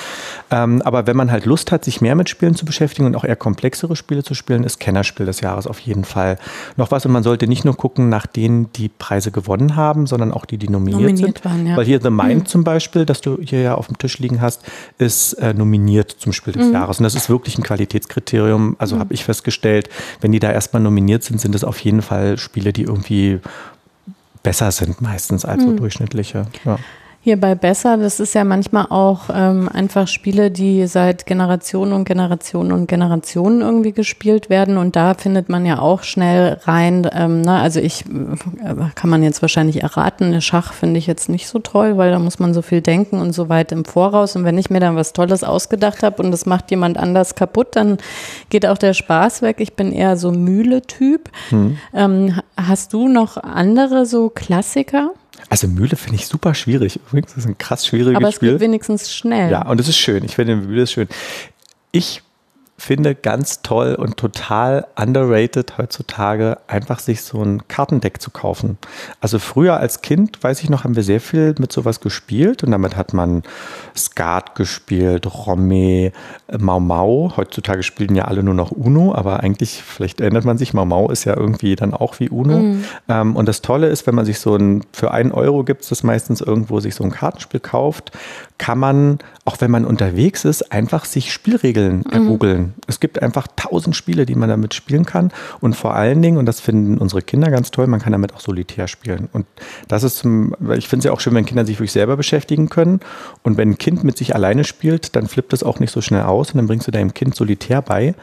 Ähm, 0.50 0.80
aber 0.80 1.06
wenn 1.06 1.16
man 1.16 1.30
halt 1.30 1.44
Lust 1.44 1.72
hat, 1.72 1.84
sich 1.84 2.00
mehr 2.00 2.14
mit 2.14 2.30
Spielen 2.30 2.54
zu 2.54 2.64
beschäftigen 2.64 2.75
und 2.80 3.16
auch 3.16 3.24
eher 3.24 3.36
komplex 3.36 3.66
komplexere 3.66 3.96
Spiele 3.96 4.22
zu 4.22 4.34
spielen, 4.34 4.64
ist 4.64 4.78
Kennerspiel 4.78 5.26
des 5.26 5.40
Jahres 5.40 5.66
auf 5.66 5.80
jeden 5.80 6.04
Fall. 6.04 6.38
Noch 6.76 6.90
was, 6.90 7.04
und 7.04 7.12
man 7.12 7.22
sollte 7.22 7.48
nicht 7.48 7.64
nur 7.64 7.76
gucken 7.76 8.08
nach 8.08 8.26
denen, 8.26 8.70
die 8.72 8.88
Preise 8.88 9.30
gewonnen 9.30 9.76
haben, 9.76 10.06
sondern 10.06 10.32
auch 10.32 10.44
die, 10.44 10.56
die 10.56 10.68
nominiert, 10.68 11.00
nominiert 11.00 11.18
sind. 11.18 11.44
Waren, 11.44 11.66
ja. 11.66 11.76
Weil 11.76 11.84
hier 11.84 12.00
The 12.00 12.10
Mind 12.10 12.42
mhm. 12.42 12.46
zum 12.46 12.64
Beispiel, 12.64 13.04
das 13.04 13.20
du 13.20 13.38
hier 13.40 13.60
ja 13.62 13.74
auf 13.74 13.88
dem 13.88 13.98
Tisch 13.98 14.18
liegen 14.18 14.40
hast, 14.40 14.62
ist 14.98 15.34
äh, 15.34 15.52
nominiert 15.52 16.10
zum 16.10 16.32
Spiel 16.32 16.52
des 16.52 16.66
mhm. 16.66 16.74
Jahres. 16.74 16.98
Und 16.98 17.04
das 17.04 17.14
ist 17.14 17.28
wirklich 17.28 17.58
ein 17.58 17.64
Qualitätskriterium. 17.64 18.76
Also 18.78 18.96
mhm. 18.96 19.00
habe 19.00 19.14
ich 19.14 19.24
festgestellt, 19.24 19.88
wenn 20.20 20.32
die 20.32 20.38
da 20.38 20.52
erstmal 20.52 20.82
nominiert 20.82 21.24
sind, 21.24 21.40
sind 21.40 21.54
es 21.54 21.64
auf 21.64 21.80
jeden 21.80 22.02
Fall 22.02 22.38
Spiele, 22.38 22.72
die 22.72 22.82
irgendwie 22.82 23.40
besser 24.42 24.70
sind 24.70 25.00
meistens 25.00 25.44
als 25.44 25.62
so 25.62 25.70
mhm. 25.70 25.78
durchschnittliche. 25.78 26.46
Ja. 26.64 26.78
Hier 27.26 27.40
bei 27.40 27.56
Besser, 27.56 27.96
das 27.96 28.20
ist 28.20 28.36
ja 28.36 28.44
manchmal 28.44 28.86
auch 28.88 29.22
ähm, 29.34 29.68
einfach 29.68 30.06
Spiele, 30.06 30.52
die 30.52 30.86
seit 30.86 31.26
Generationen 31.26 31.92
und 31.92 32.04
Generationen 32.04 32.70
und 32.70 32.86
Generationen 32.86 33.62
irgendwie 33.62 33.90
gespielt 33.90 34.48
werden. 34.48 34.76
Und 34.76 34.94
da 34.94 35.14
findet 35.14 35.48
man 35.48 35.66
ja 35.66 35.80
auch 35.80 36.04
schnell 36.04 36.60
rein. 36.66 37.10
Ähm, 37.12 37.40
na, 37.40 37.62
also 37.62 37.80
ich 37.80 38.04
äh, 38.04 38.74
kann 38.94 39.10
man 39.10 39.24
jetzt 39.24 39.42
wahrscheinlich 39.42 39.82
erraten, 39.82 40.40
Schach 40.40 40.72
finde 40.72 40.98
ich 40.98 41.08
jetzt 41.08 41.28
nicht 41.28 41.48
so 41.48 41.58
toll, 41.58 41.96
weil 41.96 42.12
da 42.12 42.20
muss 42.20 42.38
man 42.38 42.54
so 42.54 42.62
viel 42.62 42.80
denken 42.80 43.20
und 43.20 43.32
so 43.32 43.48
weit 43.48 43.72
im 43.72 43.84
Voraus. 43.84 44.36
Und 44.36 44.44
wenn 44.44 44.56
ich 44.56 44.70
mir 44.70 44.78
dann 44.78 44.94
was 44.94 45.12
Tolles 45.12 45.42
ausgedacht 45.42 46.04
habe 46.04 46.22
und 46.22 46.30
das 46.30 46.46
macht 46.46 46.70
jemand 46.70 46.96
anders 46.96 47.34
kaputt, 47.34 47.70
dann 47.72 47.98
geht 48.50 48.66
auch 48.66 48.78
der 48.78 48.94
Spaß 48.94 49.42
weg. 49.42 49.56
Ich 49.58 49.74
bin 49.74 49.90
eher 49.90 50.16
so 50.16 50.30
Mühle-Typ. 50.30 51.28
Hm. 51.48 51.76
Ähm, 51.92 52.40
hast 52.56 52.92
du 52.92 53.08
noch 53.08 53.36
andere 53.36 54.06
so 54.06 54.30
Klassiker? 54.30 55.10
Also 55.48 55.68
Mühle 55.68 55.96
finde 55.96 56.16
ich 56.18 56.26
super 56.26 56.54
schwierig. 56.54 57.00
Übrigens, 57.08 57.34
das 57.34 57.44
ist 57.44 57.46
ein 57.50 57.58
krass 57.58 57.86
schwieriges 57.86 58.16
Aber 58.16 58.28
es 58.28 58.36
Spiel. 58.36 58.52
geht 58.52 58.60
wenigstens 58.60 59.14
schnell. 59.14 59.50
Ja, 59.50 59.62
und 59.66 59.80
es 59.80 59.88
ist 59.88 59.98
schön. 59.98 60.24
Ich 60.24 60.34
finde 60.36 60.56
Mühle 60.56 60.82
ist 60.82 60.92
schön. 60.92 61.08
Ich 61.92 62.22
finde 62.78 63.14
ganz 63.14 63.62
toll 63.62 63.94
und 63.94 64.16
total 64.16 64.86
underrated 64.96 65.78
heutzutage, 65.78 66.58
einfach 66.66 66.98
sich 66.98 67.22
so 67.22 67.42
ein 67.42 67.66
Kartendeck 67.68 68.20
zu 68.20 68.30
kaufen. 68.30 68.76
Also 69.20 69.38
früher 69.38 69.78
als 69.78 70.02
Kind, 70.02 70.42
weiß 70.42 70.62
ich 70.62 70.68
noch, 70.68 70.84
haben 70.84 70.94
wir 70.94 71.02
sehr 71.02 71.20
viel 71.20 71.54
mit 71.58 71.72
sowas 71.72 72.00
gespielt 72.00 72.62
und 72.62 72.70
damit 72.70 72.96
hat 72.96 73.14
man 73.14 73.42
Skat 73.96 74.54
gespielt, 74.54 75.26
Romme, 75.46 76.12
Mau 76.58 76.80
Mau. 76.80 77.32
Heutzutage 77.36 77.82
spielen 77.82 78.14
ja 78.14 78.26
alle 78.26 78.42
nur 78.42 78.54
noch 78.54 78.70
Uno, 78.70 79.14
aber 79.14 79.40
eigentlich, 79.40 79.82
vielleicht 79.82 80.20
erinnert 80.20 80.44
man 80.44 80.58
sich, 80.58 80.74
Mau 80.74 80.84
Mau 80.84 81.10
ist 81.10 81.24
ja 81.24 81.34
irgendwie 81.36 81.76
dann 81.76 81.94
auch 81.94 82.20
wie 82.20 82.28
Uno. 82.28 82.58
Mhm. 82.58 82.84
Ähm, 83.08 83.36
und 83.36 83.48
das 83.48 83.62
Tolle 83.62 83.88
ist, 83.88 84.06
wenn 84.06 84.14
man 84.14 84.26
sich 84.26 84.38
so 84.38 84.54
ein, 84.54 84.84
für 84.92 85.12
einen 85.12 85.32
Euro 85.32 85.64
gibt 85.64 85.82
es 85.82 85.88
das 85.88 86.02
meistens 86.02 86.42
irgendwo, 86.42 86.80
sich 86.80 86.94
so 86.94 87.04
ein 87.04 87.10
Kartenspiel 87.10 87.60
kauft, 87.60 88.12
kann 88.58 88.78
man, 88.78 89.18
auch 89.44 89.60
wenn 89.60 89.70
man 89.70 89.84
unterwegs 89.84 90.44
ist, 90.44 90.72
einfach 90.72 91.04
sich 91.04 91.32
Spielregeln 91.32 92.06
ergoogeln. 92.06 92.60
Mhm. 92.60 92.74
Es 92.86 93.00
gibt 93.00 93.22
einfach 93.22 93.46
tausend 93.54 93.94
Spiele, 93.94 94.26
die 94.26 94.34
man 94.34 94.48
damit 94.48 94.74
spielen 94.74 95.04
kann. 95.04 95.30
Und 95.60 95.76
vor 95.76 95.94
allen 95.94 96.22
Dingen, 96.22 96.38
und 96.38 96.46
das 96.46 96.60
finden 96.60 96.98
unsere 96.98 97.22
Kinder 97.22 97.50
ganz 97.50 97.70
toll, 97.70 97.86
man 97.86 98.00
kann 98.00 98.12
damit 98.12 98.34
auch 98.34 98.40
solitär 98.40 98.88
spielen. 98.88 99.28
Und 99.32 99.46
das 99.88 100.02
ist, 100.02 100.16
zum, 100.18 100.54
ich 100.74 100.88
finde 100.88 101.00
es 101.00 101.04
ja 101.04 101.12
auch 101.12 101.20
schön, 101.20 101.34
wenn 101.34 101.44
Kinder 101.44 101.66
sich 101.66 101.76
wirklich 101.76 101.92
selber 101.92 102.16
beschäftigen 102.16 102.68
können. 102.68 103.00
Und 103.42 103.56
wenn 103.58 103.70
ein 103.70 103.78
Kind 103.78 104.04
mit 104.04 104.16
sich 104.16 104.34
alleine 104.34 104.64
spielt, 104.64 105.16
dann 105.16 105.26
flippt 105.26 105.52
es 105.52 105.62
auch 105.62 105.78
nicht 105.78 105.92
so 105.92 106.00
schnell 106.00 106.22
aus 106.22 106.52
und 106.52 106.56
dann 106.56 106.66
bringst 106.66 106.86
du 106.86 106.90
deinem 106.90 107.12
Kind 107.12 107.34
solitär 107.34 107.82
bei 107.82 108.14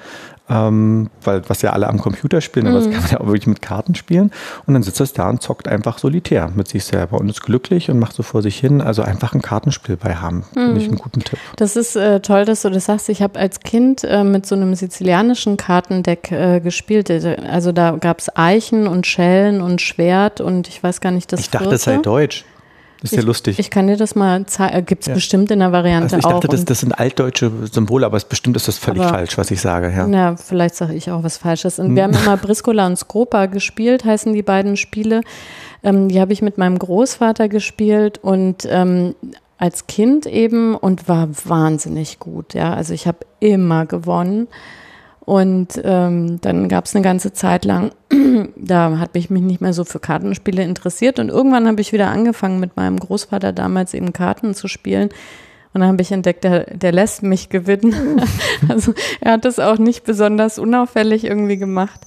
ähm, 0.50 1.10
weil 1.24 1.42
was 1.48 1.62
ja 1.62 1.72
alle 1.72 1.88
am 1.88 2.00
Computer 2.00 2.42
spielen, 2.42 2.68
aber 2.68 2.78
das 2.78 2.88
mhm. 2.88 2.92
kann 2.92 3.02
man 3.04 3.12
ja 3.12 3.22
auch 3.22 3.28
wirklich 3.28 3.48
mit 3.48 3.62
Karten 3.62 3.96
spielen. 3.96 4.32
Und 4.66 4.74
dann 4.74 4.84
sitzt 4.84 5.00
es 5.00 5.14
da 5.14 5.30
und 5.30 5.42
zockt 5.42 5.68
einfach 5.68 6.00
solitär 6.00 6.52
mit 6.54 6.68
sich 6.68 6.84
selber 6.84 7.20
und 7.20 7.30
ist 7.30 7.42
glücklich 7.42 7.90
und 7.90 8.00
macht 8.00 8.14
so 8.14 8.24
vor 8.24 8.42
sich 8.42 8.58
hin. 8.60 8.82
Also 8.82 9.04
einfach 9.04 9.34
ein 9.34 9.42
Kartenspiel 9.42 9.96
bei 9.96 10.16
haben, 10.16 10.46
mhm. 10.54 10.60
finde 10.60 10.82
ich 10.82 10.88
einen 10.90 10.98
guten 10.98 11.22
Tipp. 11.22 11.40
Das 11.56 11.76
ist 11.76 11.96
äh, 11.96 12.20
toll, 12.20 12.46
dass 12.46 12.64
du 12.64 12.70
das 12.70 12.86
sagst. 12.86 13.08
Ich 13.10 13.22
habe 13.22 13.40
als 13.40 13.62
Kind 13.62 14.04
äh, 14.04 14.24
mit 14.24 14.46
so 14.46 14.56
einem 14.56 14.76
sizilianischen 14.76 15.56
Kartendeck 15.56 16.32
äh, 16.32 16.60
gespielt. 16.60 17.10
Also 17.10 17.72
da 17.72 17.92
gab 17.92 18.20
es 18.20 18.36
Eichen 18.36 18.88
und 18.88 19.08
Schellen 19.08 19.62
und 19.62 19.82
Schwert 19.82 20.42
und 20.42 20.68
ich 20.68 20.84
weiß 20.84 21.00
gar 21.00 21.12
nicht, 21.12 21.32
das 21.32 21.40
Ich 21.40 21.50
dachte, 21.50 21.76
es 21.76 21.84
sei 21.84 21.98
deutsch. 21.98 22.44
Das 23.04 23.12
ist 23.12 23.18
ich, 23.18 23.24
ja 23.24 23.28
lustig. 23.28 23.60
Ich 23.60 23.70
kann 23.70 23.88
dir 23.88 23.98
das 23.98 24.16
mal 24.16 24.46
zeigen. 24.46 24.78
Äh, 24.78 24.82
Gibt 24.82 25.02
es 25.02 25.08
ja. 25.08 25.14
bestimmt 25.14 25.52
in 25.52 25.60
der 25.60 25.74
Variante 25.74 26.16
also 26.16 26.18
ich 26.18 26.24
dachte, 26.24 26.48
auch. 26.48 26.52
Das, 26.52 26.64
das 26.64 26.80
sind 26.80 26.94
altdeutsche 26.94 27.52
Symbole, 27.70 28.06
aber 28.06 28.18
bestimmt 28.18 28.56
ist 28.56 28.70
das 28.70 28.78
völlig 28.78 29.02
aber, 29.02 29.18
falsch, 29.18 29.38
was 29.38 29.52
ich 29.52 29.60
sage. 29.60 29.92
Ja, 29.94 30.08
ja 30.08 30.38
vielleicht 30.38 30.76
sage 30.76 30.94
ich 30.94 31.12
auch 31.12 31.22
was 31.22 31.36
Falsches. 31.36 31.80
Und 31.80 31.88
hm. 31.88 31.96
wir 31.98 32.04
haben 32.04 32.14
immer 32.14 32.38
Briscola 32.38 32.88
und 32.88 32.98
Skropa 32.98 33.48
gespielt, 33.48 34.06
heißen 34.06 34.32
die 34.32 34.42
beiden 34.42 34.78
Spiele. 34.78 35.20
Ähm, 35.84 36.08
die 36.08 36.22
habe 36.22 36.32
ich 36.32 36.42
mit 36.42 36.58
meinem 36.58 36.80
Großvater 36.80 37.50
gespielt 37.50 38.20
und 38.24 38.66
ähm, 38.70 39.16
als 39.58 39.88
Kind 39.88 40.26
eben 40.26 40.74
und 40.74 41.10
war 41.10 41.28
wahnsinnig 41.44 42.20
gut. 42.20 42.54
Ja, 42.54 42.74
also 42.74 42.94
ich 42.94 43.06
habe 43.06 43.20
immer 43.42 43.86
gewonnen. 43.86 44.48
Und 45.26 45.82
ähm, 45.84 46.42
dann 46.42 46.68
gab 46.68 46.86
es 46.86 46.96
eine 46.96 47.04
ganze 47.04 47.32
Zeit 47.32 47.64
lang, 47.64 47.92
da 48.58 48.98
hat 49.00 49.14
mich 49.14 49.30
mich 49.30 49.42
nicht 49.42 49.62
mehr 49.62 49.74
so 49.74 49.86
für 49.86 50.00
Kartenspiele 50.00 50.64
interessiert. 50.64 51.18
Und 51.18 51.30
irgendwann 51.30 51.68
habe 51.68 51.80
ich 51.80 51.94
wieder 51.94 52.10
angefangen, 52.10 52.60
mit 52.60 52.76
meinem 52.76 53.00
Großvater 53.00 53.54
damals 53.54 53.94
eben 53.94 54.12
Karten 54.12 54.54
zu 54.54 54.68
spielen. 54.68 55.10
Und 55.74 55.82
dann 55.82 55.90
habe 55.90 56.02
ich 56.02 56.12
entdeckt, 56.12 56.44
der, 56.44 56.66
der 56.76 56.92
lässt 56.92 57.24
mich 57.24 57.50
gewinnen. 57.50 58.22
also 58.68 58.94
er 59.22 59.34
hat 59.34 59.46
das 59.46 59.60
auch 59.60 59.78
nicht 59.78 60.04
besonders 60.04 60.60
unauffällig 60.60 61.24
irgendwie 61.24 61.58
gemacht. 61.58 62.02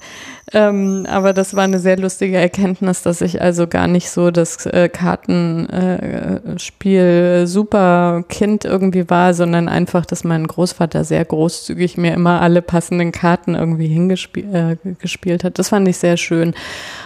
Ähm, 0.53 1.05
aber 1.09 1.33
das 1.33 1.55
war 1.55 1.65
eine 1.65 1.79
sehr 1.79 1.97
lustige 1.97 2.37
Erkenntnis, 2.37 3.01
dass 3.01 3.19
ich 3.19 3.41
also 3.41 3.67
gar 3.67 3.87
nicht 3.87 4.09
so 4.09 4.31
das 4.31 4.65
äh, 4.65 4.87
Kartenspiel 4.87 7.41
äh, 7.43 7.47
super 7.47 8.23
Kind 8.29 8.63
irgendwie 8.63 9.09
war, 9.09 9.33
sondern 9.33 9.67
einfach, 9.67 10.05
dass 10.05 10.23
mein 10.23 10.47
Großvater 10.47 11.03
sehr 11.03 11.25
großzügig 11.25 11.97
mir 11.97 12.13
immer 12.13 12.41
alle 12.41 12.61
passenden 12.61 13.11
Karten 13.11 13.55
irgendwie 13.55 13.87
hingespielt 13.87 14.53
äh, 14.53 14.77
hat. 15.43 15.59
Das 15.59 15.67
fand 15.67 15.85
ich 15.89 15.97
sehr 15.97 16.15
schön. 16.15 16.53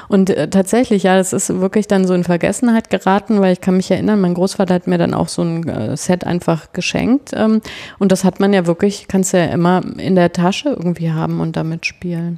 Und 0.08 0.30
äh, 0.30 0.48
tatsächlich, 0.48 1.02
ja, 1.02 1.18
das 1.18 1.34
ist 1.34 1.60
wirklich 1.60 1.88
dann 1.88 2.06
so 2.06 2.14
in 2.14 2.24
Vergessenheit 2.24 2.92
geraten, 2.92 3.42
weil 3.42 3.54
ich 3.54 3.62
kann 3.62 3.76
mich 3.76 3.90
erinnern, 3.90 4.22
mein 4.22 4.36
Großvater 4.36 4.76
hat 4.76 4.86
mir 4.86 5.00
dann 5.00 5.16
auch 5.16 5.30
so 5.30 5.42
ein 5.42 5.68
äh, 5.68 5.98
Set 5.98 6.28
einfach 6.28 6.74
geschenkt. 6.74 7.32
Ähm, 7.34 7.62
und 7.98 8.12
das 8.12 8.24
hat 8.24 8.40
man 8.40 8.54
ja 8.54 8.68
wirklich, 8.68 9.08
kannst 9.08 9.34
ja 9.34 9.46
immer 9.46 9.82
in 9.98 10.14
der 10.14 10.32
Tasche 10.32 10.70
irgendwie 10.70 11.12
haben 11.12 11.40
und 11.40 11.56
damit 11.56 11.88
spielen. 11.88 12.38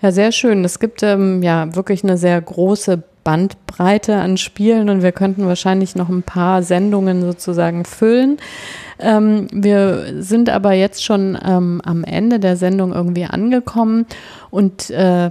Ja, 0.00 0.12
sehr 0.12 0.30
schön. 0.32 0.64
Es 0.64 0.78
gibt 0.78 1.02
ähm, 1.02 1.42
ja 1.42 1.74
wirklich 1.74 2.04
eine 2.04 2.16
sehr 2.16 2.40
große 2.40 3.02
Bandbreite 3.24 4.16
an 4.16 4.36
Spielen 4.36 4.88
und 4.88 5.02
wir 5.02 5.12
könnten 5.12 5.46
wahrscheinlich 5.46 5.96
noch 5.96 6.08
ein 6.08 6.22
paar 6.22 6.62
Sendungen 6.62 7.20
sozusagen 7.20 7.84
füllen. 7.84 8.38
Ähm, 9.00 9.48
wir 9.52 10.22
sind 10.22 10.48
aber 10.48 10.72
jetzt 10.72 11.04
schon 11.04 11.36
ähm, 11.44 11.82
am 11.84 12.04
Ende 12.04 12.40
der 12.40 12.56
Sendung 12.56 12.92
irgendwie 12.92 13.24
angekommen 13.24 14.06
und 14.50 14.90
äh, 14.90 15.30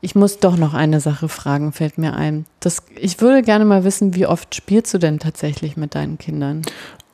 ich 0.00 0.14
muss 0.14 0.38
doch 0.38 0.56
noch 0.56 0.74
eine 0.74 1.00
Sache 1.00 1.28
fragen, 1.28 1.72
fällt 1.72 1.98
mir 1.98 2.14
ein. 2.14 2.46
Das, 2.60 2.82
ich 2.94 3.20
würde 3.20 3.42
gerne 3.42 3.64
mal 3.64 3.82
wissen, 3.82 4.14
wie 4.14 4.26
oft 4.26 4.54
spielst 4.54 4.94
du 4.94 4.98
denn 4.98 5.18
tatsächlich 5.18 5.76
mit 5.76 5.94
deinen 5.96 6.18
Kindern? 6.18 6.62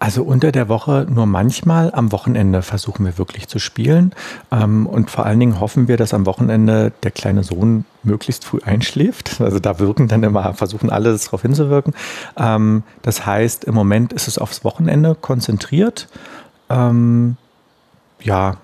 Also 0.05 0.23
unter 0.23 0.53
der 0.53 0.69
Woche 0.69 1.07
nur 1.09 1.25
manchmal. 1.25 1.91
Am 1.95 2.13
Wochenende 2.13 2.61
versuchen 2.61 3.07
wir 3.07 3.17
wirklich 3.17 3.49
zu 3.49 3.59
spielen. 3.59 4.13
Ähm, 4.53 4.87
und 4.87 5.11
vor 5.11 5.25
allen 5.25 5.41
Dingen 5.41 5.61
hoffen 5.61 5.89
wir, 5.89 5.97
dass 5.97 6.13
am 6.13 6.27
Wochenende 6.27 6.93
der 7.03 7.11
kleine 7.11 7.43
Sohn 7.43 7.87
möglichst 8.03 8.45
früh 8.45 8.59
einschläft. 8.63 9.41
Also 9.41 9.61
da 9.61 9.79
wirken 9.79 10.07
dann 10.07 10.23
immer, 10.23 10.53
versuchen 10.53 10.91
alle 10.91 11.17
darauf 11.17 11.41
hinzuwirken. 11.41 11.95
Ähm, 12.37 12.83
das 13.01 13.25
heißt, 13.25 13.65
im 13.65 13.75
Moment 13.75 14.13
ist 14.13 14.29
es 14.29 14.37
aufs 14.37 14.63
Wochenende 14.63 15.15
konzentriert. 15.15 16.09
Ähm, 16.69 17.39
ja, 18.21 18.59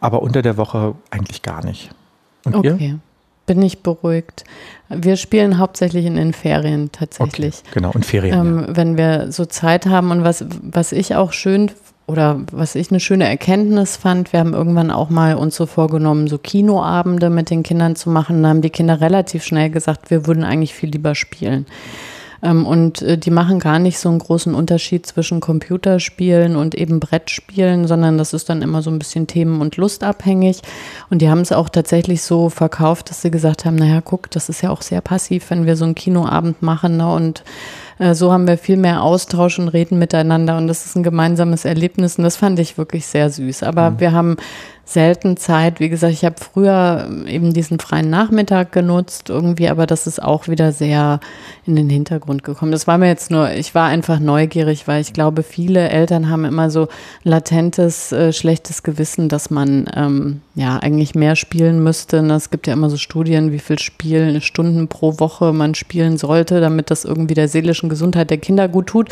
aber 0.00 0.20
unter 0.20 0.42
der 0.42 0.58
Woche 0.58 0.94
eigentlich 1.08 1.40
gar 1.40 1.64
nicht. 1.64 1.88
Und 2.44 2.54
okay. 2.54 2.76
Ihr? 2.78 2.98
Bin 3.46 3.62
ich 3.62 3.82
beruhigt. 3.82 4.44
Wir 4.88 5.16
spielen 5.16 5.58
hauptsächlich 5.58 6.04
in 6.04 6.16
den 6.16 6.32
Ferien 6.32 6.90
tatsächlich. 6.92 7.62
Okay, 7.62 7.70
genau, 7.74 7.92
in 7.92 8.02
Ferien. 8.02 8.38
Ähm, 8.38 8.64
ja. 8.68 8.76
Wenn 8.76 8.96
wir 8.96 9.32
so 9.32 9.44
Zeit 9.46 9.86
haben 9.86 10.10
und 10.10 10.24
was, 10.24 10.44
was 10.62 10.92
ich 10.92 11.14
auch 11.14 11.32
schön 11.32 11.70
oder 12.06 12.40
was 12.52 12.74
ich 12.74 12.90
eine 12.90 13.00
schöne 13.00 13.28
Erkenntnis 13.28 13.96
fand, 13.96 14.32
wir 14.32 14.40
haben 14.40 14.54
irgendwann 14.54 14.90
auch 14.90 15.10
mal 15.10 15.34
uns 15.34 15.56
so 15.56 15.66
vorgenommen, 15.66 16.28
so 16.28 16.38
Kinoabende 16.38 17.30
mit 17.30 17.50
den 17.50 17.62
Kindern 17.62 17.96
zu 17.96 18.10
machen. 18.10 18.42
Da 18.42 18.50
haben 18.50 18.62
die 18.62 18.70
Kinder 18.70 19.00
relativ 19.00 19.44
schnell 19.44 19.70
gesagt, 19.70 20.10
wir 20.10 20.26
würden 20.26 20.44
eigentlich 20.44 20.74
viel 20.74 20.90
lieber 20.90 21.14
spielen. 21.14 21.66
Ähm, 22.46 22.64
und 22.64 23.02
äh, 23.02 23.18
die 23.18 23.30
machen 23.30 23.58
gar 23.58 23.78
nicht 23.78 23.98
so 23.98 24.08
einen 24.08 24.20
großen 24.20 24.54
Unterschied 24.54 25.04
zwischen 25.04 25.40
Computerspielen 25.40 26.54
und 26.54 26.74
eben 26.76 27.00
Brettspielen, 27.00 27.88
sondern 27.88 28.18
das 28.18 28.32
ist 28.32 28.48
dann 28.48 28.62
immer 28.62 28.82
so 28.82 28.90
ein 28.90 29.00
bisschen 29.00 29.26
themen- 29.26 29.60
und 29.60 29.76
lustabhängig. 29.76 30.62
Und 31.10 31.22
die 31.22 31.28
haben 31.28 31.40
es 31.40 31.50
auch 31.50 31.68
tatsächlich 31.68 32.22
so 32.22 32.48
verkauft, 32.48 33.10
dass 33.10 33.22
sie 33.22 33.32
gesagt 33.32 33.64
haben, 33.64 33.74
naja, 33.74 34.00
guck, 34.00 34.30
das 34.30 34.48
ist 34.48 34.62
ja 34.62 34.70
auch 34.70 34.82
sehr 34.82 35.00
passiv, 35.00 35.50
wenn 35.50 35.66
wir 35.66 35.76
so 35.76 35.84
einen 35.84 35.96
Kinoabend 35.96 36.62
machen 36.62 36.98
ne? 36.98 37.12
und 37.12 37.42
äh, 37.98 38.14
so 38.14 38.32
haben 38.32 38.46
wir 38.46 38.58
viel 38.58 38.76
mehr 38.76 39.02
Austausch 39.02 39.58
und 39.58 39.68
reden 39.68 39.98
miteinander 39.98 40.56
und 40.56 40.68
das 40.68 40.86
ist 40.86 40.96
ein 40.96 41.02
gemeinsames 41.02 41.64
Erlebnis 41.64 42.16
und 42.16 42.24
das 42.24 42.36
fand 42.36 42.58
ich 42.60 42.78
wirklich 42.78 43.06
sehr 43.06 43.28
süß. 43.28 43.64
Aber 43.64 43.90
mhm. 43.90 44.00
wir 44.00 44.12
haben 44.12 44.36
selten 44.88 45.36
Zeit. 45.36 45.80
Wie 45.80 45.88
gesagt, 45.88 46.12
ich 46.12 46.24
habe 46.24 46.36
früher 46.38 47.10
eben 47.26 47.52
diesen 47.52 47.80
freien 47.80 48.08
Nachmittag 48.08 48.70
genutzt 48.70 49.28
irgendwie, 49.28 49.68
aber 49.68 49.84
das 49.84 50.06
ist 50.06 50.22
auch 50.22 50.46
wieder 50.46 50.70
sehr 50.70 51.18
in 51.66 51.74
den 51.74 51.90
Hintergrund 51.90 52.44
gekommen. 52.44 52.70
Das 52.70 52.86
war 52.86 52.96
mir 52.96 53.08
jetzt 53.08 53.32
nur, 53.32 53.50
ich 53.50 53.74
war 53.74 53.88
einfach 53.88 54.20
neugierig, 54.20 54.86
weil 54.86 55.00
ich 55.00 55.12
glaube, 55.12 55.42
viele 55.42 55.88
Eltern 55.88 56.30
haben 56.30 56.44
immer 56.44 56.70
so 56.70 56.86
latentes, 57.24 58.12
äh, 58.12 58.32
schlechtes 58.32 58.84
Gewissen, 58.84 59.28
dass 59.28 59.50
man 59.50 59.90
ähm, 59.96 60.40
ja 60.54 60.78
eigentlich 60.78 61.16
mehr 61.16 61.34
spielen 61.34 61.82
müsste. 61.82 62.20
Und 62.20 62.30
es 62.30 62.50
gibt 62.50 62.68
ja 62.68 62.72
immer 62.72 62.88
so 62.88 62.96
Studien, 62.96 63.50
wie 63.50 63.58
viel 63.58 63.80
Spielen, 63.80 64.40
Stunden 64.40 64.86
pro 64.86 65.18
Woche 65.18 65.52
man 65.52 65.74
spielen 65.74 66.16
sollte, 66.16 66.60
damit 66.60 66.92
das 66.92 67.04
irgendwie 67.04 67.34
der 67.34 67.48
seelischen 67.48 67.88
Gesundheit 67.88 68.30
der 68.30 68.38
Kinder 68.38 68.68
gut 68.68 68.86
tut. 68.86 69.08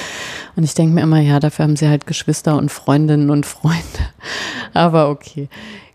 Und 0.54 0.62
ich 0.62 0.74
denke 0.74 0.94
mir 0.94 1.02
immer, 1.02 1.18
ja, 1.18 1.40
dafür 1.40 1.64
haben 1.64 1.76
sie 1.76 1.88
halt 1.88 2.06
Geschwister 2.06 2.56
und 2.56 2.70
Freundinnen 2.70 3.30
und 3.30 3.44
Freunde. 3.44 3.82
Aber 4.72 5.10
okay. 5.10 5.48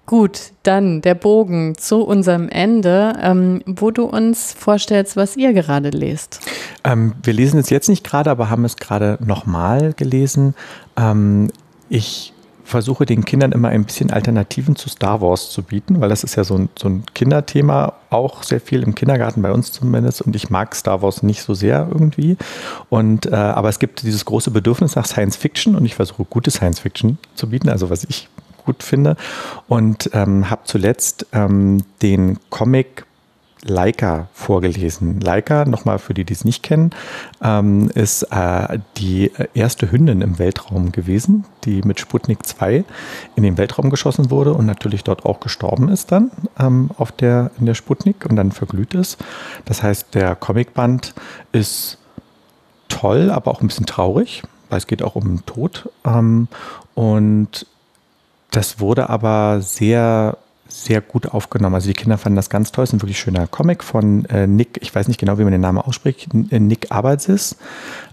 Gut, 0.09 0.53
dann 0.63 1.01
der 1.01 1.13
Bogen 1.13 1.75
zu 1.77 2.01
unserem 2.01 2.49
Ende, 2.49 3.13
ähm, 3.21 3.61
wo 3.67 3.91
du 3.91 4.05
uns 4.05 4.53
vorstellst, 4.53 5.15
was 5.15 5.37
ihr 5.37 5.53
gerade 5.53 5.91
lest. 5.91 6.39
Ähm, 6.83 7.13
wir 7.21 7.31
lesen 7.31 7.59
es 7.59 7.69
jetzt 7.69 7.89
nicht 7.89 8.03
gerade, 8.03 8.31
aber 8.31 8.49
haben 8.49 8.65
es 8.65 8.77
gerade 8.77 9.19
nochmal 9.23 9.93
gelesen. 9.93 10.55
Ähm, 10.97 11.51
ich 11.89 12.33
versuche 12.63 13.05
den 13.05 13.23
Kindern 13.23 13.51
immer 13.51 13.67
ein 13.67 13.85
bisschen 13.85 14.09
Alternativen 14.09 14.75
zu 14.75 14.89
Star 14.89 15.21
Wars 15.21 15.51
zu 15.51 15.61
bieten, 15.61 16.01
weil 16.01 16.09
das 16.09 16.23
ist 16.23 16.35
ja 16.35 16.43
so 16.43 16.55
ein, 16.55 16.69
so 16.75 16.89
ein 16.89 17.03
Kinderthema, 17.13 17.93
auch 18.09 18.41
sehr 18.41 18.61
viel 18.61 18.81
im 18.81 18.95
Kindergarten 18.95 19.43
bei 19.43 19.51
uns 19.51 19.71
zumindest. 19.71 20.23
Und 20.23 20.35
ich 20.35 20.49
mag 20.49 20.73
Star 20.73 21.03
Wars 21.03 21.21
nicht 21.21 21.43
so 21.43 21.53
sehr 21.53 21.87
irgendwie. 21.91 22.35
Und 22.89 23.27
äh, 23.27 23.35
aber 23.35 23.69
es 23.69 23.77
gibt 23.77 24.01
dieses 24.01 24.25
große 24.25 24.49
Bedürfnis 24.49 24.95
nach 24.95 25.05
Science 25.05 25.35
Fiction 25.35 25.75
und 25.75 25.85
ich 25.85 25.93
versuche 25.93 26.25
gute 26.25 26.49
Science 26.49 26.79
Fiction 26.79 27.19
zu 27.35 27.49
bieten, 27.49 27.69
also 27.69 27.91
was 27.91 28.05
ich 28.05 28.27
gut 28.69 28.83
finde. 28.83 29.15
Und 29.67 30.09
ähm, 30.13 30.49
habe 30.49 30.61
zuletzt 30.65 31.25
ähm, 31.33 31.83
den 32.01 32.37
Comic 32.49 33.05
Leica 33.63 34.29
vorgelesen. 34.33 35.19
Leica, 35.19 35.65
nochmal 35.65 35.99
für 35.99 36.13
die, 36.13 36.23
die 36.23 36.33
es 36.33 36.45
nicht 36.45 36.63
kennen, 36.63 36.91
ähm, 37.41 37.89
ist 37.93 38.23
äh, 38.31 38.79
die 38.97 39.31
erste 39.53 39.91
Hündin 39.91 40.21
im 40.21 40.39
Weltraum 40.39 40.91
gewesen, 40.91 41.43
die 41.65 41.81
mit 41.81 41.99
Sputnik 41.99 42.45
2 42.45 42.85
in 43.35 43.43
den 43.43 43.57
Weltraum 43.57 43.89
geschossen 43.89 44.31
wurde 44.31 44.53
und 44.53 44.65
natürlich 44.65 45.03
dort 45.03 45.25
auch 45.25 45.41
gestorben 45.41 45.89
ist 45.89 46.11
dann 46.11 46.31
ähm, 46.57 46.91
auf 46.97 47.11
der, 47.11 47.51
in 47.59 47.65
der 47.65 47.73
Sputnik 47.73 48.25
und 48.29 48.37
dann 48.37 48.51
verglüht 48.51 48.93
ist. 48.93 49.17
Das 49.65 49.83
heißt, 49.83 50.15
der 50.15 50.35
Comicband 50.35 51.13
ist 51.51 51.97
toll, 52.87 53.29
aber 53.29 53.51
auch 53.51 53.61
ein 53.61 53.67
bisschen 53.67 53.85
traurig, 53.85 54.43
weil 54.69 54.77
es 54.77 54.87
geht 54.87 55.03
auch 55.03 55.15
um 55.15 55.25
den 55.25 55.45
Tod. 55.45 55.89
Ähm, 56.05 56.47
und 56.95 57.65
das 58.51 58.79
wurde 58.79 59.09
aber 59.09 59.61
sehr, 59.61 60.37
sehr 60.67 61.01
gut 61.01 61.27
aufgenommen. 61.27 61.75
Also 61.75 61.87
die 61.87 61.93
Kinder 61.93 62.17
fanden 62.17 62.35
das 62.35 62.49
ganz 62.49 62.71
toll. 62.71 62.83
Es 62.83 62.89
ist 62.89 62.93
ein 62.93 63.01
wirklich 63.01 63.19
schöner 63.19 63.47
Comic 63.47 63.83
von 63.83 64.25
äh, 64.25 64.47
Nick, 64.47 64.79
ich 64.81 64.93
weiß 64.93 65.07
nicht 65.07 65.19
genau, 65.19 65.37
wie 65.37 65.43
man 65.43 65.51
den 65.51 65.61
Namen 65.61 65.79
ausspricht, 65.79 66.33
Nick 66.33 66.91
Abatzis. 66.91 67.57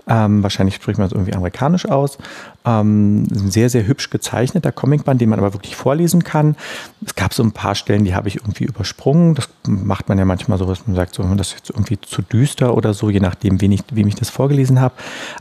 Ähm, 0.09 0.43
wahrscheinlich 0.43 0.77
spricht 0.77 0.99
man 0.99 1.09
es 1.09 1.13
irgendwie 1.13 1.35
amerikanisch 1.35 1.87
aus. 1.87 2.19
Ähm, 2.65 3.25
ein 3.25 3.51
sehr, 3.51 3.69
sehr 3.71 3.87
hübsch 3.87 4.11
gezeichneter 4.11 4.71
Comicband, 4.71 5.21
den 5.21 5.29
man 5.29 5.39
aber 5.41 5.53
wirklich 5.53 5.75
vorlesen 5.75 6.23
kann. 6.23 6.57
Es 7.05 7.17
gab 7.17 7.35
so 7.35 7.43
ein 7.43 7.53
paar 7.53 7.75
Stellen, 7.75 8.05
die 8.05 8.15
habe 8.15 8.29
ich 8.29 8.37
irgendwie 8.37 8.65
übersprungen. 8.65 9.35
Das 9.35 9.49
macht 9.67 10.09
man 10.09 10.19
ja 10.19 10.25
manchmal 10.25 10.59
so, 10.59 10.67
dass 10.67 10.87
man 10.87 10.95
sagt, 10.95 11.15
so, 11.15 11.23
das 11.35 11.49
ist 11.49 11.57
jetzt 11.57 11.71
irgendwie 11.71 12.01
zu 12.01 12.23
düster 12.23 12.77
oder 12.77 12.95
so, 12.95 13.11
je 13.11 13.21
nachdem, 13.21 13.61
wem 13.61 13.73
ich, 13.73 13.83
wem 13.91 14.07
ich 14.07 14.15
das 14.15 14.31
vorgelesen 14.31 14.81
habe. 14.81 14.95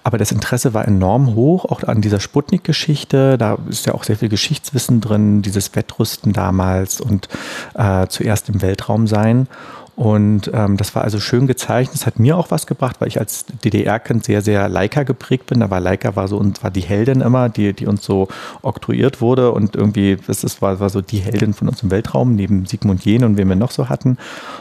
Aber 0.04 0.18
das 0.18 0.32
Interesse 0.32 0.74
war 0.74 0.88
enorm 0.88 1.36
hoch, 1.36 1.66
auch 1.66 1.84
an 1.84 2.02
dieser 2.02 2.20
Sputnik-Geschichte. 2.20 3.38
Da 3.38 3.60
ist 3.70 3.86
ja 3.86 3.94
auch 3.94 4.04
sehr 4.04 4.18
viel 4.18 4.30
Geschichtswissen 4.30 5.00
drin, 5.00 5.44
dieses 5.44 5.76
Wettrüsten 5.76 6.34
damals 6.34 7.02
und 7.02 7.30
äh, 7.76 8.08
zuerst 8.08 8.50
im 8.50 8.64
Weltraum 8.64 9.06
sein. 9.06 9.48
Und 9.96 10.52
ähm, 10.54 10.76
das 10.76 10.94
war 10.94 11.04
also 11.04 11.20
schön 11.20 11.48
gezeichnet. 11.48 11.96
Das 11.96 12.06
hat 12.06 12.20
mir 12.20 12.38
auch 12.38 12.52
was 12.52 12.68
gebracht, 12.68 12.98
weil 13.00 13.08
ich 13.08 13.20
als 13.20 13.46
DDR-Kind 13.64 14.26
sehr, 14.26 14.42
sehr 14.42 14.68
Leica 14.68 15.04
geprägt 15.04 15.48
bin. 15.48 15.68
War 15.70 15.80
Leica 15.80 16.18
war 16.18 16.28
so 16.28 16.38
und 16.38 16.62
war 16.64 16.72
die 16.72 16.82
Heldin 16.82 17.22
immer, 17.22 17.48
die, 17.48 17.72
die 17.72 17.88
uns 17.88 18.04
so 18.04 18.28
oktroyiert 18.62 19.22
wurde. 19.22 19.52
Und 19.52 19.76
irgendwie, 19.76 20.18
das 20.28 20.44
ist, 20.44 20.62
war, 20.62 20.82
war 20.82 20.90
so 20.90 21.02
die 21.02 21.20
Heldin 21.20 21.54
von 21.54 21.70
uns 21.70 21.82
im 21.82 21.92
Weltraum, 21.92 22.36
neben 22.36 22.66
Sigmund 22.66 23.06
Jähn 23.06 23.24
und 23.24 23.38
wen 23.38 23.48
wir 23.48 23.56
noch 23.56 23.72
so 23.72 23.88
hatten. 23.88 24.18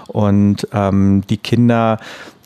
Und 0.06 0.68
ähm, 0.72 1.22
die 1.28 1.38
Kinder 1.38 1.98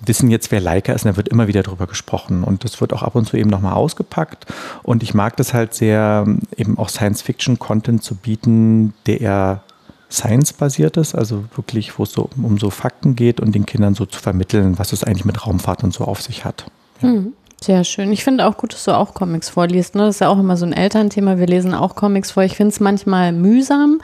wissen 0.07 0.31
jetzt, 0.31 0.51
wer 0.51 0.61
Leica 0.61 0.93
ist, 0.93 1.05
und 1.05 1.13
da 1.13 1.17
wird 1.17 1.29
immer 1.29 1.47
wieder 1.47 1.63
drüber 1.63 1.87
gesprochen. 1.87 2.43
Und 2.43 2.65
das 2.65 2.81
wird 2.81 2.95
auch 2.95 3.03
ab 3.03 3.15
und 3.17 3.27
zu 3.27 3.37
eben 3.37 3.51
nochmal 3.51 3.75
ausgepackt. 3.75 4.47
Und 4.83 5.03
ich 5.03 5.13
mag 5.13 5.37
das 5.37 5.53
halt 5.53 5.75
sehr, 5.75 6.27
eben 6.57 6.79
auch 6.79 6.89
Science-Fiction-Content 6.89 8.03
zu 8.03 8.15
bieten, 8.15 8.95
der 9.07 9.63
Science-basiertes, 10.11 11.15
also 11.15 11.45
wirklich, 11.55 11.99
wo 11.99 12.05
es 12.05 12.13
so 12.13 12.31
um 12.43 12.59
so 12.59 12.71
Fakten 12.71 13.15
geht 13.15 13.41
und 13.41 13.55
den 13.55 13.67
Kindern 13.67 13.95
so 13.95 14.07
zu 14.07 14.21
vermitteln, 14.21 14.79
was 14.79 14.93
es 14.93 15.05
eigentlich 15.05 15.25
mit 15.25 15.47
Raumfahrt 15.47 15.85
und 15.85 15.93
so 15.93 16.05
auf 16.05 16.23
sich 16.23 16.45
hat. 16.45 16.65
Ja. 17.03 17.09
Mhm. 17.09 17.33
Sehr 17.61 17.83
schön. 17.83 18.13
Ich 18.13 18.23
finde 18.23 18.47
auch 18.47 18.57
gut, 18.57 18.73
dass 18.73 18.85
du 18.85 18.97
auch 18.97 19.15
Comics 19.15 19.49
vorliest. 19.49 19.97
Ne? 19.97 20.03
Das 20.03 20.17
ist 20.17 20.21
ja 20.21 20.29
auch 20.29 20.39
immer 20.39 20.57
so 20.57 20.65
ein 20.65 20.73
Elternthema. 20.73 21.39
Wir 21.39 21.49
lesen 21.49 21.75
auch 21.75 21.97
Comics 21.97 22.31
vor. 22.31 22.45
Ich 22.45 22.55
finde 22.55 22.73
es 22.73 22.79
manchmal 22.79 23.33
mühsam, 23.33 24.01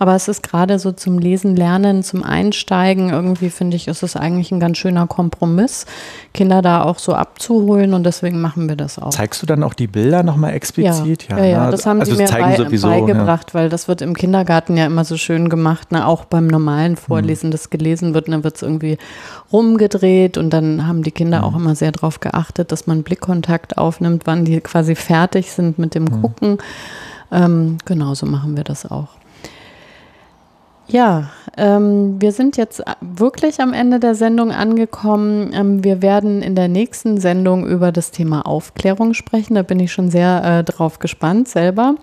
aber 0.00 0.14
es 0.14 0.28
ist 0.28 0.42
gerade 0.42 0.78
so 0.78 0.92
zum 0.92 1.18
Lesen, 1.18 1.54
Lernen, 1.56 2.02
zum 2.02 2.24
Einsteigen. 2.24 3.10
Irgendwie 3.10 3.50
finde 3.50 3.76
ich, 3.76 3.86
ist 3.86 4.02
es 4.02 4.16
eigentlich 4.16 4.50
ein 4.50 4.58
ganz 4.58 4.78
schöner 4.78 5.06
Kompromiss, 5.06 5.84
Kinder 6.32 6.62
da 6.62 6.84
auch 6.84 6.98
so 6.98 7.12
abzuholen 7.12 7.92
und 7.92 8.04
deswegen 8.04 8.40
machen 8.40 8.66
wir 8.66 8.76
das 8.76 8.98
auch. 8.98 9.10
Zeigst 9.10 9.42
du 9.42 9.46
dann 9.46 9.62
auch 9.62 9.74
die 9.74 9.88
Bilder 9.88 10.22
nochmal 10.22 10.54
explizit? 10.54 11.28
Ja, 11.28 11.36
ja, 11.36 11.44
ja, 11.44 11.50
ja. 11.50 11.70
das 11.70 11.84
haben 11.84 12.00
also 12.00 12.14
sie 12.14 12.22
mir 12.22 12.30
bei, 12.30 12.56
sowieso, 12.56 12.88
beigebracht, 12.88 13.50
ja. 13.50 13.60
weil 13.60 13.68
das 13.68 13.88
wird 13.88 14.00
im 14.00 14.14
Kindergarten 14.14 14.78
ja 14.78 14.86
immer 14.86 15.04
so 15.04 15.18
schön 15.18 15.50
gemacht, 15.50 15.92
ne? 15.92 16.06
auch 16.06 16.24
beim 16.24 16.46
normalen 16.46 16.96
Vorlesen, 16.96 17.48
mhm. 17.48 17.52
das 17.52 17.68
gelesen 17.68 18.14
wird, 18.14 18.28
dann 18.28 18.42
wird 18.42 18.56
es 18.56 18.62
irgendwie 18.62 18.96
rumgedreht 19.52 20.38
und 20.38 20.48
dann 20.48 20.86
haben 20.86 21.02
die 21.02 21.12
Kinder 21.12 21.40
mhm. 21.40 21.44
auch 21.44 21.56
immer 21.56 21.74
sehr 21.74 21.92
darauf 21.92 22.20
geachtet, 22.20 22.72
dass 22.72 22.86
man 22.86 23.02
Blickkontakt 23.02 23.76
aufnimmt, 23.76 24.22
wann 24.24 24.46
die 24.46 24.62
quasi 24.62 24.94
fertig 24.94 25.52
sind 25.52 25.78
mit 25.78 25.94
dem 25.94 26.04
mhm. 26.04 26.22
Gucken. 26.22 26.58
Ähm, 27.30 27.76
genauso 27.84 28.24
machen 28.24 28.56
wir 28.56 28.64
das 28.64 28.90
auch. 28.90 29.19
Ja, 30.90 31.30
ähm, 31.56 32.20
wir 32.20 32.32
sind 32.32 32.56
jetzt 32.56 32.82
wirklich 33.00 33.60
am 33.60 33.72
Ende 33.72 34.00
der 34.00 34.16
Sendung 34.16 34.50
angekommen. 34.50 35.52
Ähm, 35.54 35.84
wir 35.84 36.02
werden 36.02 36.42
in 36.42 36.56
der 36.56 36.66
nächsten 36.66 37.20
Sendung 37.20 37.64
über 37.64 37.92
das 37.92 38.10
Thema 38.10 38.44
Aufklärung 38.44 39.14
sprechen. 39.14 39.54
Da 39.54 39.62
bin 39.62 39.78
ich 39.78 39.92
schon 39.92 40.10
sehr 40.10 40.42
äh, 40.44 40.64
drauf 40.64 40.98
gespannt 40.98 41.46
selber, 41.46 41.94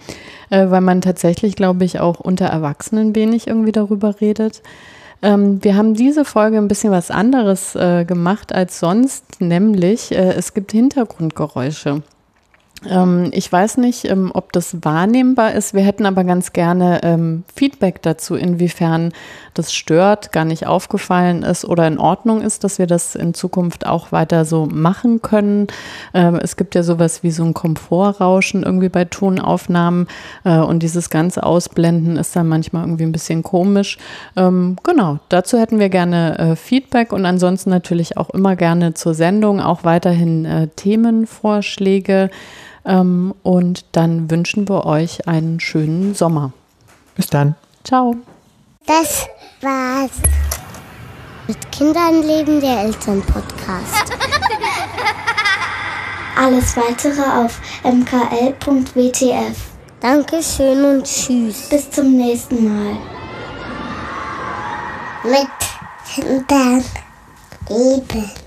äh, 0.50 0.70
weil 0.70 0.80
man 0.80 1.02
tatsächlich, 1.02 1.58
glaube 1.58 1.84
ich, 1.84 2.00
auch 2.00 2.22
unter 2.22 2.46
Erwachsenen 2.46 3.14
wenig 3.14 3.48
irgendwie 3.48 3.74
darüber 3.74 4.22
redet. 4.22 4.62
Ähm, 5.22 5.62
wir 5.64 5.76
haben 5.76 5.94
diese 5.94 6.24
Folge 6.24 6.58
ein 6.58 6.70
bisschen 6.70 6.92
was 6.92 7.12
anderes 7.12 7.76
äh, 7.76 8.06
gemacht 8.06 8.54
als 8.56 8.80
sonst, 8.80 9.42
nämlich 9.42 10.14
äh, 10.14 10.34
es 10.34 10.54
gibt 10.54 10.72
Hintergrundgeräusche. 10.72 12.04
Ähm, 12.86 13.30
ich 13.32 13.52
weiß 13.52 13.78
nicht, 13.78 14.06
ähm, 14.06 14.32
ob 14.34 14.54
das 14.54 14.78
wahrnehmbar 14.84 15.54
ist. 15.54 15.74
Wir 15.74 15.82
hätten 15.82 16.06
aber 16.06 16.24
ganz 16.24 16.54
gerne 16.54 17.02
ähm, 17.04 17.44
Feedback 17.56 18.02
dazu, 18.02 18.36
inwiefern 18.36 19.14
das 19.54 19.74
stört, 19.74 20.32
gar 20.32 20.46
nicht 20.46 20.68
aufgefallen 20.68 21.42
ist 21.42 21.66
oder 21.66 21.88
in 21.88 21.98
Ordnung 21.98 22.42
ist, 22.42 22.64
dass 22.64 22.78
wir 22.78 22.86
das 22.86 23.16
in 23.16 23.34
Zukunft 23.34 23.88
auch 23.88 24.12
weiter 24.12 24.46
so 24.46 24.68
machen 24.68 25.24
können. 25.24 25.66
Es 26.14 26.58
gibt 26.58 26.76
ja 26.76 26.84
sowas 26.84 27.24
wie 27.24 27.32
so 27.32 27.44
ein 27.44 27.56
Komfortrauschen 27.56 28.62
irgendwie 28.62 28.90
bei 28.90 29.06
Tonaufnahmen 29.06 30.08
äh, 30.44 30.60
und 30.60 30.84
dieses 30.84 31.10
ganze 31.10 31.42
Ausblenden 31.42 32.18
ist 32.18 32.36
dann 32.36 32.48
manchmal 32.48 32.84
irgendwie 32.84 33.06
ein 33.06 33.12
bisschen 33.12 33.42
komisch. 33.42 33.98
Genau, 34.36 35.20
dazu 35.30 35.58
hätten 35.58 35.80
wir 35.80 35.90
gerne 35.90 36.38
äh, 36.38 36.56
Feedback 36.56 37.12
und 37.12 37.26
ansonsten 37.26 37.72
natürlich 37.72 38.18
auch 38.18 38.30
immer 38.30 38.56
gerne 38.56 38.94
zur 38.94 39.16
Sendung 39.16 39.60
auch 39.60 39.84
weiterhin 39.84 40.46
äh, 40.46 40.68
Themenvorschläge. 40.68 42.30
Ähm, 42.88 43.36
und 43.44 43.86
dann 43.92 44.32
wünschen 44.32 44.68
wir 44.70 44.86
euch 44.86 45.28
einen 45.28 45.60
schönen 45.60 46.16
Sommer. 46.16 46.54
Bis 47.16 47.28
dann. 47.28 47.56
Ciao. 47.84 48.16
Das 48.86 49.28
war's. 49.62 50.12
Mit 51.48 51.72
Kindern 51.72 52.24
leben 52.24 52.62
der 52.62 52.84
Elternpodcast. 52.86 54.12
Alles 56.38 56.78
weitere 56.78 57.22
auf 57.22 57.60
mkl.wtf. 57.84 59.58
Dankeschön 60.00 60.86
und 60.86 61.04
tschüss. 61.04 61.68
Bis 61.70 61.90
zum 61.92 62.16
nächsten 62.16 62.64
Mal. 62.64 62.98
Mit 65.24 65.48
Kindern 66.14 66.84
leben. 67.70 68.47